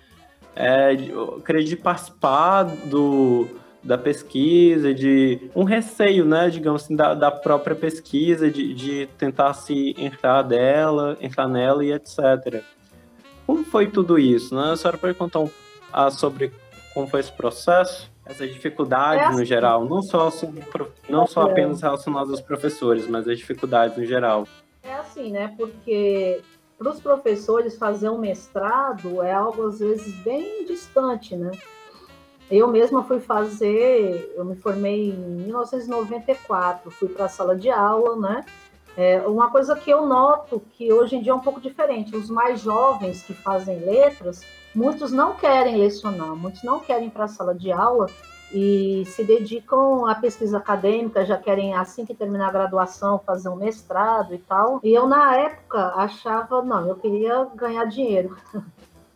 É, 0.56 0.94
de 0.94 1.76
participar 1.76 2.64
do, 2.64 3.48
da 3.82 3.96
pesquisa, 3.96 4.92
de 4.92 5.50
um 5.54 5.64
receio, 5.64 6.24
né, 6.24 6.50
digamos 6.50 6.84
assim, 6.84 6.94
da, 6.94 7.14
da 7.14 7.30
própria 7.30 7.74
pesquisa, 7.74 8.50
de, 8.50 8.74
de 8.74 9.08
tentar 9.16 9.54
se 9.54 9.94
entrar 9.96 10.42
dela, 10.42 11.16
entrar 11.20 11.48
nela 11.48 11.84
e 11.84 11.92
etc. 11.92 12.62
Como 13.46 13.64
foi 13.64 13.86
tudo 13.86 14.18
isso, 14.18 14.54
né? 14.54 14.72
A 14.72 14.76
senhora 14.76 14.98
pode 14.98 15.14
contar 15.14 15.40
um, 15.40 15.50
ah, 15.92 16.10
sobre 16.10 16.52
como 16.92 17.06
foi 17.06 17.20
esse 17.20 17.32
processo, 17.32 18.10
essas 18.30 18.52
dificuldades 18.52 19.22
é 19.22 19.26
assim. 19.26 19.38
no 19.38 19.44
geral, 19.44 19.84
não 19.84 20.02
só, 20.02 20.32
não 21.08 21.26
só 21.26 21.48
é. 21.48 21.50
apenas 21.50 21.82
relacionadas 21.82 22.30
aos 22.30 22.40
professores, 22.40 23.06
mas 23.08 23.26
as 23.26 23.38
dificuldades 23.38 23.96
no 23.96 24.04
geral. 24.06 24.46
É 24.82 24.94
assim, 24.94 25.30
né? 25.32 25.52
Porque 25.58 26.40
para 26.78 26.90
os 26.90 27.00
professores 27.00 27.76
fazer 27.76 28.08
um 28.08 28.18
mestrado 28.18 29.22
é 29.22 29.32
algo 29.32 29.66
às 29.66 29.80
vezes 29.80 30.14
bem 30.22 30.64
distante, 30.64 31.36
né? 31.36 31.50
Eu 32.50 32.66
mesma 32.68 33.04
fui 33.04 33.20
fazer, 33.20 34.32
eu 34.36 34.44
me 34.44 34.56
formei 34.56 35.10
em 35.10 35.44
1994, 35.44 36.90
fui 36.90 37.08
para 37.08 37.26
a 37.26 37.28
sala 37.28 37.54
de 37.54 37.70
aula, 37.70 38.16
né? 38.16 38.44
É 38.96 39.20
uma 39.20 39.50
coisa 39.50 39.76
que 39.76 39.88
eu 39.88 40.04
noto 40.04 40.60
que 40.72 40.92
hoje 40.92 41.16
em 41.16 41.22
dia 41.22 41.30
é 41.30 41.34
um 41.34 41.40
pouco 41.40 41.60
diferente. 41.60 42.16
Os 42.16 42.28
mais 42.28 42.60
jovens 42.60 43.22
que 43.22 43.32
fazem 43.32 43.78
letras, 43.78 44.42
muitos 44.74 45.12
não 45.12 45.34
querem 45.34 45.76
lecionar, 45.76 46.34
muitos 46.34 46.62
não 46.62 46.80
querem 46.80 47.10
para 47.10 47.24
a 47.24 47.28
sala 47.28 47.54
de 47.54 47.72
aula 47.72 48.06
e 48.52 49.04
se 49.06 49.22
dedicam 49.22 50.06
à 50.06 50.14
pesquisa 50.14 50.58
acadêmica, 50.58 51.24
já 51.24 51.36
querem, 51.36 51.74
assim 51.74 52.04
que 52.04 52.14
terminar 52.14 52.48
a 52.48 52.52
graduação, 52.52 53.18
fazer 53.18 53.48
um 53.48 53.56
mestrado 53.56 54.34
e 54.34 54.38
tal. 54.38 54.80
E 54.82 54.92
eu, 54.92 55.06
na 55.06 55.36
época, 55.36 55.92
achava, 55.96 56.62
não, 56.62 56.86
eu 56.86 56.96
queria 56.96 57.46
ganhar 57.54 57.84
dinheiro. 57.84 58.36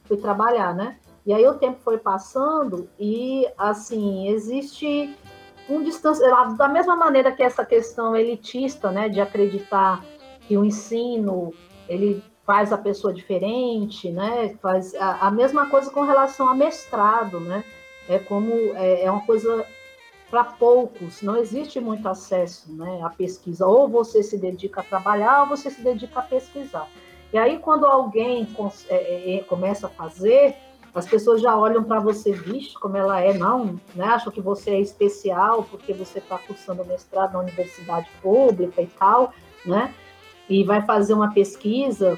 Fui 0.04 0.16
trabalhar, 0.16 0.74
né? 0.74 0.98
E 1.26 1.32
aí 1.32 1.46
o 1.46 1.54
tempo 1.54 1.80
foi 1.82 1.98
passando 1.98 2.88
e, 2.98 3.48
assim, 3.56 4.28
existe 4.28 5.16
um 5.68 5.82
distanciamento, 5.82 6.56
da 6.56 6.68
mesma 6.68 6.94
maneira 6.94 7.32
que 7.32 7.42
essa 7.42 7.64
questão 7.64 8.14
elitista, 8.14 8.90
né, 8.90 9.08
de 9.08 9.20
acreditar 9.20 10.04
que 10.42 10.58
o 10.58 10.64
ensino, 10.64 11.52
ele 11.88 12.22
faz 12.46 12.72
a 12.72 12.78
pessoa 12.78 13.12
diferente, 13.12 14.10
né, 14.10 14.54
faz 14.60 14.94
a, 14.94 15.28
a 15.28 15.30
mesma 15.30 15.66
coisa 15.70 15.90
com 15.90 16.02
relação 16.02 16.48
a 16.48 16.54
mestrado, 16.54 17.40
né, 17.40 17.64
é 18.08 18.18
como, 18.18 18.52
é, 18.74 19.04
é 19.04 19.10
uma 19.10 19.24
coisa 19.24 19.66
para 20.30 20.44
poucos, 20.44 21.22
não 21.22 21.36
existe 21.36 21.80
muito 21.80 22.08
acesso, 22.08 22.72
né, 22.72 23.00
à 23.02 23.08
pesquisa, 23.08 23.66
ou 23.66 23.88
você 23.88 24.22
se 24.22 24.36
dedica 24.36 24.80
a 24.80 24.84
trabalhar, 24.84 25.42
ou 25.42 25.48
você 25.48 25.70
se 25.70 25.80
dedica 25.80 26.20
a 26.20 26.22
pesquisar. 26.22 26.88
E 27.32 27.38
aí, 27.38 27.58
quando 27.58 27.84
alguém 27.84 28.46
é, 28.88 29.38
é, 29.38 29.42
começa 29.44 29.88
a 29.88 29.90
fazer, 29.90 30.56
as 30.94 31.04
pessoas 31.04 31.42
já 31.42 31.56
olham 31.56 31.82
para 31.82 31.98
você, 31.98 32.30
vixe, 32.30 32.74
como 32.74 32.96
ela 32.96 33.20
é, 33.20 33.34
não, 33.34 33.80
né? 33.94 34.04
Acham 34.04 34.32
que 34.32 34.40
você 34.40 34.70
é 34.70 34.80
especial 34.80 35.66
porque 35.68 35.92
você 35.92 36.20
está 36.20 36.38
cursando 36.38 36.84
mestrado 36.84 37.32
na 37.32 37.40
universidade 37.40 38.08
pública 38.22 38.80
e 38.80 38.86
tal, 38.86 39.34
né? 39.66 39.92
E 40.48 40.62
vai 40.62 40.82
fazer 40.82 41.14
uma 41.14 41.34
pesquisa 41.34 42.16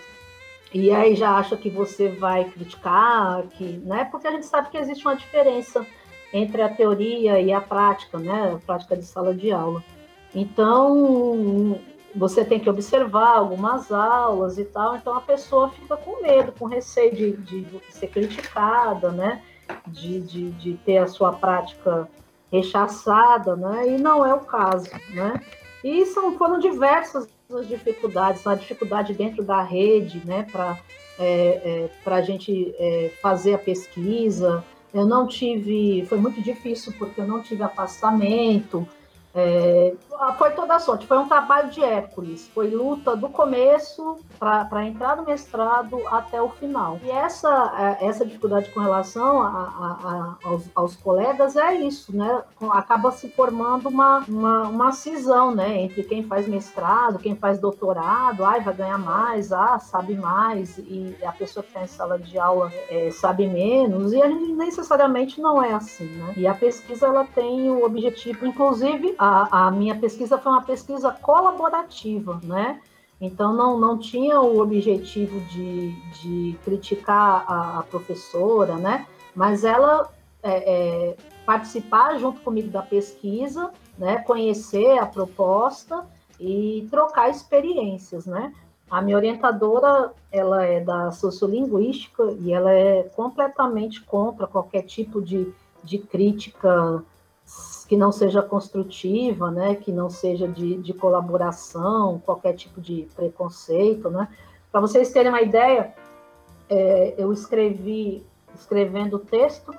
e 0.72 0.90
aí 0.90 1.14
já 1.14 1.36
acha 1.36 1.56
que 1.56 1.70
você 1.70 2.08
vai 2.08 2.44
criticar, 2.44 3.42
que, 3.48 3.78
né? 3.84 4.04
Porque 4.04 4.26
a 4.26 4.32
gente 4.32 4.46
sabe 4.46 4.70
que 4.70 4.76
existe 4.76 5.06
uma 5.06 5.16
diferença 5.16 5.86
entre 6.32 6.60
a 6.60 6.68
teoria 6.68 7.40
e 7.40 7.52
a 7.52 7.60
prática, 7.60 8.18
né? 8.18 8.54
A 8.54 8.66
prática 8.66 8.96
de 8.96 9.04
sala 9.04 9.34
de 9.34 9.52
aula. 9.52 9.82
Então, 10.34 11.80
você 12.14 12.44
tem 12.44 12.58
que 12.58 12.68
observar 12.68 13.36
algumas 13.36 13.92
aulas 13.92 14.58
e 14.58 14.64
tal, 14.64 14.96
então 14.96 15.16
a 15.16 15.20
pessoa 15.20 15.70
fica 15.70 15.96
com 15.96 16.22
medo, 16.22 16.52
com 16.52 16.66
receio 16.66 17.14
de, 17.14 17.32
de 17.36 17.80
ser 17.90 18.08
criticada, 18.08 19.10
né? 19.10 19.42
De, 19.86 20.20
de, 20.20 20.50
de 20.52 20.74
ter 20.78 20.98
a 20.98 21.06
sua 21.06 21.32
prática 21.32 22.08
rechaçada, 22.52 23.56
né? 23.56 23.88
E 23.88 23.98
não 23.98 24.24
é 24.26 24.34
o 24.34 24.40
caso, 24.40 24.90
né? 25.10 25.40
E 25.82 26.04
são, 26.06 26.36
foram 26.36 26.58
diversas 26.58 27.28
as 27.54 27.68
dificuldades, 27.68 28.46
a 28.46 28.54
dificuldade 28.54 29.14
dentro 29.14 29.42
da 29.42 29.62
rede, 29.62 30.20
né, 30.24 30.42
para 30.50 30.78
é, 31.18 31.88
é, 32.04 32.10
a 32.14 32.22
gente 32.22 32.74
é, 32.78 33.10
fazer 33.20 33.54
a 33.54 33.58
pesquisa. 33.58 34.64
Eu 34.92 35.06
não 35.06 35.26
tive, 35.26 36.04
foi 36.08 36.18
muito 36.18 36.40
difícil 36.42 36.92
porque 36.98 37.20
eu 37.20 37.26
não 37.26 37.42
tive 37.42 37.62
afastamento, 37.62 38.86
é, 39.36 39.94
foi 40.38 40.50
toda 40.52 40.76
a 40.76 40.78
sorte, 40.78 41.06
foi 41.06 41.18
um 41.18 41.28
trabalho 41.28 41.70
de 41.70 41.82
Hércules, 41.84 42.48
foi 42.54 42.70
luta 42.70 43.14
do 43.14 43.28
começo 43.28 44.18
para 44.38 44.84
entrar 44.86 45.16
no 45.16 45.26
mestrado 45.26 46.00
até 46.08 46.40
o 46.40 46.48
final. 46.48 46.98
E 47.04 47.10
essa, 47.10 47.98
é, 48.00 48.06
essa 48.06 48.24
dificuldade 48.24 48.70
com 48.70 48.80
relação 48.80 49.42
a, 49.42 49.48
a, 49.48 50.38
a, 50.44 50.48
aos, 50.48 50.64
aos, 50.74 50.96
colegas 50.96 51.56
é 51.56 51.74
isso, 51.74 52.16
né? 52.16 52.42
Acaba 52.70 53.12
se 53.12 53.28
formando 53.28 53.88
uma, 53.88 54.24
uma, 54.26 54.62
uma 54.68 54.92
cisão 54.92 55.54
né? 55.54 55.82
entre 55.82 56.02
quem 56.02 56.22
faz 56.22 56.48
mestrado, 56.48 57.18
quem 57.18 57.36
faz 57.36 57.58
doutorado, 57.58 58.44
ai, 58.44 58.60
vai 58.60 58.74
ganhar 58.74 58.98
mais, 58.98 59.52
ah, 59.52 59.78
sabe 59.78 60.14
mais, 60.14 60.78
e 60.78 61.14
a 61.22 61.32
pessoa 61.32 61.62
que 61.62 61.70
está 61.70 61.82
em 61.82 61.86
sala 61.86 62.18
de 62.18 62.38
aula 62.38 62.72
é, 62.88 63.10
sabe 63.10 63.46
menos, 63.46 64.12
e 64.12 64.22
a 64.22 64.28
gente 64.28 64.52
necessariamente 64.52 65.40
não 65.40 65.62
é 65.62 65.74
assim, 65.74 66.06
né? 66.06 66.32
E 66.36 66.46
a 66.46 66.54
pesquisa 66.54 67.06
ela 67.06 67.24
tem 67.24 67.70
o 67.70 67.84
objetivo, 67.84 68.46
inclusive, 68.46 69.14
a 69.50 69.70
minha 69.70 69.94
pesquisa 69.98 70.38
foi 70.38 70.52
uma 70.52 70.62
pesquisa 70.62 71.10
colaborativa, 71.10 72.40
né? 72.42 72.80
Então, 73.20 73.52
não, 73.52 73.78
não 73.78 73.98
tinha 73.98 74.40
o 74.40 74.60
objetivo 74.60 75.40
de, 75.48 75.92
de 76.20 76.58
criticar 76.64 77.44
a, 77.50 77.78
a 77.78 77.82
professora, 77.82 78.76
né? 78.76 79.06
Mas 79.34 79.64
ela 79.64 80.10
é, 80.42 81.10
é, 81.10 81.16
participar 81.46 82.18
junto 82.18 82.40
comigo 82.40 82.68
da 82.68 82.82
pesquisa, 82.82 83.70
né? 83.98 84.18
Conhecer 84.18 84.98
a 84.98 85.06
proposta 85.06 86.06
e 86.38 86.86
trocar 86.90 87.30
experiências, 87.30 88.26
né? 88.26 88.52
A 88.90 89.00
minha 89.02 89.16
orientadora, 89.16 90.12
ela 90.30 90.64
é 90.64 90.80
da 90.80 91.10
sociolinguística 91.10 92.36
e 92.38 92.52
ela 92.52 92.70
é 92.70 93.02
completamente 93.16 94.02
contra 94.02 94.46
qualquer 94.46 94.82
tipo 94.82 95.20
de, 95.20 95.52
de 95.82 95.98
crítica 95.98 97.02
que 97.86 97.96
não 97.96 98.10
seja 98.10 98.42
construtiva, 98.42 99.50
né, 99.50 99.74
que 99.74 99.92
não 99.92 100.10
seja 100.10 100.48
de, 100.48 100.76
de 100.78 100.92
colaboração, 100.92 102.20
qualquer 102.24 102.54
tipo 102.54 102.80
de 102.80 103.08
preconceito, 103.14 104.10
né. 104.10 104.28
Para 104.72 104.80
vocês 104.80 105.12
terem 105.12 105.30
uma 105.30 105.40
ideia, 105.40 105.94
é, 106.68 107.14
eu 107.16 107.32
escrevi, 107.32 108.26
escrevendo 108.54 109.16
o 109.16 109.18
texto, 109.18 109.72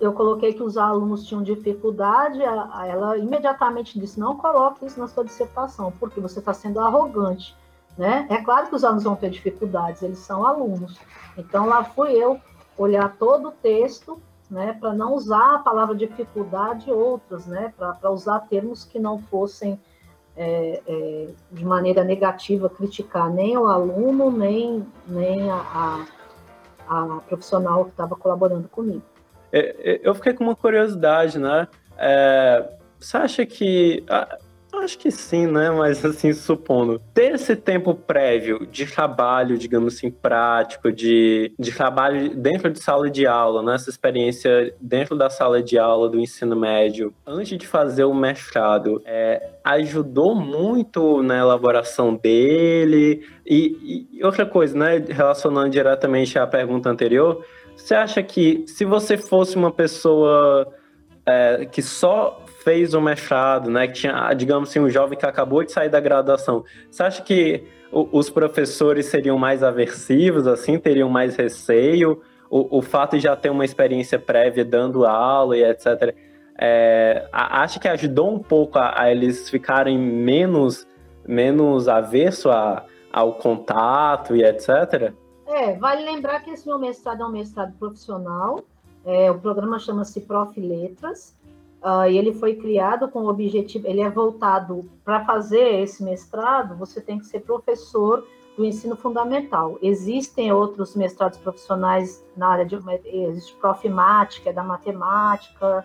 eu 0.00 0.12
coloquei 0.12 0.52
que 0.52 0.62
os 0.62 0.76
alunos 0.76 1.24
tinham 1.26 1.42
dificuldade, 1.42 2.42
a, 2.42 2.70
a 2.72 2.86
ela 2.86 3.18
imediatamente 3.18 3.98
disse, 3.98 4.18
não 4.18 4.36
coloque 4.36 4.84
isso 4.84 4.98
na 4.98 5.06
sua 5.06 5.24
dissertação, 5.24 5.92
porque 6.00 6.20
você 6.20 6.38
está 6.38 6.52
sendo 6.52 6.80
arrogante, 6.80 7.54
né? 7.96 8.26
É 8.30 8.38
claro 8.38 8.68
que 8.68 8.74
os 8.74 8.82
alunos 8.82 9.04
vão 9.04 9.14
ter 9.14 9.30
dificuldades, 9.30 10.02
eles 10.02 10.18
são 10.18 10.44
alunos. 10.44 10.98
Então, 11.36 11.66
lá 11.66 11.84
fui 11.84 12.12
eu 12.12 12.40
olhar 12.76 13.14
todo 13.16 13.48
o 13.48 13.52
texto 13.52 14.20
né, 14.52 14.76
para 14.78 14.92
não 14.92 15.14
usar 15.14 15.54
a 15.54 15.58
palavra 15.60 15.94
dificuldade 15.94 16.90
e 16.90 16.92
outras, 16.92 17.46
né, 17.46 17.72
para 17.76 18.10
usar 18.10 18.40
termos 18.40 18.84
que 18.84 18.98
não 18.98 19.18
fossem 19.18 19.80
é, 20.36 20.82
é, 20.86 21.28
de 21.50 21.64
maneira 21.64 22.04
negativa 22.04 22.68
criticar 22.68 23.30
nem 23.30 23.56
o 23.56 23.66
aluno, 23.66 24.30
nem, 24.30 24.86
nem 25.06 25.50
a, 25.50 25.56
a, 26.86 27.06
a 27.16 27.20
profissional 27.26 27.86
que 27.86 27.92
estava 27.92 28.14
colaborando 28.14 28.68
comigo. 28.68 29.02
É, 29.50 29.94
é, 29.94 30.00
eu 30.02 30.14
fiquei 30.14 30.34
com 30.34 30.44
uma 30.44 30.56
curiosidade, 30.56 31.38
né? 31.38 31.66
É, 31.96 32.68
você 33.00 33.16
acha 33.16 33.46
que 33.46 34.04
Acho 34.82 34.98
que 34.98 35.10
sim, 35.12 35.46
né? 35.46 35.70
Mas 35.70 36.04
assim, 36.04 36.32
supondo. 36.32 37.00
Ter 37.14 37.34
esse 37.34 37.54
tempo 37.54 37.94
prévio 37.94 38.66
de 38.66 38.84
trabalho, 38.84 39.56
digamos 39.56 39.94
assim, 39.94 40.10
prático, 40.10 40.90
de, 40.90 41.52
de 41.56 41.70
trabalho 41.70 42.34
dentro 42.34 42.68
de 42.68 42.80
sala 42.80 43.08
de 43.08 43.24
aula, 43.24 43.62
né? 43.62 43.76
Essa 43.76 43.90
experiência 43.90 44.74
dentro 44.80 45.16
da 45.16 45.30
sala 45.30 45.62
de 45.62 45.78
aula 45.78 46.08
do 46.08 46.18
ensino 46.18 46.56
médio, 46.56 47.14
antes 47.24 47.56
de 47.56 47.66
fazer 47.66 48.04
o 48.04 48.14
mestrado, 48.14 49.00
é, 49.06 49.50
ajudou 49.62 50.34
muito 50.34 51.22
na 51.22 51.38
elaboração 51.38 52.16
dele. 52.16 53.24
E, 53.46 54.08
e 54.12 54.24
outra 54.24 54.44
coisa, 54.44 54.76
né? 54.76 54.96
Relacionando 55.08 55.70
diretamente 55.70 56.36
à 56.38 56.46
pergunta 56.46 56.90
anterior, 56.90 57.44
você 57.76 57.94
acha 57.94 58.22
que 58.22 58.64
se 58.66 58.84
você 58.84 59.16
fosse 59.16 59.56
uma 59.56 59.70
pessoa 59.70 60.66
é, 61.24 61.66
que 61.66 61.80
só 61.80 62.41
fez 62.62 62.94
o 62.94 63.00
mestrado, 63.00 63.70
né, 63.70 63.86
que 63.86 63.94
tinha, 63.94 64.32
digamos 64.32 64.70
assim, 64.70 64.80
um 64.80 64.88
jovem 64.88 65.18
que 65.18 65.26
acabou 65.26 65.62
de 65.62 65.72
sair 65.72 65.88
da 65.88 66.00
graduação, 66.00 66.64
você 66.90 67.02
acha 67.02 67.22
que 67.22 67.64
os 67.90 68.30
professores 68.30 69.06
seriam 69.06 69.36
mais 69.36 69.62
aversivos, 69.62 70.46
assim, 70.46 70.78
teriam 70.78 71.10
mais 71.10 71.36
receio? 71.36 72.22
O, 72.48 72.78
o 72.78 72.82
fato 72.82 73.16
de 73.16 73.22
já 73.22 73.36
ter 73.36 73.50
uma 73.50 73.64
experiência 73.64 74.18
prévia 74.18 74.64
dando 74.64 75.04
aula 75.04 75.56
e 75.56 75.62
etc., 75.62 76.14
é, 76.58 77.28
acha 77.32 77.80
que 77.80 77.88
ajudou 77.88 78.34
um 78.34 78.38
pouco 78.38 78.78
a, 78.78 79.02
a, 79.02 79.10
eles 79.10 79.50
ficarem 79.50 79.98
menos, 79.98 80.86
menos 81.26 81.88
averso 81.88 82.50
a, 82.50 82.84
ao 83.12 83.34
contato 83.34 84.36
e 84.36 84.44
etc.? 84.44 85.12
É, 85.46 85.74
vale 85.76 86.04
lembrar 86.04 86.40
que 86.40 86.50
esse 86.50 86.66
meu 86.66 86.78
mestrado 86.78 87.22
é 87.22 87.26
um 87.26 87.32
mestrado 87.32 87.72
profissional, 87.78 88.60
é, 89.04 89.30
o 89.30 89.38
programa 89.38 89.78
chama-se 89.78 90.20
Prof. 90.20 90.58
Letras, 90.58 91.36
Uh, 91.82 92.08
e 92.08 92.16
ele 92.16 92.32
foi 92.32 92.54
criado 92.54 93.08
com 93.08 93.22
o 93.22 93.28
objetivo, 93.28 93.88
ele 93.88 94.00
é 94.00 94.08
voltado 94.08 94.88
para 95.04 95.24
fazer 95.24 95.80
esse 95.80 96.02
mestrado, 96.04 96.76
você 96.76 97.00
tem 97.00 97.18
que 97.18 97.26
ser 97.26 97.40
professor 97.40 98.24
do 98.56 98.64
ensino 98.64 98.94
fundamental. 98.94 99.78
Existem 99.82 100.52
outros 100.52 100.94
mestrados 100.94 101.38
profissionais 101.38 102.24
na 102.36 102.48
área 102.48 102.64
de 102.64 102.78
existe 103.04 103.56
Prof 103.56 103.88
Mat, 103.88 104.40
que 104.40 104.48
é 104.48 104.52
da 104.52 104.62
matemática, 104.62 105.84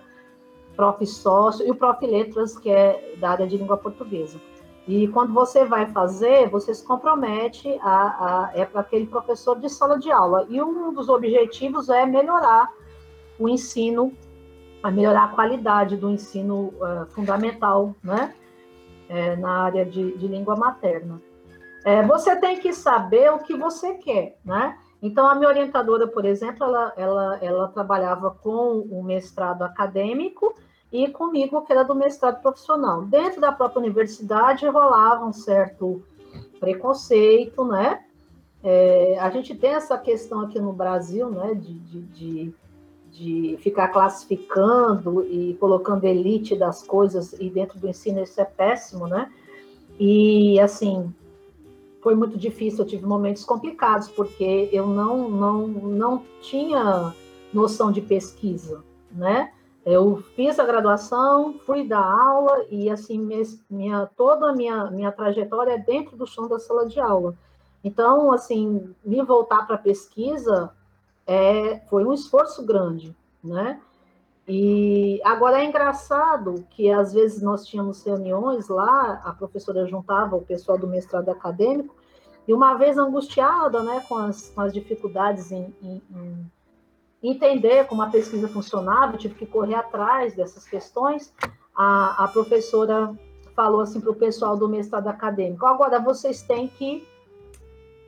Prof 0.76 1.04
Sócio 1.08 1.66
e 1.66 1.72
o 1.72 1.76
Prof 1.76 2.06
Letras, 2.06 2.58
que 2.58 2.70
é 2.70 3.16
da 3.20 3.32
área 3.32 3.48
de 3.48 3.58
língua 3.58 3.78
portuguesa. 3.78 4.40
E 4.88 5.08
quando 5.10 5.34
você 5.34 5.66
vai 5.66 5.88
fazer, 5.88 6.50
você 6.50 6.74
se 6.74 6.86
compromete 6.86 7.78
a, 7.82 8.46
a 8.46 8.52
é 8.54 8.66
para 8.66 8.82
aquele 8.82 9.06
professor 9.08 9.60
de 9.60 9.68
sala 9.68 9.98
de 10.00 10.12
aula. 10.12 10.46
E 10.48 10.62
um 10.62 10.94
dos 10.94 11.10
objetivos 11.10 11.90
é 11.90 12.06
melhorar 12.06 12.72
o 13.38 13.50
ensino 13.50 14.14
a 14.82 14.92
melhorar 14.92 15.26
a 15.26 15.28
qualidade 15.30 15.98
do 15.98 16.10
ensino 16.10 16.74
uh, 16.76 17.06
fundamental, 17.10 17.96
né? 18.04 18.34
É, 19.10 19.38
na 19.38 19.64
área 19.64 19.86
de, 19.86 20.18
de 20.18 20.28
língua 20.28 20.58
materna. 20.58 21.22
É, 21.86 22.04
você 22.04 22.36
tem 22.36 22.60
que 22.60 22.74
saber 22.74 23.32
o 23.32 23.40
que 23.40 23.56
você 23.56 23.94
quer, 23.94 24.38
né? 24.44 24.78
Então, 25.02 25.26
a 25.26 25.36
minha 25.36 25.48
orientadora, 25.48 26.08
por 26.08 26.26
exemplo, 26.26 26.66
ela, 26.66 26.94
ela, 26.98 27.38
ela 27.42 27.68
trabalhava 27.70 28.32
com 28.32 28.80
o 28.80 29.02
mestrado 29.02 29.62
acadêmico 29.62 30.54
e 30.92 31.08
comigo, 31.08 31.62
que 31.62 31.72
era 31.72 31.84
do 31.84 31.96
mestrado 31.96 32.42
profissional. 32.42 33.04
Dentro 33.04 33.40
da 33.40 33.52
própria 33.52 33.80
universidade, 33.80 34.68
rolava 34.68 35.24
um 35.26 35.32
certo 35.32 36.04
preconceito, 36.60 37.64
né? 37.64 38.04
É, 38.64 39.18
a 39.20 39.30
gente 39.30 39.56
tem 39.56 39.72
essa 39.72 39.98
questão 39.98 40.42
aqui 40.42 40.60
no 40.60 40.74
Brasil, 40.74 41.30
né, 41.30 41.54
de, 41.54 41.74
de, 41.74 42.02
de 42.02 42.56
de 43.18 43.58
ficar 43.62 43.88
classificando 43.88 45.26
e 45.26 45.56
colocando 45.60 46.06
elite 46.06 46.56
das 46.56 46.84
coisas 46.84 47.34
e 47.34 47.50
dentro 47.50 47.80
do 47.80 47.88
ensino 47.88 48.22
isso 48.22 48.40
é 48.40 48.46
péssimo, 48.46 49.08
né? 49.08 49.32
E 50.00 50.60
assim 50.60 51.14
foi 52.02 52.14
muito 52.14 52.38
difícil, 52.38 52.84
eu 52.84 52.88
tive 52.88 53.06
momentos 53.06 53.44
complicados 53.44 54.08
porque 54.08 54.70
eu 54.72 54.86
não 54.86 55.28
não 55.30 55.68
não 55.68 56.24
tinha 56.42 57.14
noção 57.52 57.92
de 57.92 58.02
pesquisa, 58.02 58.84
né? 59.12 59.52
Eu 59.84 60.18
fiz 60.36 60.60
a 60.60 60.66
graduação, 60.66 61.56
fui 61.66 61.88
dar 61.88 62.04
aula 62.04 62.66
e 62.70 62.90
assim 62.90 63.28
minha, 63.70 64.06
toda 64.16 64.52
a 64.52 64.54
minha 64.54 64.92
minha 64.92 65.12
trajetória 65.12 65.72
é 65.72 65.78
dentro 65.78 66.16
do 66.16 66.28
chão 66.28 66.48
da 66.48 66.60
sala 66.60 66.86
de 66.88 67.00
aula. 67.00 67.34
Então, 67.84 68.34
assim, 68.34 68.94
me 69.04 69.22
voltar 69.24 69.66
para 69.66 69.78
pesquisa 69.78 70.72
é, 71.28 71.80
foi 71.90 72.06
um 72.06 72.14
esforço 72.14 72.66
grande, 72.66 73.16
né? 73.44 73.80
E 74.48 75.20
agora 75.26 75.62
é 75.62 75.66
engraçado 75.66 76.66
que 76.70 76.90
às 76.90 77.12
vezes 77.12 77.42
nós 77.42 77.66
tínhamos 77.66 78.02
reuniões 78.04 78.70
lá, 78.70 79.22
a 79.26 79.34
professora 79.34 79.86
juntava 79.86 80.38
o 80.38 80.42
pessoal 80.42 80.78
do 80.78 80.88
mestrado 80.88 81.30
acadêmico, 81.30 81.94
e 82.48 82.54
uma 82.54 82.76
vez 82.76 82.98
angustiada 82.98 83.84
né, 83.84 84.02
com, 84.08 84.16
as, 84.16 84.50
com 84.52 84.62
as 84.62 84.72
dificuldades 84.72 85.52
em, 85.52 85.76
em, 85.82 86.02
em, 86.10 86.52
entender 87.22 87.86
como 87.88 88.02
a 88.02 88.10
pesquisa 88.10 88.48
funcionava, 88.48 89.18
tive 89.18 89.36
que 89.36 89.46
correr 89.46 89.76
atrás 89.76 90.34
dessas 90.34 90.66
questões, 90.66 91.34
a, 91.76 92.24
a 92.24 92.28
professora 92.30 93.14
falou 93.54 93.82
assim 93.82 94.00
para 94.00 94.12
o 94.12 94.16
pessoal 94.16 94.56
do 94.56 94.70
mestrado 94.70 95.10
acadêmico: 95.10 95.66
agora 95.66 96.00
vocês 96.00 96.42
têm 96.42 96.70
que 96.70 97.06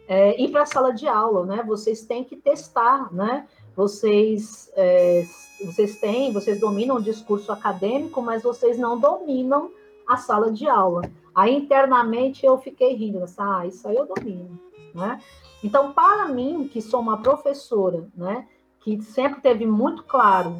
é, 0.10 0.41
ir 0.41 0.49
para 0.49 0.64
a 0.64 0.66
sala 0.66 0.91
de 0.91 1.07
aula, 1.07 1.45
né? 1.45 1.62
Vocês 1.62 2.01
têm 2.01 2.24
que 2.24 2.36
testar, 2.36 3.14
né? 3.14 3.47
Vocês, 3.76 4.72
é, 4.76 5.24
vocês 5.64 5.99
têm, 5.99 6.34
vocês 6.34 6.60
dominam 6.60 6.95
o 6.95 7.01
discurso 7.01 7.51
acadêmico, 7.51 8.20
mas 8.20 8.41
vocês 8.41 8.76
não 8.80 8.99
dominam 8.99 9.70
a 10.07 10.18
sala 10.18 10.51
de 10.51 10.68
aula. 10.68 11.03
Aí 11.36 11.55
internamente 11.55 12.43
eu 12.43 12.57
fiquei 12.57 12.95
rindo, 12.95 13.24
assim, 13.24 13.36
ah, 13.38 13.68
isso 13.68 13.88
aí 13.88 13.95
eu 13.95 14.07
domino, 14.07 14.60
né? 14.95 15.22
Então, 15.64 15.93
para 15.93 16.28
mim, 16.28 16.68
que 16.68 16.82
sou 16.82 16.99
uma 16.99 17.22
professora, 17.22 18.07
né, 18.16 18.47
que 18.80 18.99
sempre 19.03 19.41
teve 19.41 19.66
muito 19.66 20.03
claro 20.03 20.57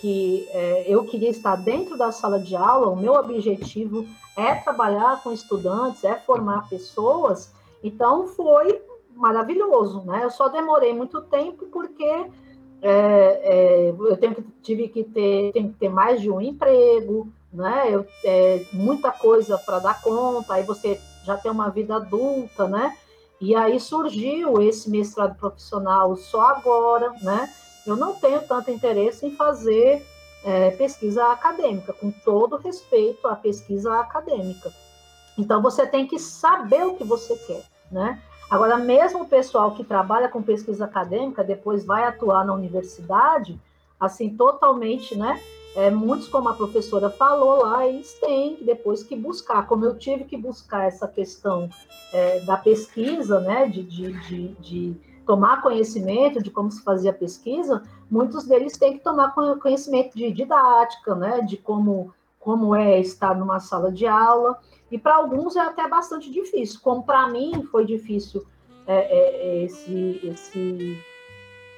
que 0.00 0.46
é, 0.50 0.84
eu 0.86 1.04
queria 1.04 1.30
estar 1.30 1.56
dentro 1.56 1.96
da 1.98 2.12
sala 2.12 2.38
de 2.38 2.54
aula, 2.54 2.88
o 2.88 2.96
meu 2.96 3.14
objetivo 3.14 4.06
é 4.36 4.54
trabalhar 4.54 5.22
com 5.22 5.32
estudantes, 5.32 6.04
é 6.04 6.14
formar 6.14 6.68
pessoas, 6.68 7.52
então 7.82 8.28
foi 8.28 8.80
maravilhoso, 9.14 10.02
né? 10.04 10.24
Eu 10.24 10.30
só 10.30 10.48
demorei 10.48 10.94
muito 10.94 11.20
tempo 11.22 11.66
porque 11.66 12.04
é, 12.04 12.30
é, 12.82 13.88
eu 13.90 14.16
tenho, 14.16 14.44
tive 14.62 14.88
que 14.88 15.04
ter, 15.04 15.52
tenho 15.52 15.70
que 15.70 15.78
ter 15.78 15.88
mais 15.88 16.20
de 16.20 16.30
um 16.30 16.40
emprego, 16.40 17.28
né? 17.52 17.88
Eu, 17.90 18.06
é, 18.24 18.64
muita 18.72 19.10
coisa 19.10 19.58
para 19.58 19.78
dar 19.78 20.02
conta, 20.02 20.54
aí 20.54 20.62
você 20.62 21.00
já 21.24 21.36
tem 21.36 21.50
uma 21.50 21.70
vida 21.70 21.96
adulta, 21.96 22.66
né? 22.66 22.96
E 23.40 23.54
aí 23.54 23.78
surgiu 23.80 24.60
esse 24.62 24.88
mestrado 24.88 25.36
profissional 25.36 26.14
só 26.16 26.42
agora, 26.42 27.12
né? 27.22 27.48
eu 27.86 27.96
não 27.96 28.14
tenho 28.14 28.40
tanto 28.42 28.70
interesse 28.70 29.26
em 29.26 29.34
fazer 29.34 30.04
é, 30.44 30.70
pesquisa 30.70 31.26
acadêmica, 31.32 31.92
com 31.92 32.10
todo 32.10 32.56
respeito 32.56 33.26
à 33.26 33.36
pesquisa 33.36 34.00
acadêmica. 34.00 34.72
Então, 35.36 35.62
você 35.62 35.86
tem 35.86 36.06
que 36.06 36.18
saber 36.18 36.84
o 36.84 36.94
que 36.94 37.04
você 37.04 37.36
quer, 37.36 37.64
né? 37.90 38.20
Agora, 38.52 38.76
mesmo 38.76 39.22
o 39.22 39.26
pessoal 39.26 39.70
que 39.70 39.82
trabalha 39.82 40.28
com 40.28 40.42
pesquisa 40.42 40.84
acadêmica, 40.84 41.42
depois 41.42 41.86
vai 41.86 42.04
atuar 42.04 42.44
na 42.44 42.52
universidade, 42.52 43.58
assim, 43.98 44.28
totalmente, 44.36 45.16
né? 45.16 45.40
É, 45.74 45.90
muitos, 45.90 46.28
como 46.28 46.50
a 46.50 46.54
professora 46.54 47.08
falou 47.08 47.62
lá, 47.62 47.86
eles 47.86 48.12
têm 48.20 48.58
depois 48.60 49.02
que 49.02 49.16
buscar, 49.16 49.66
como 49.66 49.86
eu 49.86 49.96
tive 49.96 50.24
que 50.24 50.36
buscar 50.36 50.86
essa 50.86 51.08
questão 51.08 51.70
é, 52.12 52.40
da 52.40 52.58
pesquisa, 52.58 53.40
né? 53.40 53.66
de, 53.66 53.82
de, 53.82 54.12
de, 54.20 54.48
de 54.48 54.96
tomar 55.26 55.62
conhecimento 55.62 56.42
de 56.42 56.50
como 56.50 56.70
se 56.70 56.82
fazia 56.82 57.10
pesquisa, 57.10 57.82
muitos 58.10 58.44
deles 58.44 58.76
têm 58.76 58.98
que 58.98 59.02
tomar 59.02 59.34
conhecimento 59.62 60.14
de 60.14 60.30
didática, 60.30 61.14
né, 61.14 61.40
de 61.40 61.56
como, 61.56 62.12
como 62.42 62.74
é 62.74 63.00
estar 63.00 63.34
numa 63.36 63.60
sala 63.60 63.90
de 63.90 64.06
aula, 64.06 64.58
e 64.90 64.98
para 64.98 65.16
alguns 65.16 65.56
é 65.56 65.60
até 65.60 65.88
bastante 65.88 66.30
difícil, 66.30 66.80
como 66.82 67.02
para 67.02 67.28
mim 67.28 67.62
foi 67.70 67.86
difícil 67.86 68.44
é, 68.86 68.94
é, 68.94 69.46
é, 69.46 69.64
esse, 69.64 70.20
esse 70.24 71.00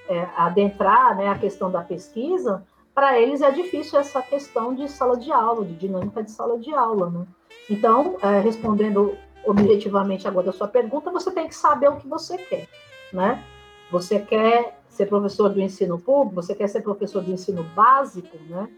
é, 0.08 0.28
adentrar 0.36 1.16
né, 1.16 1.28
a 1.28 1.38
questão 1.38 1.70
da 1.70 1.82
pesquisa, 1.82 2.66
para 2.94 3.20
eles 3.20 3.42
é 3.42 3.50
difícil 3.50 3.98
essa 3.98 4.22
questão 4.22 4.74
de 4.74 4.88
sala 4.88 5.16
de 5.16 5.30
aula, 5.30 5.64
de 5.64 5.74
dinâmica 5.74 6.22
de 6.22 6.30
sala 6.30 6.58
de 6.58 6.72
aula. 6.72 7.10
Né? 7.10 7.26
Então, 7.68 8.16
é, 8.22 8.40
respondendo 8.40 9.16
objetivamente 9.44 10.26
agora 10.26 10.50
a 10.50 10.52
sua 10.52 10.68
pergunta, 10.68 11.10
você 11.10 11.30
tem 11.30 11.46
que 11.46 11.54
saber 11.54 11.88
o 11.88 11.96
que 11.96 12.08
você 12.08 12.38
quer 12.38 12.66
né? 13.14 13.42
Você 13.90 14.18
quer 14.18 14.80
ser 14.88 15.06
professor 15.06 15.48
do 15.48 15.60
ensino 15.60 15.98
público, 15.98 16.34
você 16.34 16.54
quer 16.54 16.68
ser 16.68 16.82
professor 16.82 17.22
do 17.22 17.30
ensino 17.30 17.62
básico, 17.62 18.36
né? 18.48 18.68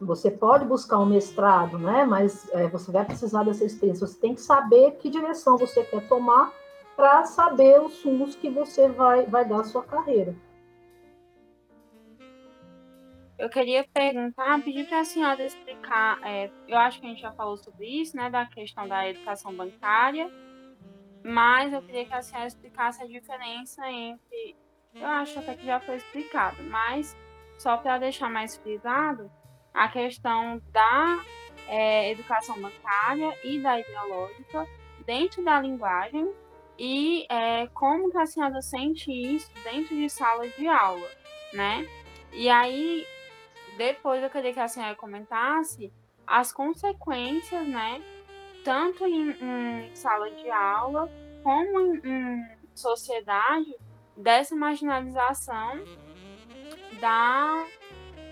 Você 0.00 0.30
pode 0.30 0.64
buscar 0.64 0.98
um 0.98 1.06
mestrado, 1.06 1.78
né? 1.78 2.04
Mas 2.04 2.48
é, 2.52 2.68
você 2.68 2.90
vai 2.90 3.04
precisar 3.04 3.44
dessa 3.44 3.64
experiência. 3.64 4.06
Você 4.06 4.18
tem 4.20 4.34
que 4.34 4.40
saber 4.40 4.92
que 4.92 5.10
direção 5.10 5.56
você 5.56 5.82
quer 5.84 6.06
tomar 6.08 6.52
para 6.96 7.24
saber 7.24 7.80
os 7.80 8.02
rumos 8.02 8.34
que 8.34 8.50
você 8.50 8.88
vai, 8.88 9.24
vai 9.26 9.44
dar 9.44 9.60
à 9.60 9.64
sua 9.64 9.84
carreira. 9.84 10.34
Eu 13.38 13.48
queria 13.48 13.86
perguntar, 13.94 14.60
pedir 14.64 14.88
para 14.88 14.98
a 14.98 15.04
senhora 15.04 15.44
explicar, 15.44 16.18
é, 16.24 16.50
eu 16.66 16.76
acho 16.76 16.98
que 16.98 17.06
a 17.06 17.08
gente 17.08 17.22
já 17.22 17.30
falou 17.30 17.56
sobre 17.56 17.86
isso, 17.86 18.16
né, 18.16 18.28
da 18.28 18.44
questão 18.46 18.88
da 18.88 19.08
educação 19.08 19.54
bancária, 19.54 20.28
mas 21.24 21.72
eu 21.72 21.80
queria 21.80 22.04
que 22.04 22.12
a 22.12 22.20
senhora 22.20 22.48
explicasse 22.48 23.00
a 23.00 23.06
diferença 23.06 23.88
entre. 23.88 24.56
Eu 24.92 25.06
acho 25.06 25.38
até 25.38 25.54
que 25.54 25.64
já 25.64 25.78
foi 25.78 25.96
explicado, 25.96 26.56
mas 26.64 27.16
só 27.56 27.76
para 27.76 27.98
deixar 27.98 28.28
mais 28.28 28.56
frisado, 28.56 29.30
a 29.78 29.88
questão 29.88 30.60
da 30.72 31.24
é, 31.68 32.10
educação 32.10 32.60
bancária 32.60 33.32
e 33.44 33.60
da 33.60 33.78
ideológica 33.78 34.66
dentro 35.06 35.44
da 35.44 35.60
linguagem 35.60 36.32
e 36.76 37.26
é, 37.28 37.68
como 37.68 38.10
que 38.10 38.18
a 38.18 38.26
senhora 38.26 38.60
sente 38.60 39.10
isso 39.12 39.50
dentro 39.62 39.94
de 39.94 40.08
sala 40.10 40.48
de 40.48 40.66
aula, 40.66 41.08
né? 41.52 41.86
E 42.32 42.48
aí, 42.48 43.06
depois 43.76 44.22
eu 44.22 44.30
queria 44.30 44.52
que 44.52 44.60
a 44.60 44.68
senhora 44.68 44.96
comentasse 44.96 45.92
as 46.26 46.52
consequências, 46.52 47.66
né, 47.66 48.02
tanto 48.64 49.06
em, 49.06 49.30
em 49.30 49.94
sala 49.94 50.30
de 50.30 50.50
aula 50.50 51.10
como 51.42 51.80
em, 51.80 52.00
em 52.04 52.44
sociedade 52.74 53.74
dessa 54.16 54.54
marginalização 54.54 55.84
da, 57.00 57.64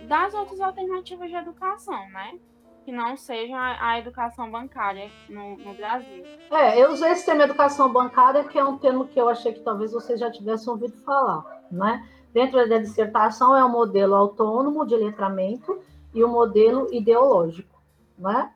das 0.07 0.35
outras 0.35 0.61
alternativas 0.61 1.29
de 1.29 1.37
educação, 1.37 2.09
né? 2.11 2.39
Que 2.85 2.93
não 2.93 3.17
seja 3.17 3.57
a, 3.57 3.99
educação 3.99 4.51
bancária 4.51 5.11
no, 5.29 5.57
no, 5.57 5.75
Brasil. 5.75 6.25
É, 6.51 6.81
eu 6.81 6.93
usei 6.93 7.11
esse 7.11 7.27
termo 7.27 7.43
educação 7.43 7.93
bancária, 7.93 8.45
que 8.45 8.59
é 8.59 8.65
um 8.65 8.79
termo 8.79 9.09
que 9.09 9.21
eu 9.21 9.29
achei 9.29 9.53
que 9.53 9.61
talvez 9.61 9.93
vocês 9.93 10.21
já 10.21 10.31
tivessem 10.31 10.73
ouvido 10.73 10.97
falar, 10.99 11.63
né? 11.71 12.09
Dentro 12.33 12.69
da 12.69 12.79
dissertação 12.79 13.57
é 13.57 13.65
o 13.65 13.69
modelo 13.69 14.15
autônomo 14.15 14.87
de 14.87 14.95
letramento 14.95 15.81
e 16.15 16.23
o 16.23 16.29
modelo 16.29 16.87
ideológico, 16.93 17.81
né? 18.17 18.53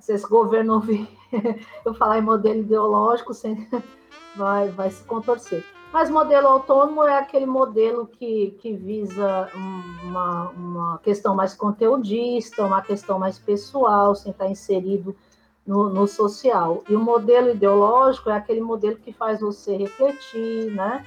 se 0.00 0.12
esse 0.12 0.26
governo 0.26 0.74
ouvir 0.74 1.08
eu 1.84 1.94
falar 1.94 2.18
em 2.18 2.22
modelo 2.22 2.60
ideológico, 2.60 3.32
vai, 4.36 4.68
vai 4.70 4.90
se 4.90 5.04
contorcer. 5.04 5.64
Mas 5.92 6.10
modelo 6.10 6.48
autônomo 6.48 7.02
é 7.04 7.18
aquele 7.18 7.46
modelo 7.46 8.06
que, 8.06 8.56
que 8.60 8.74
visa 8.74 9.48
uma, 10.04 10.50
uma 10.50 10.98
questão 10.98 11.34
mais 11.34 11.54
conteudista, 11.54 12.64
uma 12.64 12.82
questão 12.82 13.18
mais 13.18 13.38
pessoal, 13.38 14.14
sem 14.14 14.30
estar 14.30 14.48
inserido 14.48 15.16
no, 15.66 15.88
no, 15.88 16.06
social. 16.06 16.82
E 16.88 16.94
o 16.94 17.00
modelo 17.00 17.50
ideológico 17.50 18.28
é 18.28 18.36
aquele 18.36 18.60
modelo 18.60 18.96
que 18.96 19.12
faz 19.12 19.40
você 19.40 19.76
refletir, 19.76 20.70
né? 20.72 21.04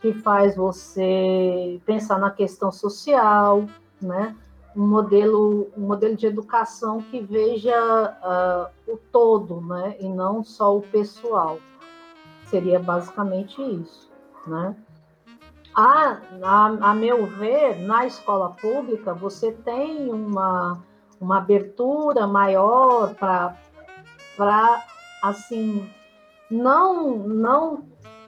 que 0.00 0.12
faz 0.12 0.56
você 0.56 1.80
pensar 1.86 2.18
na 2.18 2.30
questão 2.30 2.70
social, 2.70 3.64
né? 4.00 4.36
um 4.76 4.86
modelo, 4.86 5.72
um 5.74 5.86
modelo 5.86 6.14
de 6.14 6.26
educação 6.26 7.00
que 7.00 7.18
veja 7.18 7.74
uh, 8.22 8.92
o 8.92 8.98
todo, 9.10 9.58
né, 9.62 9.96
e 9.98 10.06
não 10.06 10.44
só 10.44 10.76
o 10.76 10.82
pessoal. 10.82 11.58
Seria 12.44 12.78
basicamente 12.78 13.60
isso, 13.62 14.05
né? 14.46 14.76
A, 15.74 16.20
a, 16.42 16.90
a 16.90 16.94
meu 16.94 17.26
ver, 17.26 17.78
na 17.80 18.06
escola 18.06 18.50
pública, 18.50 19.12
você 19.12 19.52
tem 19.52 20.10
uma, 20.10 20.82
uma 21.20 21.38
abertura 21.38 22.26
maior 22.26 23.14
para, 23.14 24.86
assim, 25.22 25.86
não, 26.50 27.18
não 27.18 27.84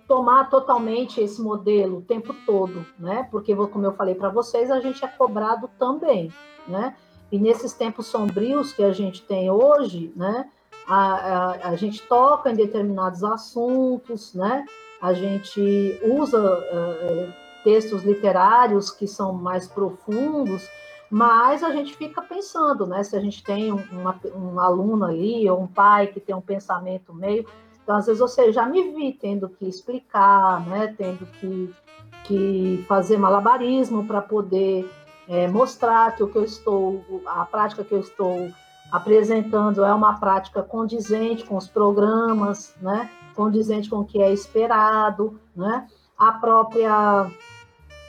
tomar 0.07 0.51
totalmente 0.51 1.21
esse 1.21 1.41
modelo 1.41 1.99
o 1.99 2.03
tempo 2.03 2.35
todo, 2.45 2.85
né? 2.99 3.27
Porque, 3.31 3.55
como 3.55 3.87
eu 3.87 3.93
falei 3.93 4.15
para 4.15 4.29
vocês, 4.29 4.71
a 4.71 4.81
gente 4.81 5.03
é 5.05 5.09
cobrado 5.09 5.71
também, 5.79 6.31
né? 6.67 6.97
E 7.33 7.39
nesses 7.39 7.73
tempos 7.73 8.07
sombrios 8.07 8.73
que 8.73 8.83
a 8.83 8.93
gente 8.93 9.23
tem 9.23 9.51
hoje, 9.51 10.13
né? 10.17 10.51
A, 10.87 11.15
a, 11.15 11.69
a 11.69 11.77
gente 11.77 12.03
toca 12.03 12.51
em 12.51 12.55
determinados 12.55 13.23
assuntos, 13.23 14.35
né? 14.35 14.67
A 15.01 15.13
gente 15.13 16.01
usa 16.03 16.41
uh, 16.41 17.33
textos 17.65 18.03
literários 18.05 18.91
que 18.91 19.07
são 19.07 19.33
mais 19.33 19.67
profundos, 19.67 20.69
mas 21.11 21.63
a 21.63 21.71
gente 21.71 21.97
fica 21.97 22.21
pensando, 22.21 22.87
né? 22.87 23.03
Se 23.03 23.17
a 23.17 23.21
gente 23.21 23.43
tem 23.43 23.73
uma, 23.73 24.21
um 24.35 24.61
aluno 24.61 25.05
ali 25.05 25.49
ou 25.49 25.63
um 25.63 25.67
pai 25.67 26.09
que 26.09 26.21
tem 26.21 26.35
um 26.35 26.41
pensamento 26.41 27.15
meio 27.15 27.47
então, 27.89 27.97
às 27.97 28.05
vezes, 28.05 28.21
você 28.21 28.53
já 28.53 28.67
me 28.67 28.93
vi 28.93 29.15
tendo 29.15 29.49
que 29.49 29.67
explicar, 29.67 30.61
né, 30.67 30.95
tendo 30.99 31.25
que, 31.25 31.75
que 32.25 32.85
fazer 32.87 33.17
malabarismo 33.17 34.07
para 34.07 34.21
poder 34.21 34.87
é, 35.27 35.49
mostrar 35.49 36.15
que 36.15 36.23
o 36.23 36.29
que 36.29 36.37
eu 36.37 36.45
estou, 36.45 37.03
a 37.25 37.47
prática 37.47 37.83
que 37.83 37.95
eu 37.95 38.01
estou 38.01 38.51
apresentando 38.93 39.83
é 39.83 39.95
uma 39.95 40.21
prática 40.21 40.63
condizente 40.63 41.45
com 41.45 41.57
os 41.57 41.67
programas, 41.67 42.75
né, 42.83 43.09
condizente 43.39 43.89
com 43.89 44.01
o 44.01 44.05
que 44.05 44.21
é 44.21 44.33
esperado, 44.33 45.41
né, 45.55 45.87
a 46.19 46.33
própria, 46.33 47.31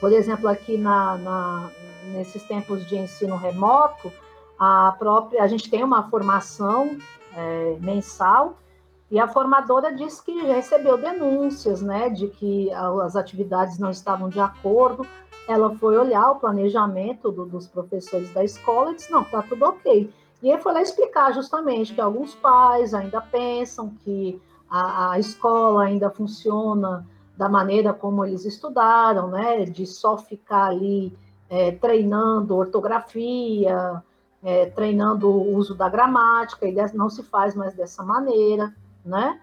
por 0.00 0.12
exemplo, 0.12 0.48
aqui 0.48 0.76
na, 0.76 1.16
na 1.16 1.70
nesses 2.12 2.42
tempos 2.42 2.84
de 2.88 2.98
ensino 2.98 3.36
remoto, 3.36 4.12
a 4.58 4.96
própria, 4.98 5.44
a 5.44 5.46
gente 5.46 5.70
tem 5.70 5.84
uma 5.84 6.10
formação 6.10 6.98
é, 7.36 7.76
mensal 7.80 8.58
e 9.08 9.20
a 9.20 9.28
formadora 9.28 9.94
disse 9.94 10.20
que 10.24 10.32
recebeu 10.42 10.98
denúncias, 10.98 11.80
né, 11.80 12.10
de 12.10 12.26
que 12.26 12.68
as 12.72 13.14
atividades 13.14 13.78
não 13.78 13.90
estavam 13.90 14.28
de 14.28 14.40
acordo. 14.40 15.06
Ela 15.46 15.74
foi 15.76 15.96
olhar 15.96 16.32
o 16.32 16.40
planejamento 16.40 17.30
do, 17.30 17.44
dos 17.44 17.68
professores 17.68 18.32
da 18.32 18.42
escola 18.42 18.90
e 18.90 18.96
disse: 18.96 19.10
não, 19.12 19.22
está 19.22 19.42
tudo 19.42 19.64
ok. 19.64 20.12
E 20.42 20.50
ele 20.50 20.60
foi 20.60 20.72
lá 20.72 20.82
explicar 20.82 21.32
justamente 21.32 21.94
que 21.94 22.00
alguns 22.00 22.34
pais 22.34 22.94
ainda 22.94 23.20
pensam 23.20 23.92
que 24.04 24.40
a, 24.70 25.12
a 25.12 25.18
escola 25.18 25.84
ainda 25.84 26.08
funciona 26.08 27.04
da 27.36 27.48
maneira 27.48 27.92
como 27.92 28.24
eles 28.24 28.44
estudaram, 28.44 29.28
né? 29.28 29.64
De 29.64 29.86
só 29.86 30.16
ficar 30.16 30.66
ali 30.66 31.16
é, 31.48 31.72
treinando 31.72 32.56
ortografia, 32.56 34.02
é, 34.42 34.66
treinando 34.66 35.28
o 35.28 35.56
uso 35.56 35.74
da 35.74 35.88
gramática, 35.88 36.68
e 36.68 36.74
não 36.94 37.10
se 37.10 37.22
faz 37.22 37.54
mais 37.54 37.74
dessa 37.74 38.02
maneira, 38.02 38.72
né? 39.04 39.40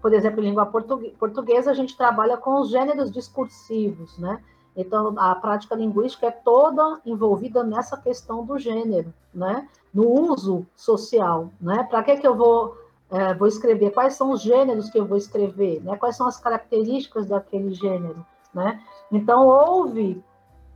Por 0.00 0.14
exemplo, 0.14 0.40
em 0.40 0.44
língua 0.44 0.64
portuguesa, 0.64 1.70
a 1.70 1.74
gente 1.74 1.96
trabalha 1.96 2.36
com 2.38 2.60
os 2.60 2.70
gêneros 2.70 3.10
discursivos, 3.10 4.16
né? 4.16 4.42
Então, 4.74 5.14
a 5.18 5.34
prática 5.34 5.74
linguística 5.74 6.26
é 6.26 6.30
toda 6.30 7.00
envolvida 7.04 7.62
nessa 7.62 7.96
questão 7.96 8.46
do 8.46 8.56
gênero, 8.56 9.12
né? 9.34 9.68
No 9.92 10.08
uso 10.08 10.66
social, 10.74 11.50
né? 11.60 11.82
Para 11.90 12.02
que 12.02 12.16
que 12.16 12.26
eu 12.26 12.34
vou 12.34 12.79
é, 13.10 13.34
vou 13.34 13.48
escrever? 13.48 13.90
Quais 13.90 14.14
são 14.14 14.30
os 14.30 14.40
gêneros 14.40 14.88
que 14.88 14.98
eu 14.98 15.06
vou 15.06 15.16
escrever? 15.16 15.82
Né? 15.82 15.96
Quais 15.96 16.16
são 16.16 16.26
as 16.26 16.38
características 16.38 17.26
daquele 17.26 17.72
gênero, 17.74 18.24
né? 18.54 18.80
Então, 19.10 19.46
houve 19.46 20.22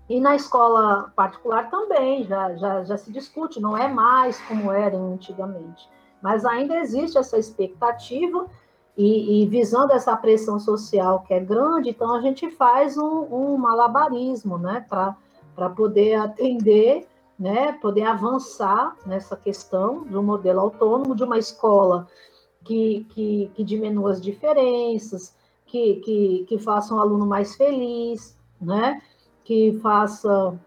e 0.09 0.20
na 0.20 0.37
escola 0.37 1.12
particular 1.16 1.70
também 1.70 2.24
já, 2.24 2.55
já, 2.57 2.85
já 2.85 2.97
se 2.97 3.11
discute, 3.11 3.61
não 3.61 3.76
é 3.76 3.89
mais 3.89 4.39
como 4.43 4.70
era 4.70 4.97
antigamente. 4.97 5.89
Mas 6.20 6.45
ainda 6.45 6.76
existe 6.76 7.16
essa 7.16 7.39
expectativa 7.39 8.47
e, 8.97 9.43
e, 9.43 9.47
visando 9.47 9.93
essa 9.93 10.16
pressão 10.16 10.61
social 10.61 11.24
que 11.26 11.35
é 11.35 11.41
grande, 11.41 11.91
então 11.91 12.14
a 12.14 12.20
gente 12.20 12.51
faz 12.51 12.97
um, 12.97 13.26
um 13.30 13.57
malabarismo, 13.57 14.57
né, 14.57 14.85
para 14.89 15.70
poder 15.70 16.14
atender, 16.14 17.09
né, 17.39 17.72
poder 17.72 18.05
avançar 18.05 18.97
nessa 19.05 19.37
questão 19.37 20.05
do 20.05 20.22
modelo 20.22 20.61
autônomo 20.61 21.14
de 21.14 21.24
uma 21.24 21.39
escola 21.39 22.07
que, 22.64 23.07
que, 23.11 23.51
que 23.55 23.64
diminua 23.64 24.12
as 24.12 24.20
diferenças, 24.20 25.37
que, 25.66 25.97
que, 25.97 26.45
que 26.49 26.59
faça 26.59 26.95
um 26.95 27.01
aluno 27.01 27.26
mais 27.26 27.57
feliz, 27.57 28.39
né, 28.61 29.03
que 29.43 29.78
faça, 29.82 30.59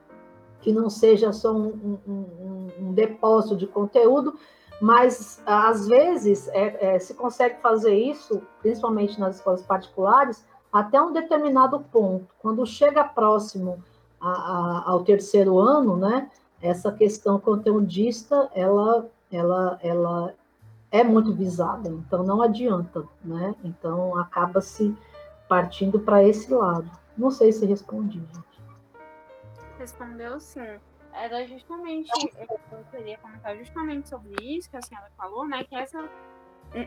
que 0.61 0.72
não 0.72 0.89
seja 0.89 1.32
só 1.32 1.53
um, 1.53 1.97
um, 2.07 2.68
um 2.80 2.93
depósito 2.93 3.55
de 3.55 3.65
conteúdo, 3.65 4.36
mas 4.80 5.41
às 5.45 5.88
vezes 5.88 6.47
é, 6.49 6.95
é, 6.95 6.99
se 6.99 7.13
consegue 7.13 7.59
fazer 7.61 7.95
isso, 7.95 8.41
principalmente 8.61 9.20
nas 9.20 9.38
escolas 9.38 9.63
particulares, 9.63 10.45
até 10.72 11.01
um 11.01 11.11
determinado 11.11 11.80
ponto. 11.91 12.28
Quando 12.39 12.65
chega 12.65 13.03
próximo 13.03 13.84
a, 14.22 14.30
a, 14.30 14.84
ao 14.91 15.03
terceiro 15.03 15.57
ano, 15.57 15.97
né, 15.97 16.30
essa 16.62 16.91
questão 16.91 17.39
conteudista, 17.39 18.49
ela, 18.53 19.08
ela, 19.32 19.80
ela 19.82 20.34
é 20.91 21.03
muito 21.03 21.34
visada, 21.34 21.89
então 21.89 22.24
não 22.24 22.41
adianta, 22.41 23.03
né? 23.24 23.55
Então 23.64 24.18
acaba 24.18 24.62
se 24.62 24.95
partindo 25.47 25.99
para 25.99 26.24
esse 26.24 26.53
lado. 26.53 26.89
Não 27.18 27.32
sei 27.32 27.51
se 27.51 27.66
respondi, 27.66 28.20
gente. 28.20 28.62
Respondeu 29.78 30.39
sim 30.39 30.80
era 31.18 31.45
justamente, 31.47 32.12
eu 32.72 32.86
queria 32.91 33.18
comentar 33.18 33.58
justamente 33.58 34.08
sobre 34.08 34.36
isso 34.43 34.70
que 34.70 34.78
a 34.78 34.82
senhora 34.82 35.10
falou, 35.18 35.47
né? 35.47 35.64
Que 35.64 35.76
essa, 35.76 36.08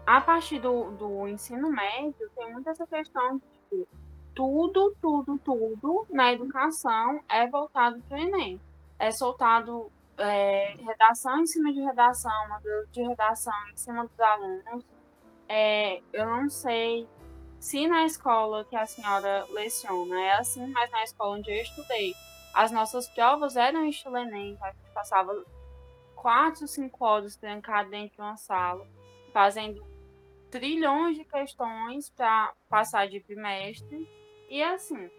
a 0.07 0.21
partir 0.21 0.61
do, 0.61 0.93
do 0.93 1.29
ensino 1.29 1.71
médio, 1.71 2.31
tem 2.37 2.53
muito 2.53 2.69
essa 2.69 2.87
questão 2.87 3.39
de 3.39 3.43
que 3.69 3.89
tudo, 4.35 4.95
tudo, 5.01 5.39
tudo 5.39 6.07
na 6.11 6.33
educação 6.33 7.21
é 7.29 7.47
voltado 7.49 8.01
para 8.09 8.19
o 8.19 8.21
Enem. 8.21 8.61
É 9.01 9.11
soltado 9.11 9.91
é, 10.19 10.75
redação 10.79 11.41
em 11.41 11.47
cima 11.47 11.73
de 11.73 11.81
redação, 11.81 12.49
modelo 12.49 12.87
de 12.89 13.03
redação 13.03 13.55
em 13.73 13.77
cima 13.77 14.07
dos 14.07 14.21
alunos. 14.21 14.85
É, 15.49 16.01
eu 16.13 16.27
não 16.27 16.49
sei 16.49 17.09
se 17.59 17.89
na 17.89 18.05
escola 18.05 18.65
que 18.65 18.77
a 18.77 18.87
senhora 18.87 19.47
leciona 19.51 20.21
é 20.21 20.33
assim, 20.33 20.67
mas 20.69 20.91
na 20.91 21.03
escola 21.03 21.39
onde 21.39 21.51
eu 21.51 21.63
estudei, 21.63 22.15
as 22.55 22.71
nossas 22.71 23.09
provas 23.09 23.57
eram 23.57 23.87
estilo 23.87 24.19
Enem, 24.19 24.57
a 24.61 24.71
gente 24.71 24.91
passava 24.93 25.45
quatro, 26.15 26.69
cinco 26.69 27.05
horas 27.05 27.37
trancado 27.37 27.91
dentro 27.91 28.17
de 28.17 28.21
uma 28.21 28.37
sala, 28.37 28.87
fazendo 29.33 29.85
trilhões 30.51 31.17
de 31.17 31.25
questões 31.25 32.11
para 32.11 32.53
passar 32.69 33.09
de 33.09 33.21
bimestre. 33.21 34.09
E 34.49 34.63
assim, 34.63 35.11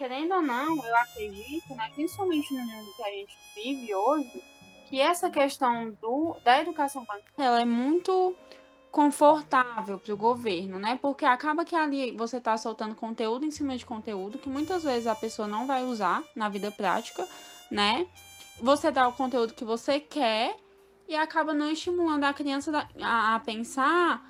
querendo 0.00 0.32
ou 0.32 0.40
não, 0.40 0.82
eu 0.82 0.96
acredito, 0.96 1.74
né, 1.74 1.90
principalmente 1.94 2.54
no 2.54 2.64
mundo 2.64 2.90
que 2.96 3.02
a 3.02 3.10
gente 3.10 3.36
vive 3.54 3.94
hoje, 3.94 4.42
que 4.88 4.98
essa 4.98 5.28
questão 5.28 5.90
do, 6.00 6.38
da 6.42 6.58
educação 6.58 7.06
ela 7.36 7.60
é 7.60 7.66
muito 7.66 8.34
confortável 8.90 9.98
para 9.98 10.14
o 10.14 10.16
governo, 10.16 10.78
né? 10.78 10.98
Porque 11.02 11.26
acaba 11.26 11.66
que 11.66 11.76
ali 11.76 12.12
você 12.12 12.38
está 12.38 12.56
soltando 12.56 12.94
conteúdo 12.94 13.44
em 13.44 13.50
cima 13.50 13.76
de 13.76 13.84
conteúdo 13.84 14.38
que 14.38 14.48
muitas 14.48 14.84
vezes 14.84 15.06
a 15.06 15.14
pessoa 15.14 15.46
não 15.46 15.66
vai 15.66 15.84
usar 15.84 16.24
na 16.34 16.48
vida 16.48 16.72
prática, 16.72 17.28
né? 17.70 18.06
Você 18.58 18.90
dá 18.90 19.06
o 19.06 19.12
conteúdo 19.12 19.52
que 19.52 19.66
você 19.66 20.00
quer 20.00 20.56
e 21.06 21.14
acaba 21.14 21.52
não 21.52 21.70
estimulando 21.70 22.24
a 22.24 22.32
criança 22.32 22.88
a, 23.00 23.34
a 23.34 23.40
pensar 23.40 24.26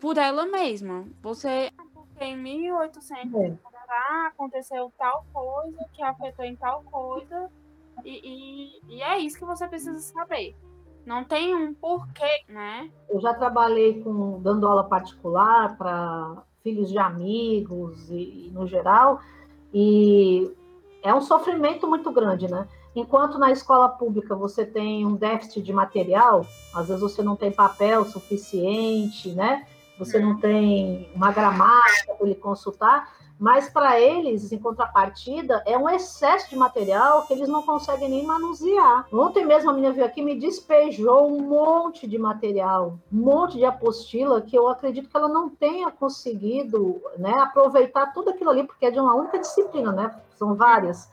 por 0.00 0.16
ela 0.16 0.46
mesma. 0.46 1.06
Você 1.20 1.70
em 2.18 2.36
1800 2.36 3.71
é. 3.92 4.26
aconteceu 4.28 4.92
tal 4.98 5.24
coisa 5.32 5.84
que 5.92 6.02
afetou 6.02 6.44
em 6.44 6.56
tal 6.56 6.82
coisa 6.84 7.50
e, 8.04 8.80
e, 8.88 8.96
e 8.96 9.02
é 9.02 9.18
isso 9.18 9.38
que 9.38 9.44
você 9.44 9.66
precisa 9.66 9.98
saber. 9.98 10.56
Não 11.04 11.24
tem 11.24 11.54
um 11.54 11.74
porquê, 11.74 12.44
né? 12.48 12.90
Eu 13.08 13.20
já 13.20 13.34
trabalhei 13.34 14.02
com 14.02 14.40
dando 14.40 14.66
aula 14.66 14.84
particular 14.84 15.76
para 15.76 16.44
filhos 16.62 16.88
de 16.90 16.98
amigos 16.98 18.08
e, 18.08 18.46
e, 18.46 18.50
no 18.52 18.66
geral, 18.66 19.20
e 19.74 20.54
é 21.02 21.12
um 21.12 21.20
sofrimento 21.20 21.88
muito 21.88 22.10
grande, 22.12 22.48
né? 22.48 22.68
Enquanto 22.94 23.38
na 23.38 23.50
escola 23.50 23.88
pública 23.88 24.36
você 24.36 24.64
tem 24.64 25.04
um 25.04 25.16
déficit 25.16 25.62
de 25.62 25.72
material, 25.72 26.46
às 26.74 26.88
vezes 26.88 27.02
você 27.02 27.22
não 27.22 27.34
tem 27.34 27.50
papel 27.50 28.04
suficiente, 28.04 29.32
né? 29.32 29.66
Você 29.98 30.18
não 30.20 30.38
tem 30.38 31.10
uma 31.14 31.32
gramática 31.32 32.14
para 32.14 32.26
ele 32.26 32.34
consultar, 32.34 33.12
mas 33.42 33.68
para 33.68 34.00
eles, 34.00 34.52
em 34.52 34.58
contrapartida, 34.58 35.64
é 35.66 35.76
um 35.76 35.90
excesso 35.90 36.48
de 36.48 36.54
material 36.54 37.26
que 37.26 37.32
eles 37.32 37.48
não 37.48 37.60
conseguem 37.60 38.08
nem 38.08 38.24
manusear. 38.24 39.04
Ontem 39.12 39.44
mesmo 39.44 39.68
a 39.68 39.72
menina 39.72 39.92
veio 39.92 40.06
aqui 40.06 40.20
e 40.20 40.24
me 40.24 40.38
despejou 40.38 41.26
um 41.26 41.40
monte 41.40 42.06
de 42.06 42.16
material, 42.18 43.00
um 43.12 43.16
monte 43.16 43.58
de 43.58 43.64
apostila 43.64 44.40
que 44.40 44.56
eu 44.56 44.68
acredito 44.68 45.08
que 45.08 45.16
ela 45.16 45.26
não 45.26 45.50
tenha 45.50 45.90
conseguido 45.90 47.02
né, 47.18 47.32
aproveitar 47.40 48.12
tudo 48.12 48.30
aquilo 48.30 48.50
ali, 48.50 48.62
porque 48.62 48.86
é 48.86 48.92
de 48.92 49.00
uma 49.00 49.16
única 49.16 49.40
disciplina, 49.40 49.90
né? 49.90 50.14
São 50.36 50.54
várias. 50.54 51.10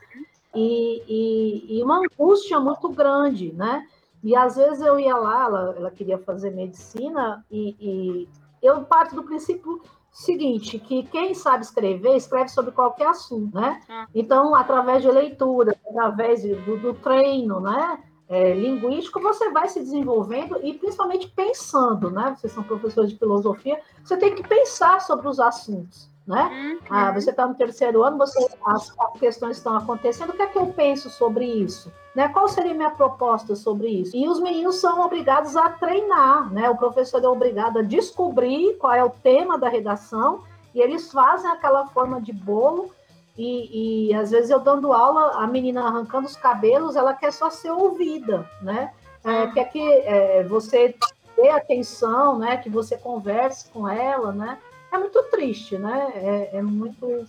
E, 0.54 1.02
e, 1.08 1.80
e 1.80 1.84
uma 1.84 1.98
angústia 1.98 2.60
muito 2.60 2.90
grande, 2.90 3.52
né? 3.54 3.88
E 4.24 4.36
às 4.36 4.56
vezes 4.56 4.82
eu 4.82 5.00
ia 5.00 5.18
lá, 5.18 5.46
ela, 5.46 5.76
ela 5.76 5.90
queria 5.90 6.20
fazer 6.20 6.52
medicina, 6.52 7.44
e, 7.50 7.76
e 7.82 8.30
eu 8.62 8.84
parto 8.84 9.16
do 9.16 9.24
princípio 9.24 9.82
seguinte, 10.12 10.80
que 10.80 11.03
quem 11.03 11.34
sabe 11.34 11.64
escrever, 11.64 12.16
escreve 12.16 12.49
sobre 12.49 12.72
qualquer 12.72 13.07
assunto, 13.07 13.55
né? 13.55 13.82
Ah. 13.89 14.07
Então, 14.14 14.55
através 14.55 15.01
de 15.01 15.12
leitura, 15.12 15.78
através 15.88 16.43
do, 16.43 16.78
do 16.78 16.93
treino, 16.93 17.60
né? 17.60 18.03
É, 18.28 18.53
linguístico, 18.53 19.20
você 19.20 19.49
vai 19.49 19.68
se 19.68 19.80
desenvolvendo 19.80 20.60
e 20.64 20.76
principalmente 20.76 21.28
pensando, 21.30 22.12
né? 22.12 22.36
Vocês 22.38 22.53
são 22.53 22.64
professores 22.64 23.10
de 23.10 23.18
filosofia, 23.18 23.82
você 24.03 24.18
tem 24.18 24.36
que 24.36 24.47
pensar 24.47 25.01
sobre 25.01 25.28
os 25.28 25.39
assuntos 25.39 26.10
né? 26.30 26.43
Uhum. 26.43 26.80
Ah, 26.91 27.12
você 27.12 27.32
está 27.32 27.47
no 27.47 27.55
terceiro 27.55 28.03
ano, 28.03 28.20
você, 28.20 28.38
as, 28.64 28.93
as, 28.99 29.20
questões 29.20 29.57
estão 29.57 29.76
acontecendo, 29.76 30.30
o 30.30 30.34
que 30.34 30.43
é 30.43 30.47
que 30.47 30.60
eu 30.60 30.68
penso 30.68 31.10
sobre 31.10 31.43
isso? 31.43 31.91
Né? 32.16 32.28
Qual 32.30 32.47
seria 32.47 32.72
a 32.72 32.76
minha 32.76 32.89
proposta 32.89 33.55
sobre 33.55 33.88
isso? 33.88 34.16
E 34.16 34.28
os 34.28 34.39
meninos 34.39 34.80
são 34.80 35.01
obrigados 35.01 35.55
a 35.55 35.70
treinar, 35.70 36.51
né? 36.51 36.70
O 36.70 36.76
professor 36.76 37.24
é 37.24 37.28
obrigado 37.28 37.80
a 37.80 37.84
descobrir 37.84 38.76
qual 38.78 38.93
é 38.93 39.03
o 39.03 39.10
tema 39.10 39.57
da 39.57 39.70
redação 39.70 40.43
e 40.74 40.82
eles 40.82 41.12
fazem 41.12 41.49
aquela 41.49 41.88
forma 41.88 42.20
de 42.20 42.34
bolo 42.34 42.91
e, 43.38 44.10
e 44.10 44.14
às 44.14 44.32
vezes 44.32 44.49
eu 44.49 44.60
dando 44.60 44.91
aula, 44.91 45.43
a 45.43 45.47
menina 45.47 45.84
arrancando 45.86 46.28
os 46.28 46.36
cabelos, 46.36 46.95
ela 46.95 47.14
quer 47.14 47.32
só 47.32 47.49
ser 47.49 47.72
ouvida, 47.72 48.49
né? 48.62 48.91
É, 49.24 49.47
quer 49.47 49.66
que 49.66 49.82
é, 49.82 50.43
você 50.43 50.95
dê 51.36 51.49
atenção, 51.49 52.39
né? 52.39 52.57
Que 52.57 52.70
você 52.70 52.97
converse 52.97 53.70
com 53.70 53.88
ela, 53.88 54.32
né? 54.32 54.57
é 54.91 54.97
muito 54.97 55.22
triste, 55.24 55.78
né? 55.78 56.12
É, 56.16 56.57
é 56.57 56.62
muito, 56.62 57.26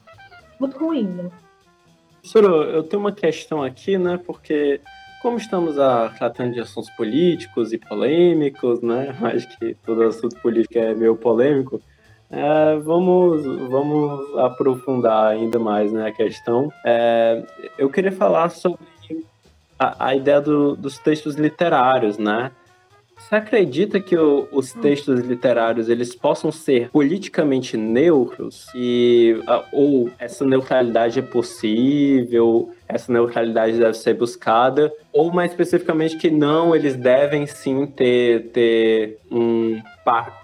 muito 0.58 0.78
ruim, 0.78 1.06
né? 1.06 1.30
Soro, 2.22 2.64
eu 2.64 2.82
tenho 2.82 3.00
uma 3.00 3.12
questão 3.12 3.62
aqui, 3.62 3.96
né? 3.98 4.18
Porque 4.24 4.80
como 5.20 5.36
estamos 5.36 5.78
a, 5.78 6.08
tratando 6.10 6.54
de 6.54 6.60
assuntos 6.60 6.90
políticos 6.90 7.72
e 7.72 7.78
polêmicos, 7.78 8.80
né? 8.80 9.14
Acho 9.22 9.58
que 9.58 9.74
todo 9.84 10.02
assunto 10.02 10.36
político 10.40 10.78
é 10.78 10.94
meio 10.94 11.16
polêmico. 11.16 11.80
É, 12.30 12.76
vamos, 12.76 13.44
vamos 13.68 14.38
aprofundar 14.38 15.32
ainda 15.32 15.58
mais 15.58 15.92
né, 15.92 16.08
a 16.08 16.12
questão. 16.12 16.72
É, 16.84 17.42
eu 17.76 17.90
queria 17.90 18.12
falar 18.12 18.50
sobre 18.50 18.78
a, 19.76 20.06
a 20.06 20.14
ideia 20.14 20.40
do, 20.40 20.76
dos 20.76 20.96
textos 20.98 21.34
literários, 21.34 22.18
né? 22.18 22.52
Você 23.20 23.36
acredita 23.36 24.00
que 24.00 24.16
o, 24.16 24.48
os 24.50 24.74
hum. 24.74 24.80
textos 24.80 25.20
literários 25.20 25.88
eles 25.88 26.14
possam 26.14 26.50
ser 26.50 26.90
politicamente 26.90 27.76
neutros 27.76 28.66
e 28.74 29.36
ou 29.72 30.10
essa 30.18 30.44
neutralidade 30.44 31.18
é 31.18 31.22
possível, 31.22 32.70
essa 32.88 33.12
neutralidade 33.12 33.78
deve 33.78 33.94
ser 33.94 34.14
buscada, 34.14 34.92
ou 35.12 35.30
mais 35.30 35.50
especificamente 35.50 36.16
que 36.16 36.30
não, 36.30 36.74
eles 36.74 36.96
devem 36.96 37.46
sim 37.46 37.86
ter, 37.86 38.48
ter 38.48 39.18
um, 39.30 39.80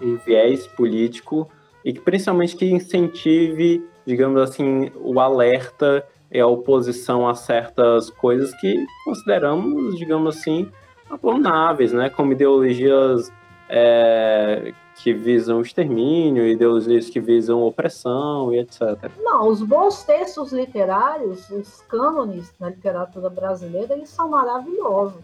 um 0.02 0.16
viés 0.24 0.66
político 0.68 1.50
e 1.84 1.92
que 1.92 2.00
principalmente 2.00 2.56
que 2.56 2.66
incentive, 2.66 3.84
digamos 4.06 4.40
assim, 4.40 4.92
o 4.96 5.18
alerta 5.18 6.06
e 6.30 6.38
a 6.38 6.46
oposição 6.46 7.26
a 7.26 7.34
certas 7.34 8.10
coisas 8.10 8.54
que 8.60 8.84
consideramos, 9.04 9.96
digamos 9.96 10.36
assim, 10.36 10.68
abomináveis, 11.10 11.92
né? 11.92 12.10
Como 12.10 12.32
ideologias 12.32 13.32
é, 13.68 14.72
que 14.96 15.12
visam 15.12 15.60
extermínio, 15.60 16.46
ideologias 16.46 17.10
que 17.10 17.20
visam 17.20 17.62
opressão 17.62 18.52
e 18.52 18.58
etc. 18.58 19.10
Não, 19.18 19.48
os 19.48 19.62
bons 19.62 20.02
textos 20.04 20.52
literários, 20.52 21.48
os 21.50 21.82
cânones 21.82 22.52
na 22.58 22.70
literatura 22.70 23.28
brasileira, 23.28 23.94
eles 23.94 24.08
são 24.08 24.28
maravilhosos, 24.28 25.22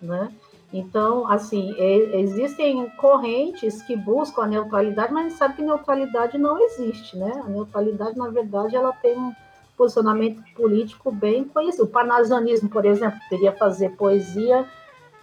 né? 0.00 0.32
Então, 0.72 1.30
assim, 1.30 1.74
existem 1.78 2.88
correntes 2.96 3.82
que 3.82 3.94
buscam 3.94 4.44
a 4.44 4.46
neutralidade, 4.46 5.12
mas 5.12 5.26
a 5.26 5.28
gente 5.28 5.38
sabe 5.38 5.56
que 5.56 5.62
neutralidade 5.62 6.38
não 6.38 6.58
existe, 6.64 7.16
né? 7.16 7.42
A 7.44 7.48
neutralidade, 7.48 8.16
na 8.16 8.28
verdade, 8.28 8.74
ela 8.74 8.90
tem 8.94 9.18
um 9.18 9.34
posicionamento 9.76 10.42
político 10.54 11.12
bem 11.12 11.44
conhecido. 11.44 11.84
O 11.84 11.88
parnasianismo, 11.88 12.70
por 12.70 12.86
exemplo, 12.86 13.18
queria 13.28 13.52
fazer 13.52 13.90
poesia 13.96 14.66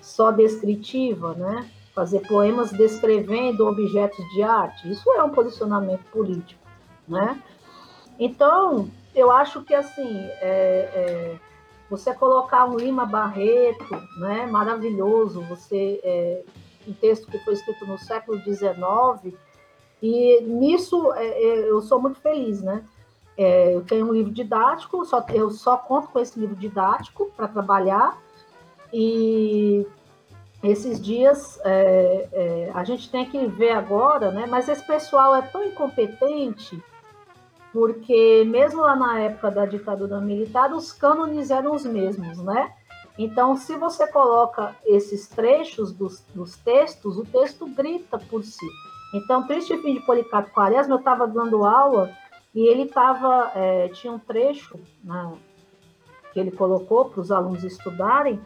só 0.01 0.31
descritiva, 0.31 1.33
né? 1.33 1.69
Fazer 1.93 2.21
poemas 2.27 2.71
descrevendo 2.71 3.67
objetos 3.67 4.23
de 4.33 4.43
arte. 4.43 4.89
Isso 4.89 5.09
é 5.11 5.23
um 5.23 5.29
posicionamento 5.29 6.03
político, 6.11 6.61
né? 7.07 7.41
Então, 8.17 8.89
eu 9.15 9.31
acho 9.31 9.63
que 9.63 9.73
assim, 9.73 10.07
é, 10.41 10.89
é, 10.93 11.39
você 11.89 12.13
colocar 12.13 12.65
um 12.65 12.77
Lima 12.77 13.05
Barreto, 13.05 13.95
né? 14.19 14.45
Maravilhoso. 14.45 15.41
Você 15.49 15.99
é, 16.03 16.43
um 16.87 16.93
texto 16.93 17.27
que 17.27 17.39
foi 17.39 17.53
escrito 17.53 17.85
no 17.85 17.97
século 17.97 18.39
XIX 18.39 19.35
e 20.01 20.41
nisso 20.41 21.13
é, 21.13 21.27
é, 21.27 21.69
eu 21.69 21.81
sou 21.81 22.01
muito 22.01 22.19
feliz, 22.19 22.61
né? 22.61 22.83
É, 23.37 23.73
eu 23.73 23.81
tenho 23.83 24.07
um 24.07 24.13
livro 24.13 24.31
didático, 24.31 25.05
só, 25.05 25.25
eu 25.29 25.49
só 25.49 25.77
conto 25.77 26.09
com 26.09 26.19
esse 26.19 26.37
livro 26.37 26.55
didático 26.55 27.31
para 27.37 27.47
trabalhar 27.47 28.17
e 28.93 29.85
esses 30.63 31.01
dias 31.01 31.59
é, 31.63 32.27
é, 32.31 32.71
a 32.73 32.83
gente 32.83 33.09
tem 33.09 33.25
que 33.25 33.45
ver 33.47 33.71
agora, 33.71 34.31
né? 34.31 34.45
Mas 34.49 34.67
esse 34.67 34.85
pessoal 34.85 35.35
é 35.35 35.41
tão 35.41 35.63
incompetente 35.63 36.81
porque 37.71 38.43
mesmo 38.45 38.81
lá 38.81 38.95
na 38.95 39.19
época 39.19 39.51
da 39.51 39.65
ditadura 39.65 40.19
militar, 40.19 40.73
os 40.73 40.91
cânones 40.91 41.51
eram 41.51 41.75
os 41.75 41.85
mesmos, 41.85 42.39
né? 42.39 42.73
Então, 43.17 43.55
se 43.57 43.75
você 43.75 44.07
coloca 44.07 44.75
esses 44.85 45.27
trechos 45.27 45.91
dos, 45.91 46.23
dos 46.33 46.55
textos, 46.57 47.17
o 47.17 47.25
texto 47.25 47.67
grita 47.67 48.17
por 48.17 48.43
si. 48.43 48.65
Então, 49.13 49.45
Triste 49.45 49.77
Fim 49.77 49.95
de 49.95 49.99
Policarpo 50.01 50.51
Quaresma, 50.51 50.95
eu 50.95 50.99
estava 50.99 51.27
dando 51.27 51.65
aula 51.65 52.11
e 52.55 52.61
ele 52.61 52.83
estava, 52.83 53.51
é, 53.53 53.89
tinha 53.89 54.13
um 54.13 54.19
trecho 54.19 54.79
né, 55.03 55.33
que 56.31 56.39
ele 56.39 56.51
colocou 56.51 57.05
para 57.05 57.19
os 57.19 57.31
alunos 57.31 57.63
estudarem, 57.63 58.39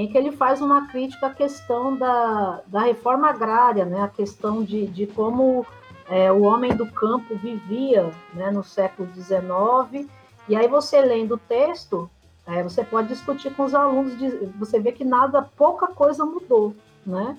em 0.00 0.08
que 0.08 0.16
ele 0.16 0.32
faz 0.32 0.62
uma 0.62 0.88
crítica 0.88 1.26
à 1.26 1.34
questão 1.34 1.94
da, 1.94 2.62
da 2.66 2.80
reforma 2.80 3.28
agrária, 3.28 3.84
né? 3.84 4.00
a 4.00 4.08
questão 4.08 4.62
de, 4.62 4.86
de 4.86 5.06
como 5.06 5.66
é, 6.08 6.32
o 6.32 6.40
homem 6.40 6.74
do 6.74 6.86
campo 6.86 7.36
vivia 7.36 8.10
né, 8.32 8.50
no 8.50 8.64
século 8.64 9.06
XIX. 9.12 10.08
E 10.48 10.56
aí 10.56 10.66
você 10.66 11.02
lendo 11.02 11.34
o 11.34 11.38
texto, 11.38 12.10
é, 12.46 12.62
você 12.62 12.82
pode 12.82 13.08
discutir 13.08 13.54
com 13.54 13.64
os 13.64 13.74
alunos, 13.74 14.14
você 14.58 14.80
vê 14.80 14.90
que 14.90 15.04
nada, 15.04 15.42
pouca 15.42 15.88
coisa 15.88 16.24
mudou, 16.24 16.74
né? 17.04 17.36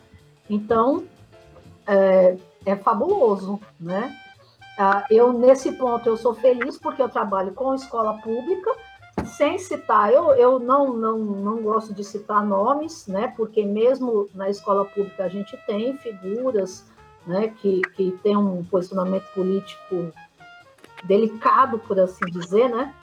Então, 0.47 1.03
é, 1.87 2.37
é 2.63 2.75
fabuloso, 2.75 3.59
né? 3.79 4.15
Ah, 4.77 5.03
eu, 5.09 5.33
nesse 5.33 5.71
ponto, 5.71 6.07
eu 6.07 6.15
sou 6.15 6.35
feliz 6.35 6.77
porque 6.77 7.01
eu 7.01 7.09
trabalho 7.09 7.53
com 7.53 7.73
escola 7.73 8.19
pública, 8.19 8.71
sem 9.25 9.57
citar, 9.57 10.11
eu, 10.11 10.31
eu 10.31 10.59
não, 10.59 10.93
não, 10.93 11.17
não 11.17 11.61
gosto 11.61 11.93
de 11.93 12.03
citar 12.03 12.45
nomes, 12.45 13.07
né, 13.07 13.33
porque 13.35 13.63
mesmo 13.63 14.29
na 14.33 14.49
escola 14.49 14.85
pública 14.85 15.25
a 15.25 15.29
gente 15.29 15.57
tem 15.65 15.97
figuras 15.97 16.85
né, 17.25 17.53
que, 17.61 17.81
que 17.95 18.11
têm 18.23 18.37
um 18.37 18.63
posicionamento 18.63 19.25
político 19.33 20.11
delicado, 21.03 21.79
por 21.79 21.99
assim 21.99 22.25
dizer, 22.31 22.69
né? 22.69 22.93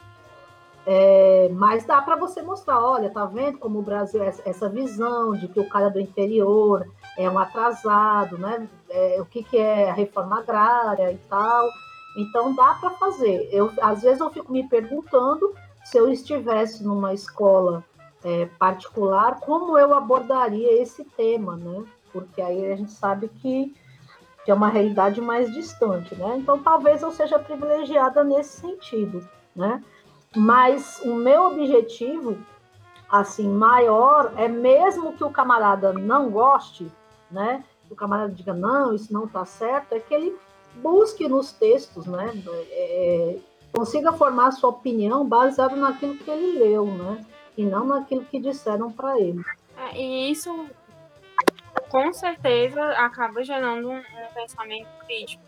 É, 0.90 1.50
mas 1.52 1.84
dá 1.84 2.00
para 2.00 2.16
você 2.16 2.40
mostrar, 2.40 2.82
olha, 2.82 3.11
tá 3.11 3.26
vendo 3.26 3.59
como 3.59 3.78
o 3.78 3.82
Brasil 3.82 4.22
é 4.22 4.32
essa 4.46 4.70
visão 4.70 5.32
de 5.32 5.46
que 5.46 5.61
o 5.61 5.68
cara 5.68 5.90
do 5.90 6.00
interior 6.00 6.88
é 7.18 7.28
um 7.28 7.38
atrasado, 7.38 8.38
né? 8.38 8.66
É, 8.88 9.20
o 9.20 9.26
que, 9.26 9.42
que 9.42 9.59
é 9.59 9.90
a 9.90 9.92
reforma 9.92 10.38
agrária 10.38 11.12
e 11.12 11.18
tal. 11.28 11.68
Então 12.16 12.54
dá 12.54 12.74
para 12.80 12.90
fazer. 12.92 13.50
Eu 13.52 13.70
às 13.82 14.00
vezes 14.00 14.20
eu 14.20 14.30
fico 14.30 14.50
me 14.50 14.66
perguntando 14.66 15.52
se 15.91 15.97
eu 15.97 16.12
estivesse 16.12 16.84
numa 16.84 17.14
escola 17.14 17.82
é, 18.22 18.45
particular, 18.59 19.41
como 19.41 19.78
eu 19.78 19.95
abordaria 19.95 20.82
esse 20.82 21.03
tema, 21.03 21.57
né? 21.57 21.82
Porque 22.12 22.43
aí 22.43 22.70
a 22.70 22.76
gente 22.76 22.93
sabe 22.93 23.28
que, 23.28 23.74
que 24.45 24.51
é 24.51 24.55
uma 24.55 24.68
realidade 24.68 25.18
mais 25.18 25.51
distante, 25.51 26.14
né? 26.14 26.36
Então 26.36 26.59
talvez 26.59 27.01
eu 27.01 27.11
seja 27.11 27.39
privilegiada 27.39 28.22
nesse 28.22 28.61
sentido, 28.61 29.26
né? 29.57 29.82
Mas 30.36 31.01
o 31.07 31.14
meu 31.14 31.45
objetivo, 31.45 32.36
assim, 33.09 33.49
maior 33.49 34.34
é 34.36 34.47
mesmo 34.47 35.14
que 35.14 35.24
o 35.24 35.30
camarada 35.30 35.95
não 35.95 36.28
goste, 36.28 36.93
né? 37.30 37.64
Que 37.86 37.95
o 37.95 37.97
camarada 37.97 38.30
diga, 38.30 38.53
não, 38.53 38.93
isso 38.93 39.11
não 39.11 39.24
está 39.24 39.47
certo, 39.47 39.95
é 39.95 40.01
que 40.01 40.12
ele 40.12 40.36
busque 40.82 41.26
nos 41.26 41.51
textos, 41.51 42.05
né? 42.05 42.30
É, 42.70 43.39
consiga 43.79 44.12
formar 44.12 44.51
sua 44.51 44.70
opinião 44.70 45.24
baseado 45.24 45.76
naquilo 45.76 46.16
que 46.16 46.29
ele 46.29 46.59
leu, 46.59 46.85
né? 46.87 47.24
E 47.57 47.64
não 47.64 47.85
naquilo 47.87 48.24
que 48.24 48.41
disseram 48.41 48.91
para 48.91 49.16
ele. 49.20 49.41
É, 49.76 49.97
e 49.97 50.33
isso, 50.33 50.66
com 51.89 52.12
certeza, 52.12 52.83
acaba 52.95 53.45
gerando 53.45 53.89
um, 53.89 53.99
um 53.99 54.35
pensamento 54.35 54.89
crítico. 55.07 55.45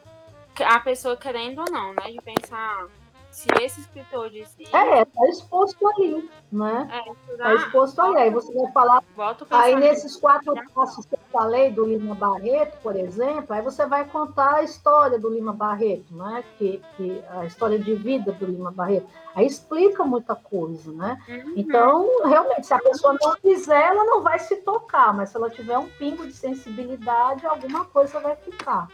A 0.65 0.79
pessoa 0.79 1.17
querendo 1.17 1.59
ou 1.59 1.71
não, 1.73 1.93
né? 1.93 2.13
De 2.13 2.21
pensar, 2.21 2.87
se 3.33 3.49
esse 3.61 3.81
escritor 3.81 4.31
disse. 4.31 4.63
É, 4.73 5.05
tá 5.05 5.29
exposto 5.29 5.89
ali, 5.89 6.31
né? 6.53 6.89
É, 6.93 7.37
tá 7.37 7.55
exposto 7.55 8.01
ali. 8.01 8.17
Aí 8.17 8.31
você 8.31 8.53
vai 8.53 8.71
falar. 8.71 9.03
Aí 9.51 9.75
nesses 9.75 10.15
quatro 10.17 10.55
passos 10.73 11.05
que 11.05 11.17
falei 11.33 11.71
do 11.71 11.85
Lima 11.85 12.15
Barreto, 12.15 12.77
por 12.83 12.97
exemplo, 12.97 13.55
aí 13.55 13.63
você 13.63 13.87
vai 13.87 14.05
contar 14.05 14.57
a 14.57 14.63
história 14.63 15.19
do 15.19 15.29
Lima 15.29 15.53
Barreto, 15.53 16.15
né? 16.15 16.45
Que, 16.59 16.83
que 16.97 17.23
a 17.31 17.45
história 17.45 17.79
de 17.79 17.95
vida 17.95 18.33
do 18.33 18.47
Lima 18.47 18.71
Barreto. 18.71 19.07
Aí 19.35 19.47
explica 19.47 20.05
muita 20.05 20.35
coisa, 20.35 20.93
né? 20.93 21.23
Uhum. 21.29 21.53
Então, 21.57 22.29
realmente, 22.29 22.67
se 22.67 22.75
a 22.75 22.79
pessoa 22.79 23.17
não 23.21 23.37
quiser, 23.37 23.81
ela 23.81 24.05
não 24.05 24.23
vai 24.23 24.39
se 24.39 24.57
tocar, 24.57 25.15
mas 25.15 25.31
se 25.31 25.37
ela 25.37 25.49
tiver 25.49 25.79
um 25.79 25.89
pingo 25.89 26.27
de 26.27 26.33
sensibilidade, 26.33 27.47
alguma 27.47 27.85
coisa 27.85 28.19
vai 28.21 28.37
ficar. 28.37 28.89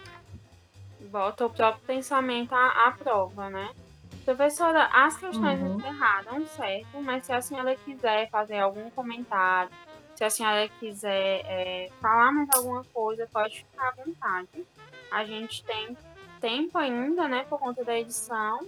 Volta 1.10 1.46
o 1.46 1.50
próprio 1.50 1.82
pensamento 1.86 2.54
à, 2.54 2.88
à 2.88 2.92
prova, 2.92 3.48
né? 3.48 3.70
Professora, 4.24 4.90
as 4.92 5.16
questões 5.16 5.60
uhum. 5.60 5.76
encerraram, 5.76 6.46
certo? 6.48 7.00
Mas 7.00 7.24
se 7.24 7.32
a 7.32 7.40
senhora 7.40 7.76
quiser 7.76 8.28
fazer 8.28 8.58
algum 8.58 8.90
comentário, 8.90 9.70
se 10.16 10.24
a 10.24 10.30
senhora 10.30 10.66
quiser 10.80 11.42
é, 11.44 11.90
falar 12.00 12.32
mais 12.32 12.48
alguma 12.54 12.82
coisa, 12.84 13.28
pode 13.30 13.58
ficar 13.58 13.88
à 13.88 14.02
vontade. 14.02 14.66
A 15.10 15.24
gente 15.24 15.62
tem 15.62 15.96
tempo 16.40 16.78
ainda, 16.78 17.28
né, 17.28 17.44
por 17.48 17.58
conta 17.58 17.84
da 17.84 17.98
edição. 17.98 18.66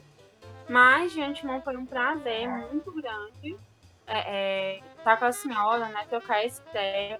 Mas, 0.68 1.12
de 1.12 1.22
antemão, 1.22 1.62
foi 1.62 1.74
um 1.76 1.86
prazer 1.86 2.46
muito 2.46 2.92
grande 2.92 3.59
é, 4.07 4.76
é, 4.76 4.82
estar 4.99 5.16
com 5.16 5.24
a 5.24 5.32
senhora, 5.32 5.88
né, 5.88 6.05
trocar 6.11 6.44
essa 6.44 6.62
ideia, 6.68 7.18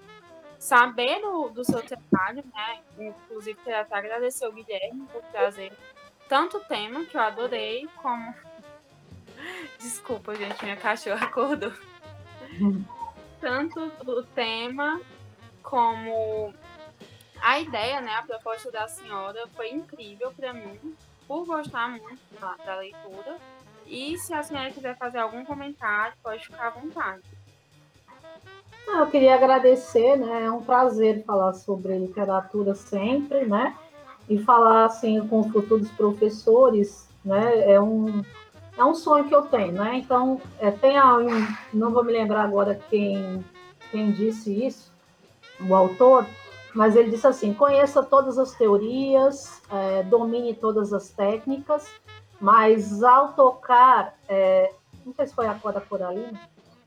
saber 0.59 1.19
do, 1.21 1.49
do 1.49 1.65
seu 1.65 1.81
trabalho, 1.81 2.43
né, 2.53 2.81
inclusive 2.99 3.57
queria 3.59 3.81
até 3.81 3.95
agradecer 3.95 4.45
ao 4.45 4.51
Guilherme 4.51 5.07
por 5.11 5.23
trazer 5.31 5.73
tanto 6.27 6.59
tema, 6.65 7.03
que 7.05 7.17
eu 7.17 7.21
adorei, 7.21 7.87
como. 7.95 8.35
Desculpa, 9.79 10.35
gente, 10.35 10.63
minha 10.63 10.77
cachorra 10.77 11.25
acordou. 11.25 11.73
tanto 13.39 13.79
o 14.05 14.23
tema 14.23 14.99
como 15.63 16.53
a 17.41 17.59
ideia, 17.59 18.01
né, 18.01 18.13
a 18.15 18.23
proposta 18.23 18.71
da 18.71 18.87
senhora 18.87 19.47
foi 19.55 19.69
incrível 19.71 20.31
para 20.35 20.53
mim, 20.53 20.95
por 21.27 21.45
gostar 21.45 21.89
muito 21.89 22.19
da, 22.39 22.55
da, 22.65 22.75
leitura. 22.77 23.37
E 23.85 24.17
se 24.17 24.33
a 24.33 24.43
senhora 24.43 24.71
quiser 24.71 24.97
fazer 24.97 25.19
algum 25.19 25.43
comentário, 25.45 26.13
pode 26.21 26.45
ficar 26.45 26.67
à 26.67 26.69
vontade. 26.71 27.23
Eu 28.87 29.07
queria 29.07 29.35
agradecer, 29.35 30.17
né? 30.17 30.45
É 30.45 30.51
um 30.51 30.61
prazer 30.61 31.23
falar 31.23 31.53
sobre 31.53 31.97
literatura 31.97 32.73
sempre, 32.73 33.45
né? 33.45 33.75
E 34.27 34.37
falar 34.39 34.85
assim 34.85 35.25
com 35.27 35.41
os 35.41 35.51
futuros 35.51 35.89
professores, 35.91 37.07
né? 37.23 37.71
É 37.71 37.79
um, 37.79 38.23
é 38.79 38.85
um 38.85 38.95
sonho 38.95 39.27
que 39.27 39.35
eu 39.35 39.41
tenho, 39.41 39.73
né? 39.73 39.97
Então, 39.97 40.41
é, 40.57 40.71
tem 40.71 40.97
um, 41.01 41.45
não 41.73 41.91
vou 41.91 42.01
me 42.01 42.13
lembrar 42.13 42.43
agora 42.43 42.79
quem, 42.89 43.43
quem 43.91 44.09
disse 44.09 44.65
isso, 44.65 44.89
o 45.59 45.75
autor, 45.75 46.25
mas 46.73 46.95
ele 46.95 47.09
disse 47.09 47.27
assim: 47.27 47.53
conheça 47.53 48.01
todas 48.01 48.37
as 48.39 48.53
teorias, 48.53 49.61
é, 49.69 50.03
domine 50.03 50.53
todas 50.53 50.93
as 50.93 51.09
técnicas, 51.09 51.91
mas 52.39 53.03
ao 53.03 53.33
tocar, 53.33 54.15
é, 54.29 54.73
não 55.05 55.13
sei 55.13 55.27
se 55.27 55.35
foi 55.35 55.47
a 55.47 55.55
corda 55.55 55.81
coralina, 55.81 56.39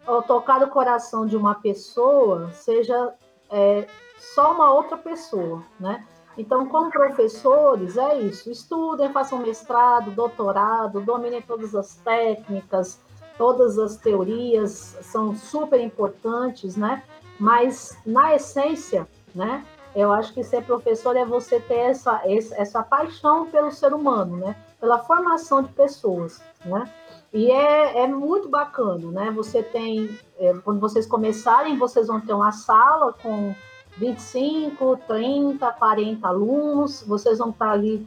ao 0.06 0.22
tocar 0.22 0.62
o 0.62 0.68
coração 0.68 1.26
de 1.26 1.36
uma 1.36 1.56
pessoa, 1.56 2.50
seja 2.52 3.12
é, 3.50 3.86
só 4.18 4.52
uma 4.52 4.72
outra 4.72 4.96
pessoa, 4.96 5.62
né? 5.78 6.06
Então, 6.36 6.66
como 6.66 6.90
professores, 6.90 7.96
é 7.96 8.20
isso: 8.20 8.50
estudem, 8.50 9.12
façam 9.12 9.38
mestrado, 9.38 10.10
doutorado, 10.10 11.00
dominem 11.00 11.42
todas 11.42 11.74
as 11.74 11.96
técnicas, 11.96 12.98
todas 13.36 13.78
as 13.78 13.96
teorias 13.96 14.96
são 15.02 15.34
super 15.34 15.80
importantes, 15.80 16.76
né? 16.76 17.02
Mas, 17.38 17.96
na 18.06 18.34
essência, 18.34 19.06
né? 19.34 19.64
Eu 19.94 20.10
acho 20.10 20.32
que 20.32 20.42
ser 20.42 20.64
professor 20.64 21.14
é 21.16 21.24
você 21.24 21.60
ter 21.60 21.90
essa, 21.90 22.22
essa 22.24 22.82
paixão 22.82 23.46
pelo 23.50 23.70
ser 23.70 23.92
humano, 23.92 24.38
né? 24.38 24.56
Pela 24.80 24.98
formação 24.98 25.62
de 25.62 25.68
pessoas, 25.72 26.40
né? 26.64 26.90
E 27.32 27.50
é, 27.50 28.04
é 28.04 28.06
muito 28.06 28.48
bacana, 28.48 29.10
né? 29.10 29.30
Você 29.32 29.62
tem, 29.62 30.18
é, 30.38 30.54
quando 30.64 30.80
vocês 30.80 31.06
começarem, 31.06 31.78
vocês 31.78 32.06
vão 32.06 32.20
ter 32.20 32.32
uma 32.32 32.52
sala 32.52 33.12
com 33.12 33.54
25, 33.96 34.96
30, 35.06 35.72
40 35.72 36.26
alunos, 36.26 37.02
vocês 37.06 37.38
vão 37.38 37.50
estar 37.50 37.70
ali 37.70 38.06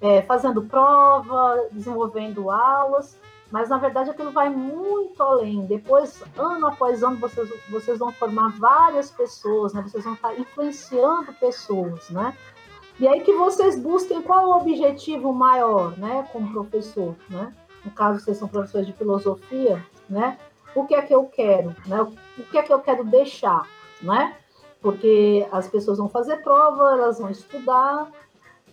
é, 0.00 0.22
fazendo 0.22 0.62
prova, 0.62 1.66
desenvolvendo 1.72 2.50
aulas, 2.50 3.18
mas 3.50 3.68
na 3.68 3.78
verdade 3.78 4.10
aquilo 4.10 4.30
vai 4.30 4.50
muito 4.50 5.22
além. 5.22 5.64
Depois, 5.66 6.22
ano 6.36 6.66
após 6.66 7.02
ano, 7.02 7.16
vocês, 7.18 7.48
vocês 7.70 7.98
vão 7.98 8.12
formar 8.12 8.50
várias 8.58 9.10
pessoas, 9.10 9.72
né? 9.72 9.82
Vocês 9.82 10.04
vão 10.04 10.14
estar 10.14 10.38
influenciando 10.38 11.32
pessoas, 11.34 12.10
né? 12.10 12.36
E 12.98 13.08
aí 13.08 13.20
que 13.20 13.32
vocês 13.32 13.78
busquem 13.78 14.22
qual 14.22 14.46
o 14.46 14.56
objetivo 14.56 15.32
maior, 15.32 15.98
né, 15.98 16.28
como 16.32 16.52
professor, 16.52 17.16
né? 17.28 17.52
No 17.84 17.90
caso, 17.90 18.20
vocês 18.20 18.36
são 18.36 18.48
professores 18.48 18.86
de 18.86 18.92
filosofia, 18.92 19.84
né? 20.08 20.38
O 20.74 20.86
que 20.86 20.94
é 20.94 21.02
que 21.02 21.14
eu 21.14 21.24
quero, 21.24 21.74
né? 21.86 22.02
O 22.02 22.42
que 22.50 22.58
é 22.58 22.62
que 22.62 22.72
eu 22.72 22.78
quero 22.78 23.04
deixar, 23.04 23.68
né? 24.00 24.36
Porque 24.84 25.48
as 25.50 25.66
pessoas 25.66 25.96
vão 25.96 26.10
fazer 26.10 26.42
prova, 26.42 26.92
elas 26.92 27.18
vão 27.18 27.30
estudar, 27.30 28.06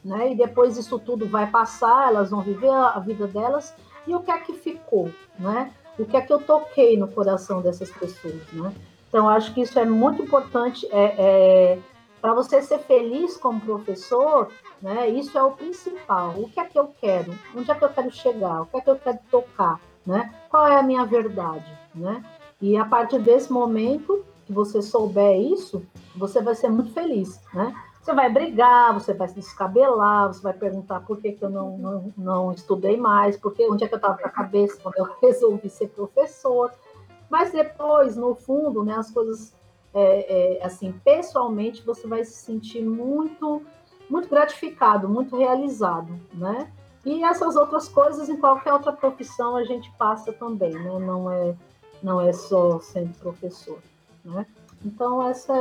né? 0.04 0.34
E 0.34 0.36
depois 0.36 0.78
isso 0.78 1.00
tudo 1.00 1.26
vai 1.26 1.50
passar, 1.50 2.10
elas 2.10 2.32
vão 2.32 2.42
viver 2.42 2.70
a 2.70 3.00
vida 3.00 3.28
delas. 3.28 3.74
E 4.06 4.14
o 4.14 4.20
que 4.20 4.30
é 4.30 4.38
que 4.38 4.52
ficou, 4.52 5.10
né? 5.40 5.72
O 5.98 6.04
que 6.04 6.18
é 6.18 6.22
que 6.22 6.34
eu 6.34 6.40
toquei 6.40 6.98
no 6.98 7.08
coração 7.08 7.62
dessas 7.62 7.90
pessoas, 7.90 8.42
né? 8.52 8.74
Então, 9.08 9.30
acho 9.30 9.54
que 9.54 9.62
isso 9.62 9.80
é 9.80 9.86
muito 9.86 10.22
importante. 10.22 10.86
É, 10.92 11.16
é 11.18 11.80
para 12.22 12.34
você 12.34 12.62
ser 12.62 12.80
feliz 12.80 13.38
como 13.38 13.62
professor, 13.62 14.52
né? 14.82 15.08
Isso 15.08 15.38
é 15.38 15.44
o 15.44 15.52
principal. 15.52 16.34
O 16.38 16.50
que 16.50 16.60
é 16.60 16.66
que 16.66 16.78
eu 16.78 16.94
quero? 17.00 17.34
Onde 17.56 17.72
é 17.72 17.74
que 17.74 17.86
eu 17.86 17.90
quero 17.90 18.12
chegar? 18.12 18.64
O 18.64 18.66
que 18.66 18.76
é 18.76 18.82
que 18.82 18.90
eu 18.90 18.98
quero 18.98 19.20
tocar? 19.32 19.80
Né? 20.06 20.30
Qual 20.50 20.68
é 20.68 20.78
a 20.78 20.84
minha 20.84 21.06
verdade, 21.06 21.72
né? 21.96 22.22
E 22.62 22.76
a 22.76 22.84
partir 22.84 23.20
desse 23.20 23.52
momento, 23.52 24.26
você 24.52 24.82
souber 24.82 25.40
isso, 25.40 25.84
você 26.16 26.42
vai 26.42 26.56
ser 26.56 26.70
muito 26.70 26.94
feliz, 26.94 27.40
né? 27.54 27.74
Você 28.02 28.14
vai 28.16 28.32
brigar, 28.32 28.94
você 28.94 29.14
vai 29.14 29.28
se 29.28 29.36
descabelar, 29.36 30.28
você 30.28 30.42
vai 30.42 30.54
perguntar 30.54 31.02
por 31.02 31.18
que, 31.22 31.34
que 31.34 31.46
eu 31.46 31.50
não, 31.52 31.78
não, 31.78 32.14
não 32.18 32.52
estudei 32.52 32.98
mais, 32.98 33.38
porque 33.38 33.68
onde 33.70 33.84
é 33.84 33.88
que 33.88 33.94
eu 33.94 33.98
estava 33.98 34.18
com 34.18 34.28
a 34.28 34.32
cabeça 34.32 34.80
quando 34.82 34.98
eu 34.98 35.08
resolvi 35.22 35.70
ser 35.70 35.90
professor. 35.90 36.72
Mas 37.30 37.52
depois, 37.52 38.16
no 38.16 38.34
fundo, 38.34 38.84
né, 38.84 38.96
as 38.96 39.12
coisas, 39.12 39.54
é, 39.94 40.58
é, 40.58 40.66
assim, 40.66 40.92
pessoalmente, 41.04 41.84
você 41.86 42.08
vai 42.08 42.26
se 42.26 42.34
sentir 42.34 42.82
muito, 42.82 43.62
muito 44.10 44.28
gratificado, 44.28 45.08
muito 45.08 45.38
realizado, 45.38 46.20
né? 46.34 46.72
E 47.06 47.24
essas 47.24 47.56
outras 47.56 47.88
coisas, 47.88 48.30
em 48.30 48.38
qualquer 48.38 48.74
outra 48.74 48.92
profissão, 48.92 49.56
a 49.56 49.64
gente 49.64 49.92
passa 49.98 50.34
também, 50.34 50.74
né? 50.74 51.00
Não 51.00 51.32
é, 51.32 51.56
não 52.02 52.20
é 52.20 52.34
só 52.34 52.80
sendo 52.80 53.14
professor. 53.20 53.80
Né? 54.24 54.46
Então, 54.86 55.28
essa 55.28 55.54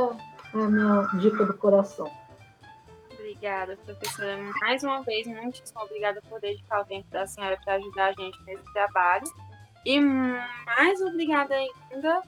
é 0.53 0.57
a 0.57 0.67
minha 0.67 1.07
dica 1.19 1.45
do 1.45 1.53
coração. 1.57 2.11
Obrigada, 3.13 3.77
professora. 3.77 4.37
Mais 4.59 4.83
uma 4.83 5.01
vez, 5.01 5.25
muitíssimo 5.27 5.81
obrigada 5.81 6.21
por 6.29 6.39
dedicar 6.39 6.81
o 6.81 6.85
tempo 6.85 7.09
da 7.09 7.25
senhora 7.25 7.57
para 7.63 7.75
ajudar 7.75 8.07
a 8.07 8.13
gente 8.13 8.41
nesse 8.43 8.63
trabalho. 8.73 9.25
E 9.85 9.99
mais 9.99 11.01
obrigada 11.01 11.55
ainda 11.55 12.21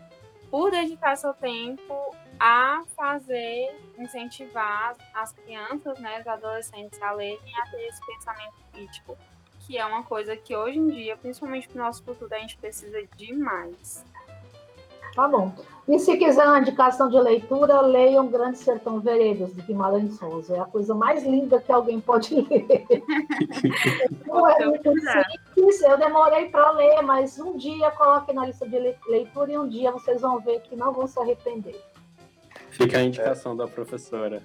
por 0.49 0.71
dedicar 0.71 1.15
seu 1.15 1.33
tempo 1.33 2.15
a 2.39 2.83
fazer, 2.95 3.75
incentivar 3.97 4.95
as 5.13 5.31
crianças, 5.33 5.99
né, 5.99 6.19
os 6.19 6.27
adolescentes 6.27 7.01
a 7.01 7.11
lerem 7.11 7.59
a 7.59 7.69
ter 7.69 7.87
esse 7.87 8.05
pensamento 8.05 8.53
crítico, 8.71 9.17
que 9.61 9.77
é 9.77 9.85
uma 9.85 10.03
coisa 10.03 10.35
que 10.35 10.55
hoje 10.55 10.77
em 10.77 10.87
dia, 10.87 11.15
principalmente 11.15 11.67
para 11.67 11.81
o 11.81 11.85
nosso 11.85 12.03
futuro, 12.03 12.33
a 12.33 12.39
gente 12.39 12.57
precisa 12.57 13.01
demais. 13.15 14.03
Tá 15.15 15.27
bom. 15.27 15.53
E 15.87 15.99
se 15.99 16.17
quiser 16.17 16.45
uma 16.45 16.59
indicação 16.59 17.09
de 17.09 17.19
leitura, 17.19 17.81
leiam 17.81 18.27
Grande 18.27 18.57
Sertão 18.57 19.01
Veredas, 19.01 19.53
de 19.53 19.61
Guimarães 19.61 20.15
Souza. 20.17 20.55
É 20.55 20.59
a 20.59 20.65
coisa 20.65 20.95
mais 20.95 21.23
linda 21.23 21.61
que 21.61 21.71
alguém 21.71 21.99
pode 21.99 22.35
ler. 22.35 22.85
Não 24.25 24.47
é 24.47 24.65
muito 24.65 24.89
simples, 24.91 25.81
eu 25.81 25.97
demorei 25.97 26.49
para 26.49 26.71
ler, 26.71 27.01
mas 27.01 27.37
um 27.37 27.57
dia 27.57 27.91
coloque 27.91 28.31
na 28.33 28.45
lista 28.45 28.67
de 28.67 28.79
leitura 29.07 29.51
e 29.51 29.57
um 29.57 29.67
dia 29.67 29.91
vocês 29.91 30.21
vão 30.21 30.39
ver 30.39 30.61
que 30.61 30.75
não 30.75 30.93
vão 30.93 31.05
se 31.05 31.19
arrepender. 31.19 31.79
Fica 32.69 32.97
a 32.97 33.03
indicação 33.03 33.53
é. 33.53 33.57
da 33.57 33.67
professora. 33.67 34.41